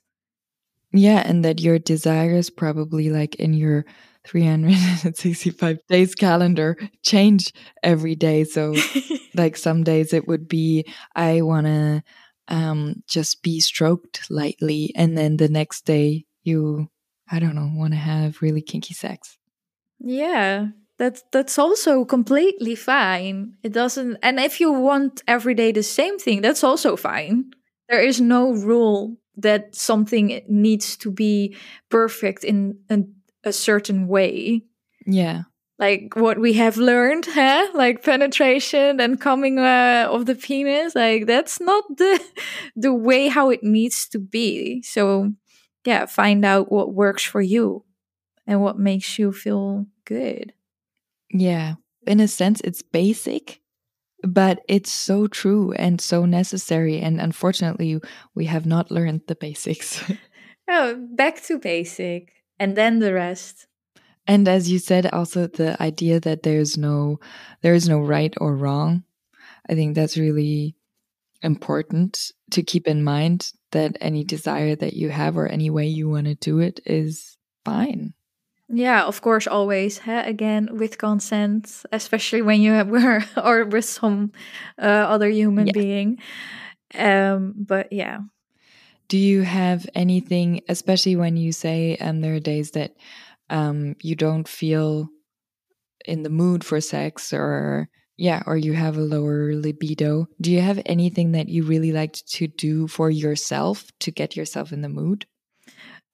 Yeah, 0.93 1.21
and 1.25 1.43
that 1.43 1.59
your 1.59 1.79
desires 1.79 2.49
probably 2.49 3.09
like 3.11 3.35
in 3.35 3.53
your 3.53 3.83
365 4.25 5.77
days 5.89 6.15
calendar 6.15 6.77
change 7.03 7.53
every 7.83 8.15
day. 8.15 8.43
So 8.43 8.75
like 9.35 9.57
some 9.57 9.83
days 9.83 10.13
it 10.13 10.27
would 10.27 10.47
be 10.47 10.85
I 11.15 11.41
want 11.41 11.67
to 11.67 12.03
um 12.47 13.03
just 13.07 13.43
be 13.43 13.59
stroked 13.59 14.31
lightly 14.31 14.93
and 14.95 15.17
then 15.17 15.37
the 15.37 15.49
next 15.49 15.85
day 15.85 16.25
you 16.43 16.87
I 17.29 17.39
don't 17.39 17.55
know, 17.55 17.69
want 17.75 17.91
to 17.91 17.99
have 17.99 18.41
really 18.41 18.61
kinky 18.61 18.93
sex. 18.93 19.37
yeah 19.99 20.67
that's 20.97 21.23
that's 21.31 21.57
also 21.59 22.05
completely 22.05 22.75
fine 22.75 23.55
it 23.63 23.71
doesn't 23.73 24.17
and 24.23 24.39
if 24.39 24.59
you 24.59 24.71
want 24.71 25.23
every 25.27 25.53
day 25.53 25.71
the 25.71 25.83
same 25.83 26.17
thing 26.17 26.41
that's 26.41 26.63
also 26.63 26.95
fine 26.95 27.51
there 27.89 28.01
is 28.01 28.19
no 28.19 28.51
rule 28.51 29.17
that 29.35 29.75
something 29.75 30.41
needs 30.49 30.97
to 30.97 31.11
be 31.11 31.55
perfect 31.89 32.43
in 32.43 32.77
a, 32.89 32.99
a 33.43 33.53
certain 33.53 34.07
way 34.07 34.63
Yeah. 35.05 35.43
like 35.79 36.15
what 36.15 36.39
we 36.39 36.53
have 36.53 36.77
learned, 36.77 37.25
huh? 37.29 37.67
Like 37.73 38.03
penetration 38.03 38.99
and 38.99 39.21
coming 39.21 39.59
uh, 39.59 40.07
of 40.09 40.25
the 40.25 40.35
penis, 40.35 40.95
like 40.95 41.25
that's 41.27 41.59
not 41.59 41.83
the 41.97 42.19
the 42.75 42.93
way 42.93 43.27
how 43.27 43.49
it 43.51 43.63
needs 43.63 44.07
to 44.09 44.19
be. 44.19 44.81
So, 44.81 45.33
yeah, 45.85 46.05
find 46.05 46.43
out 46.45 46.71
what 46.71 46.93
works 46.93 47.23
for 47.23 47.41
you 47.41 47.85
and 48.47 48.61
what 48.61 48.79
makes 48.79 49.19
you 49.19 49.31
feel 49.31 49.85
good. 50.05 50.53
Yeah. 51.31 51.75
In 52.05 52.19
a 52.19 52.27
sense 52.27 52.61
it's 52.61 52.81
basic, 52.81 53.61
but 54.23 54.61
it's 54.67 54.91
so 54.91 55.27
true 55.27 55.73
and 55.73 55.99
so 55.99 56.25
necessary 56.25 56.99
and 56.99 57.19
unfortunately 57.19 57.99
we 58.33 58.45
have 58.45 58.65
not 58.65 58.91
learned 58.91 59.21
the 59.27 59.35
basics. 59.35 60.03
Oh, 60.69 60.95
back 61.11 61.41
to 61.43 61.57
basic, 61.57 62.33
and 62.59 62.75
then 62.75 62.99
the 62.99 63.13
rest. 63.13 63.67
And 64.27 64.47
as 64.47 64.69
you 64.69 64.79
said, 64.79 65.05
also 65.07 65.47
the 65.47 65.81
idea 65.81 66.19
that 66.19 66.43
there's 66.43 66.77
no 66.77 67.19
there 67.61 67.73
is 67.73 67.87
no 67.87 67.99
right 67.99 68.33
or 68.41 68.55
wrong. 68.55 69.03
I 69.69 69.75
think 69.75 69.95
that's 69.95 70.17
really 70.17 70.75
important 71.41 72.31
to 72.51 72.63
keep 72.63 72.87
in 72.87 73.03
mind 73.03 73.51
that 73.71 73.97
any 74.01 74.23
desire 74.23 74.75
that 74.75 74.93
you 74.93 75.09
have 75.09 75.37
or 75.37 75.47
any 75.47 75.69
way 75.69 75.87
you 75.87 76.09
want 76.09 76.25
to 76.27 76.35
do 76.35 76.59
it 76.59 76.79
is 76.85 77.37
fine. 77.63 78.13
Yeah, 78.69 79.05
of 79.05 79.21
course, 79.21 79.47
always. 79.47 79.99
Huh? 79.99 80.23
Again, 80.25 80.69
with 80.73 80.97
consent, 80.97 81.83
especially 81.91 82.41
when 82.41 82.61
you 82.61 82.73
have, 82.73 82.89
were 82.89 83.23
or 83.41 83.65
with 83.65 83.85
some 83.85 84.31
uh, 84.81 84.85
other 84.85 85.29
human 85.29 85.71
being. 85.71 86.19
Um, 86.93 87.53
but 87.57 87.91
yeah. 87.91 88.19
Do 89.07 89.17
you 89.17 89.43
have 89.43 89.87
anything, 89.95 90.61
especially 90.67 91.15
when 91.15 91.37
you 91.37 91.53
say 91.53 91.95
um, 91.97 92.19
there 92.19 92.35
are 92.35 92.41
days 92.41 92.71
that 92.71 92.95
um, 93.49 93.95
you 94.01 94.15
don't 94.15 94.47
feel 94.47 95.09
in 96.05 96.23
the 96.23 96.29
mood 96.29 96.63
for 96.63 96.81
sex 96.81 97.31
or 97.31 97.89
yeah, 98.17 98.41
or 98.47 98.57
you 98.57 98.73
have 98.73 98.97
a 98.97 99.01
lower 99.01 99.53
libido. 99.53 100.25
Do 100.41 100.51
you 100.51 100.59
have 100.59 100.81
anything 100.87 101.33
that 101.33 101.49
you 101.49 101.63
really 101.63 101.91
like 101.91 102.13
to 102.13 102.47
do 102.47 102.87
for 102.87 103.11
yourself 103.11 103.85
to 103.99 104.11
get 104.11 104.35
yourself 104.35 104.73
in 104.73 104.81
the 104.81 104.89
mood? 104.89 105.27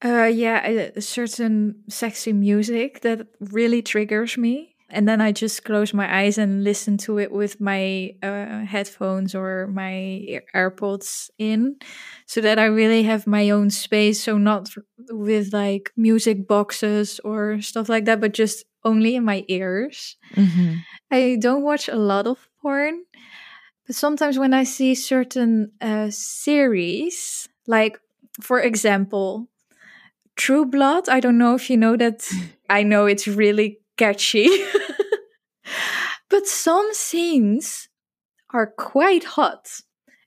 Uh, 0.03 0.25
yeah, 0.25 0.61
a, 0.65 0.91
a 0.97 1.01
certain 1.01 1.75
sexy 1.87 2.33
music 2.33 3.01
that 3.01 3.27
really 3.39 3.81
triggers 3.81 4.37
me. 4.37 4.75
And 4.89 5.07
then 5.07 5.21
I 5.21 5.31
just 5.31 5.63
close 5.63 5.93
my 5.93 6.21
eyes 6.21 6.37
and 6.37 6.63
listen 6.63 6.97
to 6.99 7.17
it 7.17 7.31
with 7.31 7.59
my 7.59 8.13
uh, 8.21 8.59
headphones 8.65 9.33
or 9.33 9.67
my 9.67 10.39
AirPods 10.53 11.31
in 11.39 11.77
so 12.27 12.41
that 12.41 12.59
I 12.59 12.65
really 12.65 13.03
have 13.03 13.25
my 13.25 13.49
own 13.49 13.71
space. 13.71 14.21
So, 14.21 14.37
not 14.37 14.69
with 15.09 15.51
like 15.51 15.91
music 15.97 16.47
boxes 16.47 17.19
or 17.23 17.59
stuff 17.61 17.89
like 17.89 18.05
that, 18.05 18.21
but 18.21 18.33
just 18.33 18.65
only 18.83 19.15
in 19.15 19.25
my 19.25 19.45
ears. 19.47 20.15
Mm-hmm. 20.35 20.75
I 21.09 21.37
don't 21.39 21.63
watch 21.63 21.87
a 21.87 21.95
lot 21.95 22.27
of 22.27 22.47
porn, 22.61 23.03
but 23.87 23.95
sometimes 23.95 24.37
when 24.37 24.53
I 24.53 24.63
see 24.63 24.93
certain 24.93 25.71
uh, 25.81 26.09
series, 26.11 27.49
like 27.65 27.99
for 28.41 28.59
example, 28.59 29.47
True 30.35 30.65
Blood, 30.65 31.09
I 31.09 31.19
don't 31.19 31.37
know 31.37 31.55
if 31.55 31.69
you 31.69 31.77
know 31.77 31.95
that. 31.97 32.27
I 32.69 32.83
know 32.83 33.05
it's 33.05 33.27
really 33.27 33.79
catchy. 33.97 34.47
but 36.29 36.47
some 36.47 36.89
scenes 36.93 37.89
are 38.51 38.67
quite 38.67 39.23
hot 39.23 39.67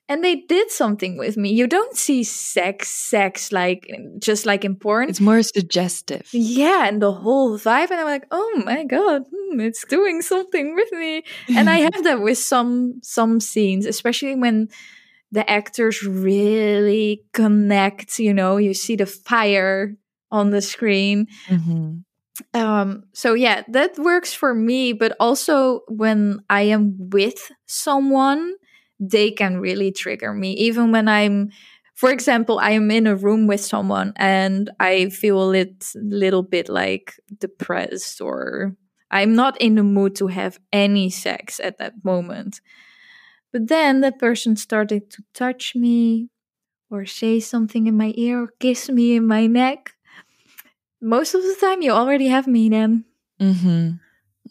and 0.09 0.23
they 0.23 0.35
did 0.35 0.71
something 0.71 1.17
with 1.17 1.35
me. 1.35 1.51
You 1.51 1.67
don't 1.67 1.95
see 1.95 2.23
sex, 2.23 2.87
sex 2.87 3.51
like 3.51 3.89
just 4.19 4.45
like 4.45 4.63
in 4.63 4.75
porn. 4.75 5.09
It's 5.09 5.19
more 5.19 5.43
suggestive. 5.43 6.29
Yeah, 6.31 6.87
and 6.87 7.01
the 7.01 7.11
whole 7.11 7.57
vibe, 7.57 7.91
and 7.91 7.99
I'm 7.99 8.05
like, 8.05 8.25
oh 8.31 8.61
my 8.65 8.85
god, 8.85 9.23
hmm, 9.29 9.59
it's 9.59 9.85
doing 9.85 10.21
something 10.21 10.75
with 10.75 10.91
me. 10.93 11.23
and 11.49 11.69
I 11.69 11.77
have 11.91 12.03
that 12.03 12.21
with 12.21 12.37
some 12.37 12.99
some 13.03 13.39
scenes, 13.39 13.85
especially 13.85 14.35
when 14.35 14.69
the 15.31 15.49
actors 15.49 16.03
really 16.03 17.23
connect. 17.33 18.19
You 18.19 18.33
know, 18.33 18.57
you 18.57 18.73
see 18.73 18.95
the 18.95 19.05
fire 19.05 19.95
on 20.31 20.51
the 20.51 20.61
screen. 20.61 21.27
Mm-hmm. 21.47 22.59
Um, 22.59 23.03
so 23.13 23.33
yeah, 23.33 23.63
that 23.69 23.97
works 23.97 24.33
for 24.33 24.53
me. 24.53 24.93
But 24.93 25.15
also 25.19 25.81
when 25.87 26.41
I 26.49 26.63
am 26.63 27.09
with 27.09 27.51
someone 27.65 28.55
they 28.99 29.31
can 29.31 29.59
really 29.59 29.91
trigger 29.91 30.33
me. 30.33 30.53
Even 30.53 30.91
when 30.91 31.07
I'm, 31.07 31.51
for 31.95 32.11
example, 32.11 32.59
I 32.59 32.71
am 32.71 32.89
in 32.91 33.07
a 33.07 33.15
room 33.15 33.47
with 33.47 33.61
someone 33.61 34.13
and 34.15 34.69
I 34.79 35.09
feel 35.09 35.53
a 35.53 35.65
little 35.95 36.43
bit 36.43 36.69
like 36.69 37.13
depressed 37.39 38.21
or 38.21 38.75
I'm 39.09 39.35
not 39.35 39.59
in 39.61 39.75
the 39.75 39.83
mood 39.83 40.15
to 40.17 40.27
have 40.27 40.59
any 40.73 41.09
sex 41.09 41.59
at 41.63 41.77
that 41.77 41.93
moment. 42.03 42.59
But 43.51 43.67
then 43.67 44.01
that 44.01 44.19
person 44.19 44.55
started 44.55 45.09
to 45.11 45.23
touch 45.33 45.75
me 45.75 46.29
or 46.89 47.05
say 47.05 47.39
something 47.39 47.87
in 47.87 47.97
my 47.97 48.13
ear 48.15 48.43
or 48.43 48.53
kiss 48.59 48.89
me 48.89 49.15
in 49.15 49.27
my 49.27 49.47
neck. 49.47 49.93
Most 51.01 51.33
of 51.35 51.41
the 51.43 51.55
time, 51.59 51.81
you 51.81 51.91
already 51.91 52.27
have 52.27 52.47
me 52.47 52.69
then. 52.69 53.05
Mm-hmm. 53.39 53.97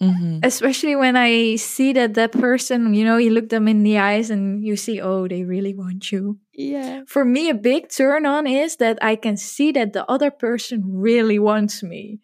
Mm-hmm. 0.01 0.41
Especially 0.43 0.95
when 0.95 1.17
I 1.17 1.57
see 1.57 1.93
that 1.95 2.15
that 2.15 2.33
person, 2.33 2.93
you 2.93 3.05
know, 3.05 3.17
you 3.17 3.31
look 3.31 3.49
them 3.49 3.67
in 3.67 3.83
the 3.83 3.99
eyes 3.99 4.31
and 4.31 4.63
you 4.63 4.77
see, 4.77 5.01
oh, 5.01 5.27
they 5.27 5.45
really 5.45 5.75
want 5.75 6.13
you. 6.13 6.39
Yeah. 6.53 7.03
For 7.07 7.25
me, 7.25 7.49
a 7.49 7.55
big 7.55 7.89
turn 7.89 8.27
on 8.27 8.47
is 8.47 8.77
that 8.77 8.99
I 9.01 9.17
can 9.17 9.37
see 9.37 9.73
that 9.73 9.93
the 9.93 10.09
other 10.11 10.31
person 10.31 10.83
really 10.87 11.39
wants 11.39 11.83
me. 11.83 12.21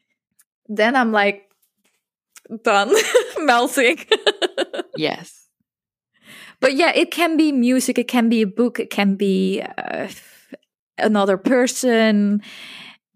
Then 0.68 0.94
I'm 0.96 1.12
like, 1.12 1.48
done, 2.62 2.94
melting. 3.38 3.98
yes. 4.96 5.41
But 6.62 6.76
yeah, 6.76 6.92
it 6.94 7.10
can 7.10 7.36
be 7.36 7.50
music, 7.52 7.98
it 7.98 8.08
can 8.08 8.28
be 8.28 8.40
a 8.42 8.46
book, 8.46 8.78
it 8.78 8.88
can 8.88 9.16
be 9.16 9.60
uh, 9.60 10.08
another 10.96 11.36
person. 11.36 12.40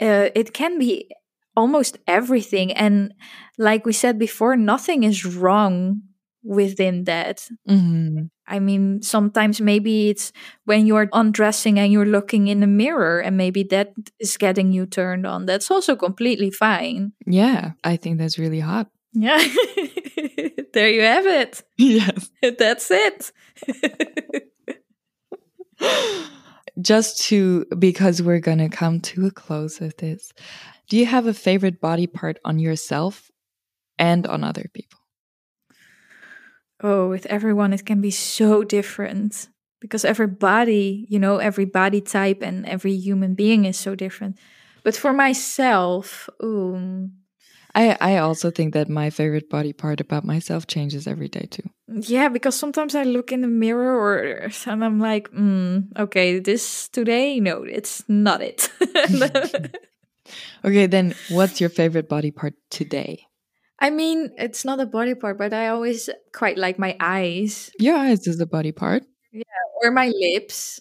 Uh, 0.00 0.28
it 0.34 0.52
can 0.52 0.78
be 0.78 1.08
almost 1.54 1.96
everything. 2.06 2.72
And 2.72 3.14
like 3.56 3.86
we 3.86 3.92
said 3.92 4.18
before, 4.18 4.56
nothing 4.56 5.04
is 5.04 5.24
wrong 5.24 6.02
within 6.42 7.04
that. 7.04 7.48
Mm-hmm. 7.68 8.24
I 8.48 8.58
mean, 8.58 9.02
sometimes 9.02 9.60
maybe 9.60 10.10
it's 10.10 10.32
when 10.64 10.86
you're 10.86 11.08
undressing 11.12 11.78
and 11.78 11.92
you're 11.92 12.04
looking 12.04 12.48
in 12.48 12.60
the 12.60 12.66
mirror, 12.66 13.20
and 13.20 13.36
maybe 13.36 13.62
that 13.64 13.92
is 14.20 14.36
getting 14.36 14.72
you 14.72 14.86
turned 14.86 15.26
on. 15.26 15.46
That's 15.46 15.70
also 15.70 15.96
completely 15.96 16.50
fine. 16.50 17.12
Yeah, 17.26 17.72
I 17.82 17.96
think 17.96 18.18
that's 18.18 18.38
really 18.38 18.60
hot. 18.60 18.88
Yeah. 19.12 19.38
there 20.76 20.90
you 20.90 21.00
have 21.00 21.26
it. 21.26 21.62
Yes. 21.78 22.30
that's 22.58 22.90
it. 22.90 23.32
Just 26.80 27.22
to, 27.28 27.64
because 27.78 28.20
we're 28.20 28.40
going 28.40 28.58
to 28.58 28.68
come 28.68 29.00
to 29.00 29.26
a 29.26 29.30
close 29.30 29.80
of 29.80 29.96
this, 29.96 30.34
do 30.90 30.98
you 30.98 31.06
have 31.06 31.26
a 31.26 31.32
favorite 31.32 31.80
body 31.80 32.06
part 32.06 32.38
on 32.44 32.58
yourself 32.58 33.30
and 33.98 34.26
on 34.26 34.44
other 34.44 34.66
people? 34.74 35.00
Oh, 36.82 37.08
with 37.08 37.24
everyone, 37.26 37.72
it 37.72 37.86
can 37.86 38.02
be 38.02 38.10
so 38.10 38.62
different 38.62 39.48
because 39.80 40.04
every 40.04 40.26
body, 40.26 41.06
you 41.08 41.18
know, 41.18 41.38
every 41.38 41.64
body 41.64 42.02
type 42.02 42.42
and 42.42 42.66
every 42.66 42.94
human 42.94 43.34
being 43.34 43.64
is 43.64 43.78
so 43.78 43.94
different. 43.94 44.38
But 44.84 44.94
for 44.94 45.14
myself, 45.14 46.28
um, 46.42 47.12
I 47.76 47.96
I 48.00 48.16
also 48.18 48.50
think 48.50 48.72
that 48.72 48.88
my 48.88 49.10
favorite 49.10 49.50
body 49.50 49.72
part 49.74 50.00
about 50.00 50.24
myself 50.24 50.66
changes 50.66 51.06
every 51.06 51.28
day 51.28 51.46
too. 51.50 51.68
Yeah, 51.86 52.28
because 52.28 52.56
sometimes 52.56 52.94
I 52.94 53.04
look 53.04 53.30
in 53.30 53.42
the 53.42 53.52
mirror 53.52 53.94
or 53.94 54.50
and 54.66 54.84
I'm 54.84 54.98
like, 54.98 55.30
mm, 55.30 55.84
okay, 55.96 56.40
this 56.40 56.88
today, 56.88 57.38
no, 57.38 57.62
it's 57.62 58.02
not 58.08 58.40
it. 58.40 58.70
okay, 60.64 60.86
then 60.86 61.14
what's 61.28 61.60
your 61.60 61.70
favorite 61.70 62.08
body 62.08 62.30
part 62.30 62.54
today? 62.70 63.26
I 63.78 63.90
mean, 63.90 64.32
it's 64.38 64.64
not 64.64 64.80
a 64.80 64.86
body 64.86 65.14
part, 65.14 65.36
but 65.36 65.52
I 65.52 65.68
always 65.68 66.08
quite 66.32 66.56
like 66.56 66.78
my 66.78 66.96
eyes. 66.98 67.70
Your 67.78 67.96
eyes 67.96 68.26
is 68.26 68.40
a 68.40 68.46
body 68.46 68.72
part. 68.72 69.04
Yeah, 69.32 69.44
or 69.84 69.90
my 69.90 70.08
lips. 70.08 70.80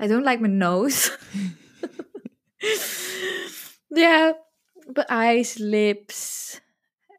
I 0.00 0.08
don't 0.08 0.24
like 0.24 0.40
my 0.40 0.48
nose. 0.48 1.12
yeah, 3.90 4.32
eyes, 5.08 5.58
lips, 5.60 6.60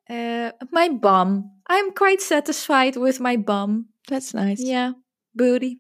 uh, 0.09 0.51
my 0.72 0.89
bum. 0.89 1.51
I'm 1.68 1.91
quite 1.93 2.22
satisfied 2.22 2.95
with 2.95 3.20
my 3.20 3.36
bum. 3.38 3.88
That's 4.07 4.34
nice. 4.34 4.61
Yeah, 4.61 4.93
booty. 5.36 5.80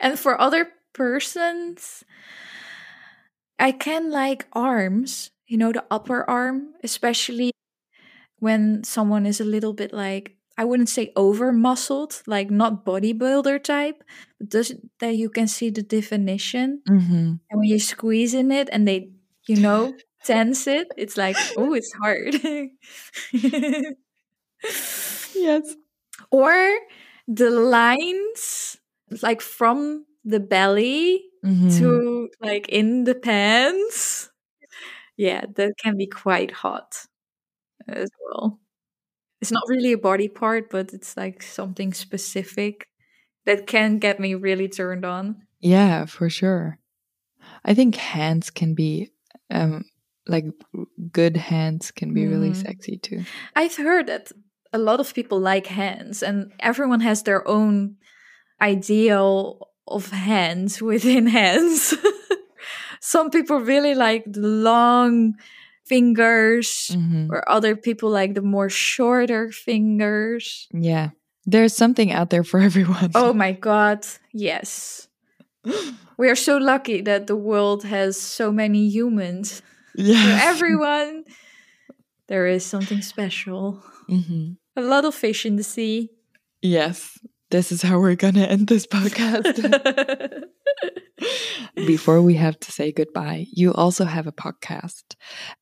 And 0.00 0.18
for 0.18 0.40
other 0.40 0.68
persons, 0.92 2.04
I 3.58 3.72
can 3.72 4.10
like 4.10 4.46
arms, 4.52 5.30
you 5.46 5.56
know, 5.56 5.72
the 5.72 5.84
upper 5.90 6.28
arm, 6.28 6.74
especially 6.82 7.52
when 8.38 8.82
someone 8.84 9.26
is 9.26 9.40
a 9.40 9.44
little 9.44 9.72
bit 9.72 9.92
like 9.92 10.36
I 10.58 10.64
wouldn't 10.64 10.88
say 10.88 11.12
over 11.16 11.52
muscled, 11.52 12.22
like 12.26 12.50
not 12.50 12.84
bodybuilder 12.84 13.62
type, 13.64 14.04
but 14.38 14.48
does 14.50 14.74
that 15.00 15.16
you 15.16 15.30
can 15.30 15.48
see 15.48 15.70
the 15.70 15.82
definition. 15.82 16.82
Mm-hmm. 16.88 17.14
And 17.50 17.58
when 17.58 17.68
you 17.68 17.78
squeeze 17.78 18.34
in 18.34 18.52
it 18.52 18.68
and 18.70 18.86
they, 18.86 19.10
you 19.46 19.56
know, 19.56 19.94
tense 20.24 20.66
it, 20.66 20.88
it's 20.96 21.16
like, 21.16 21.36
oh, 21.56 21.74
it's 21.74 21.92
hard. 22.00 22.34
yes. 25.34 25.74
Or 26.30 26.78
the 27.28 27.50
lines, 27.50 28.76
like 29.22 29.40
from 29.40 30.06
the 30.24 30.40
belly 30.40 31.24
mm-hmm. 31.44 31.78
to 31.78 32.28
like 32.40 32.68
in 32.68 33.04
the 33.04 33.14
pants. 33.14 34.30
Yeah, 35.16 35.44
that 35.56 35.72
can 35.78 35.96
be 35.96 36.06
quite 36.06 36.50
hot 36.50 37.06
as 37.86 38.10
well. 38.24 38.58
It's 39.40 39.52
not 39.52 39.64
really 39.68 39.92
a 39.92 39.98
body 39.98 40.28
part, 40.28 40.70
but 40.70 40.92
it's 40.92 41.16
like 41.16 41.42
something 41.42 41.92
specific 41.92 42.86
that 43.44 43.66
can 43.66 43.98
get 43.98 44.20
me 44.20 44.34
really 44.34 44.68
turned 44.68 45.04
on. 45.04 45.42
Yeah, 45.60 46.06
for 46.06 46.30
sure. 46.30 46.78
I 47.64 47.74
think 47.74 47.96
hands 47.96 48.50
can 48.50 48.74
be 48.74 49.10
um 49.50 49.84
like 50.26 50.46
good 51.10 51.36
hands 51.36 51.90
can 51.90 52.14
be 52.14 52.22
mm. 52.22 52.30
really 52.30 52.50
mm-hmm. 52.50 52.66
sexy 52.66 52.96
too. 52.98 53.24
I've 53.56 53.76
heard 53.76 54.06
that 54.06 54.32
a 54.72 54.78
lot 54.78 55.00
of 55.00 55.14
people 55.14 55.38
like 55.40 55.66
hands 55.66 56.22
and 56.22 56.52
everyone 56.60 57.00
has 57.00 57.22
their 57.22 57.46
own 57.46 57.96
ideal 58.60 59.68
of 59.88 60.10
hands 60.10 60.80
within 60.80 61.26
hands. 61.40 61.94
Some 63.00 63.30
people 63.30 63.60
really 63.60 63.94
like 63.94 64.24
the 64.26 64.40
long 64.40 65.34
fingers, 65.84 66.90
Mhm. 66.94 67.28
or 67.30 67.42
other 67.50 67.74
people 67.76 68.08
like 68.08 68.34
the 68.34 68.42
more 68.42 68.70
shorter 68.70 69.50
fingers. 69.50 70.68
Yeah. 70.72 71.10
There's 71.44 71.76
something 71.76 72.12
out 72.12 72.30
there 72.30 72.44
for 72.44 72.60
everyone. 72.68 73.10
Oh 73.14 73.32
my 73.32 73.52
god, 73.52 74.06
yes. 74.32 75.08
We 76.18 76.28
are 76.28 76.36
so 76.36 76.58
lucky 76.58 77.00
that 77.02 77.26
the 77.26 77.34
world 77.34 77.84
has 77.84 78.20
so 78.20 78.52
many 78.52 78.86
humans. 78.86 79.62
For 79.94 80.02
yeah. 80.02 80.40
everyone, 80.44 81.24
there 82.28 82.46
is 82.46 82.64
something 82.64 83.02
special. 83.02 83.82
Mhm. 84.08 84.56
A 84.76 84.80
lot 84.80 85.04
of 85.04 85.14
fish 85.14 85.44
in 85.44 85.56
the 85.56 85.62
sea. 85.62 86.10
Yes. 86.62 87.18
This 87.52 87.70
is 87.70 87.82
how 87.82 87.98
we're 88.00 88.14
going 88.14 88.32
to 88.32 88.50
end 88.50 88.66
this 88.68 88.86
podcast. 88.86 89.52
Before 91.74 92.22
we 92.22 92.34
have 92.36 92.58
to 92.60 92.72
say 92.72 92.92
goodbye, 92.92 93.46
you 93.52 93.74
also 93.74 94.06
have 94.06 94.26
a 94.26 94.32
podcast. 94.32 95.16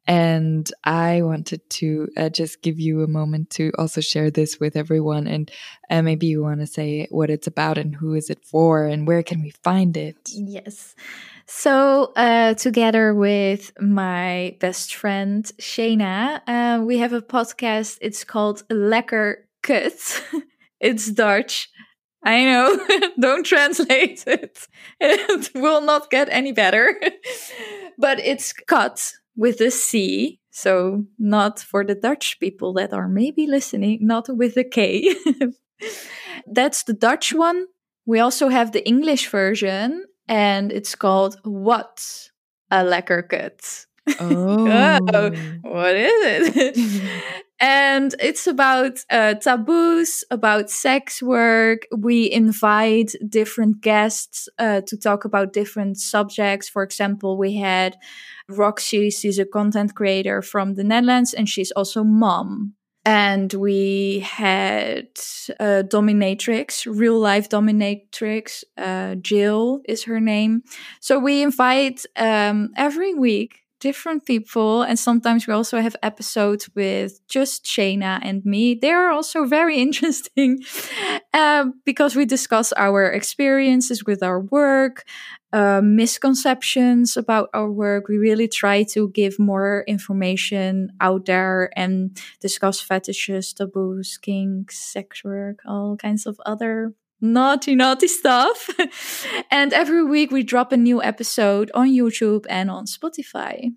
And 0.07 0.71
I 0.85 1.23
wanted 1.23 1.69
to 1.71 2.07
uh, 2.17 2.29
just 2.29 2.63
give 2.63 2.79
you 2.79 3.03
a 3.03 3.09
moment 3.09 3.51
to 3.51 3.73
also 3.77 4.01
share 4.01 4.31
this 4.31 4.61
with 4.61 4.77
everyone. 4.77 5.27
And 5.27 5.51
uh, 5.91 6.01
maybe 6.03 6.29
you 6.29 6.45
want 6.45 6.61
to 6.61 6.67
say 6.69 7.09
what 7.11 7.29
it's 7.29 7.49
about 7.49 7.77
and 7.77 7.93
who 7.93 8.15
is 8.15 8.31
it 8.31 8.45
for 8.45 8.85
and 8.85 9.05
where 9.05 9.25
can 9.25 9.43
we 9.43 9.51
find 9.65 9.97
it? 9.97 10.17
yes. 10.29 10.95
So, 11.47 12.13
uh, 12.15 12.55
together 12.55 13.13
with 13.13 13.73
my 13.81 14.57
best 14.61 14.95
friend 14.95 15.45
Shana, 15.59 16.41
uh, 16.47 16.85
we 16.85 16.99
have 16.99 17.13
a 17.13 17.21
podcast. 17.21 17.99
It's 18.01 18.23
called 18.23 18.63
Lekker 18.69 19.39
Kut. 19.65 20.25
it's 20.81 21.11
Dutch. 21.11 21.69
I 22.23 22.45
know. 22.45 22.79
Don't 23.21 23.45
translate 23.47 24.25
it. 24.27 24.69
It 25.01 25.51
will 25.55 25.81
not 25.81 26.11
get 26.11 26.29
any 26.31 26.53
better. 26.53 27.01
but 27.99 28.19
it's 28.21 28.53
cut 28.53 29.13
with 29.37 29.61
a 29.61 29.71
C. 29.71 30.41
So, 30.51 31.05
not 31.19 31.61
for 31.61 31.85
the 31.85 31.95
Dutch 31.95 32.39
people 32.41 32.73
that 32.75 32.93
are 32.93 33.09
maybe 33.09 33.47
listening, 33.47 34.01
not 34.03 34.29
with 34.29 34.57
a 34.57 34.65
K. 34.65 35.15
That's 36.47 36.83
the 36.83 36.93
Dutch 36.93 37.33
one. 37.33 37.67
We 38.05 38.19
also 38.19 38.49
have 38.49 38.73
the 38.73 38.87
English 38.87 39.29
version, 39.29 40.05
and 40.27 40.73
it's 40.73 40.95
called 40.97 41.39
What 41.45 42.31
a 42.71 42.83
Lekker 42.85 43.29
Kut. 43.29 43.87
Oh. 44.19 45.31
What 45.63 45.95
is 45.95 46.53
it? 46.57 47.13
and 47.61 48.15
it's 48.19 48.47
about 48.47 48.99
uh, 49.11 49.35
taboos, 49.35 50.25
about 50.31 50.71
sex 50.71 51.23
work. 51.23 51.87
We 51.97 52.31
invite 52.31 53.13
different 53.29 53.81
guests 53.81 54.49
uh, 54.59 54.83
to 54.87 54.97
talk 54.97 55.25
about 55.25 55.53
different 55.53 55.99
subjects. 55.99 56.69
For 56.69 56.83
example, 56.83 57.37
we 57.37 57.57
had 57.57 57.97
Roxy, 58.49 59.11
she's 59.11 59.39
a 59.39 59.45
content 59.45 59.95
creator 59.95 60.43
from 60.43 60.75
the 60.75 60.85
Netherlands, 60.85 61.35
and 61.35 61.49
she's 61.49 61.71
also 61.73 62.03
mom. 62.03 62.75
And 63.07 63.51
we 63.55 64.21
had 64.21 65.09
uh, 65.59 65.83
dominatrix, 65.87 66.87
real 66.87 67.19
life 67.19 67.49
dominatrix. 67.49 68.63
Uh, 68.77 69.15
Jill 69.15 69.81
is 69.89 70.05
her 70.05 70.21
name. 70.21 70.63
So 71.01 71.19
we 71.19 71.43
invite 71.43 72.05
um, 72.17 72.69
every 72.77 73.15
week 73.15 73.60
different 73.81 74.27
people, 74.27 74.83
and 74.83 74.99
sometimes 74.99 75.47
we 75.47 75.55
also 75.55 75.81
have 75.81 75.97
episodes 76.03 76.69
with 76.75 77.27
just 77.29 77.65
Shayna 77.65 78.21
and 78.23 78.45
me. 78.45 78.75
They 78.75 78.91
are 78.93 79.11
also 79.11 79.45
very 79.47 79.79
interesting 79.87 80.63
um, 81.35 81.81
because 81.85 82.15
we 82.15 82.25
discuss 82.25 82.73
our 82.75 83.11
experiences 83.11 84.05
with 84.05 84.23
our 84.23 84.41
work, 84.41 85.05
uh, 85.53 85.81
misconceptions 85.83 87.17
about 87.17 87.51
our 87.53 87.71
work. 87.71 88.09
We 88.09 88.19
really 88.19 88.49
try 88.49 88.85
to 88.95 89.09
give 89.09 89.39
more 89.39 89.85
information 89.89 90.93
out 91.01 91.27
there 91.27 91.71
and 91.77 92.17
discuss 92.41 92.81
fetishes, 92.81 93.53
taboos, 93.53 94.19
kinks, 94.19 94.79
sex 94.79 95.25
work, 95.25 95.61
all 95.67 95.97
kinds 95.97 96.27
of 96.27 96.41
other 96.47 96.95
naughty, 97.21 97.75
naughty 97.75 98.09
stuff. 98.09 98.69
and 99.51 99.73
every 99.73 100.05
week 100.05 100.31
we 100.31 100.43
drop 100.43 100.73
a 100.73 100.77
new 100.77 101.03
episode 101.03 101.71
on 101.75 101.89
YouTube 101.89 102.47
and 102.49 102.71
on 102.71 102.87
Spotify. 102.87 103.71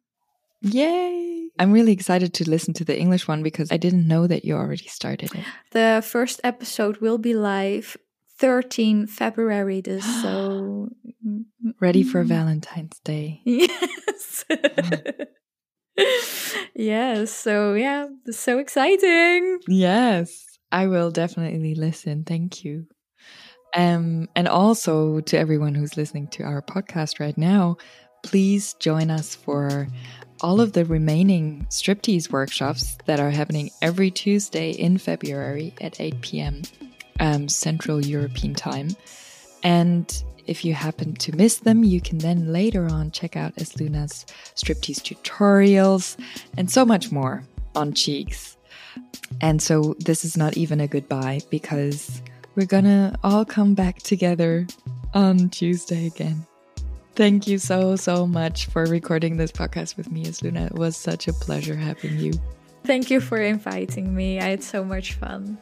Yay. 0.62 1.50
I'm 1.60 1.72
really 1.72 1.91
excited 1.91 2.34
to 2.36 2.50
listen 2.50 2.74
to 2.76 2.86
the 2.86 2.98
English 2.98 3.28
one 3.28 3.44
because 3.44 3.72
I 3.72 3.78
didn't 3.78 4.08
know 4.08 4.28
that 4.28 4.46
you 4.46 4.56
already 4.56 4.88
started 4.88 5.34
it. 5.36 5.46
The 5.72 6.04
first 6.06 6.39
episode 6.44 6.98
will 6.98 7.18
be 7.18 7.34
live 7.34 7.98
13 8.39 9.08
February 9.08 9.82
this 9.82 10.04
so 10.22 10.89
Ready 11.80 12.04
for 12.04 12.22
mm-hmm. 12.22 12.30
Valentine's 12.30 13.00
Day. 13.00 13.41
Yes. 13.46 14.46
yes, 16.76 17.32
so 17.32 17.76
yeah, 17.76 18.08
so 18.32 18.58
exciting. 18.58 19.60
Yes, 19.68 20.46
I 20.72 20.88
will 20.88 21.12
definitely 21.12 21.76
listen. 21.76 22.24
Thank 22.24 22.64
you. 22.64 22.88
Um, 23.76 24.30
and 24.36 24.48
also 24.48 25.22
to 25.22 25.38
everyone 25.38 25.74
who's 25.76 25.98
listening 25.98 26.28
to 26.28 26.44
our 26.44 26.62
podcast 26.62 27.20
right 27.20 27.38
now, 27.38 27.78
please 28.24 28.74
join 28.76 29.10
us 29.10 29.36
for 29.36 29.88
all 30.42 30.60
of 30.60 30.74
the 30.74 30.86
remaining 30.86 31.66
striptease 31.70 32.32
workshops 32.32 32.98
that 33.06 33.20
are 33.20 33.30
happening 33.30 33.72
every 33.82 34.12
Tuesday 34.12 34.72
in 34.72 34.98
February 34.98 35.74
at 35.82 36.00
8 36.00 36.22
p.m. 36.22 36.62
Um, 37.20 37.48
Central 37.48 38.06
European 38.06 38.54
time. 38.54 38.90
And 39.64 40.24
if 40.46 40.66
you 40.66 40.74
happen 40.74 41.14
to 41.16 41.36
miss 41.36 41.58
them, 41.60 41.84
you 41.84 42.02
can 42.02 42.18
then 42.18 42.52
later 42.52 42.86
on 42.88 43.12
check 43.12 43.38
out 43.38 43.56
Esluna's 43.56 44.26
striptease 44.56 45.02
tutorials 45.02 46.18
and 46.58 46.70
so 46.70 46.86
much 46.86 47.12
more 47.12 47.44
on 47.76 47.94
Cheex. 47.94 48.58
And 49.42 49.62
so 49.62 49.96
this 50.00 50.26
is 50.26 50.36
not 50.38 50.58
even 50.58 50.82
a 50.82 50.88
goodbye 50.88 51.40
because 51.50 52.22
we're 52.56 52.66
gonna 52.66 53.18
all 53.24 53.45
come 53.45 53.74
back 53.74 54.01
together 54.01 54.68
on 55.14 55.49
Tuesday 55.49 56.08
again. 56.08 56.45
Thank 57.16 57.47
you 57.47 57.60
so, 57.60 57.95
so 57.95 58.26
much 58.26 58.66
for 58.68 58.86
recording 58.86 59.38
this 59.38 59.51
podcast 59.51 59.97
with 59.97 60.12
me, 60.12 60.26
Luna. 60.41 60.66
It 60.66 60.74
was 60.74 60.97
such 60.97 61.28
a 61.28 61.34
pleasure 61.34 61.76
having 61.76 62.18
you. 62.18 62.34
Thank 62.86 63.12
you 63.12 63.22
for 63.22 63.38
inviting 63.38 64.16
me. 64.16 64.39
I 64.39 64.45
had 64.45 64.64
so 64.64 64.84
much 64.84 65.14
fun. 65.14 65.58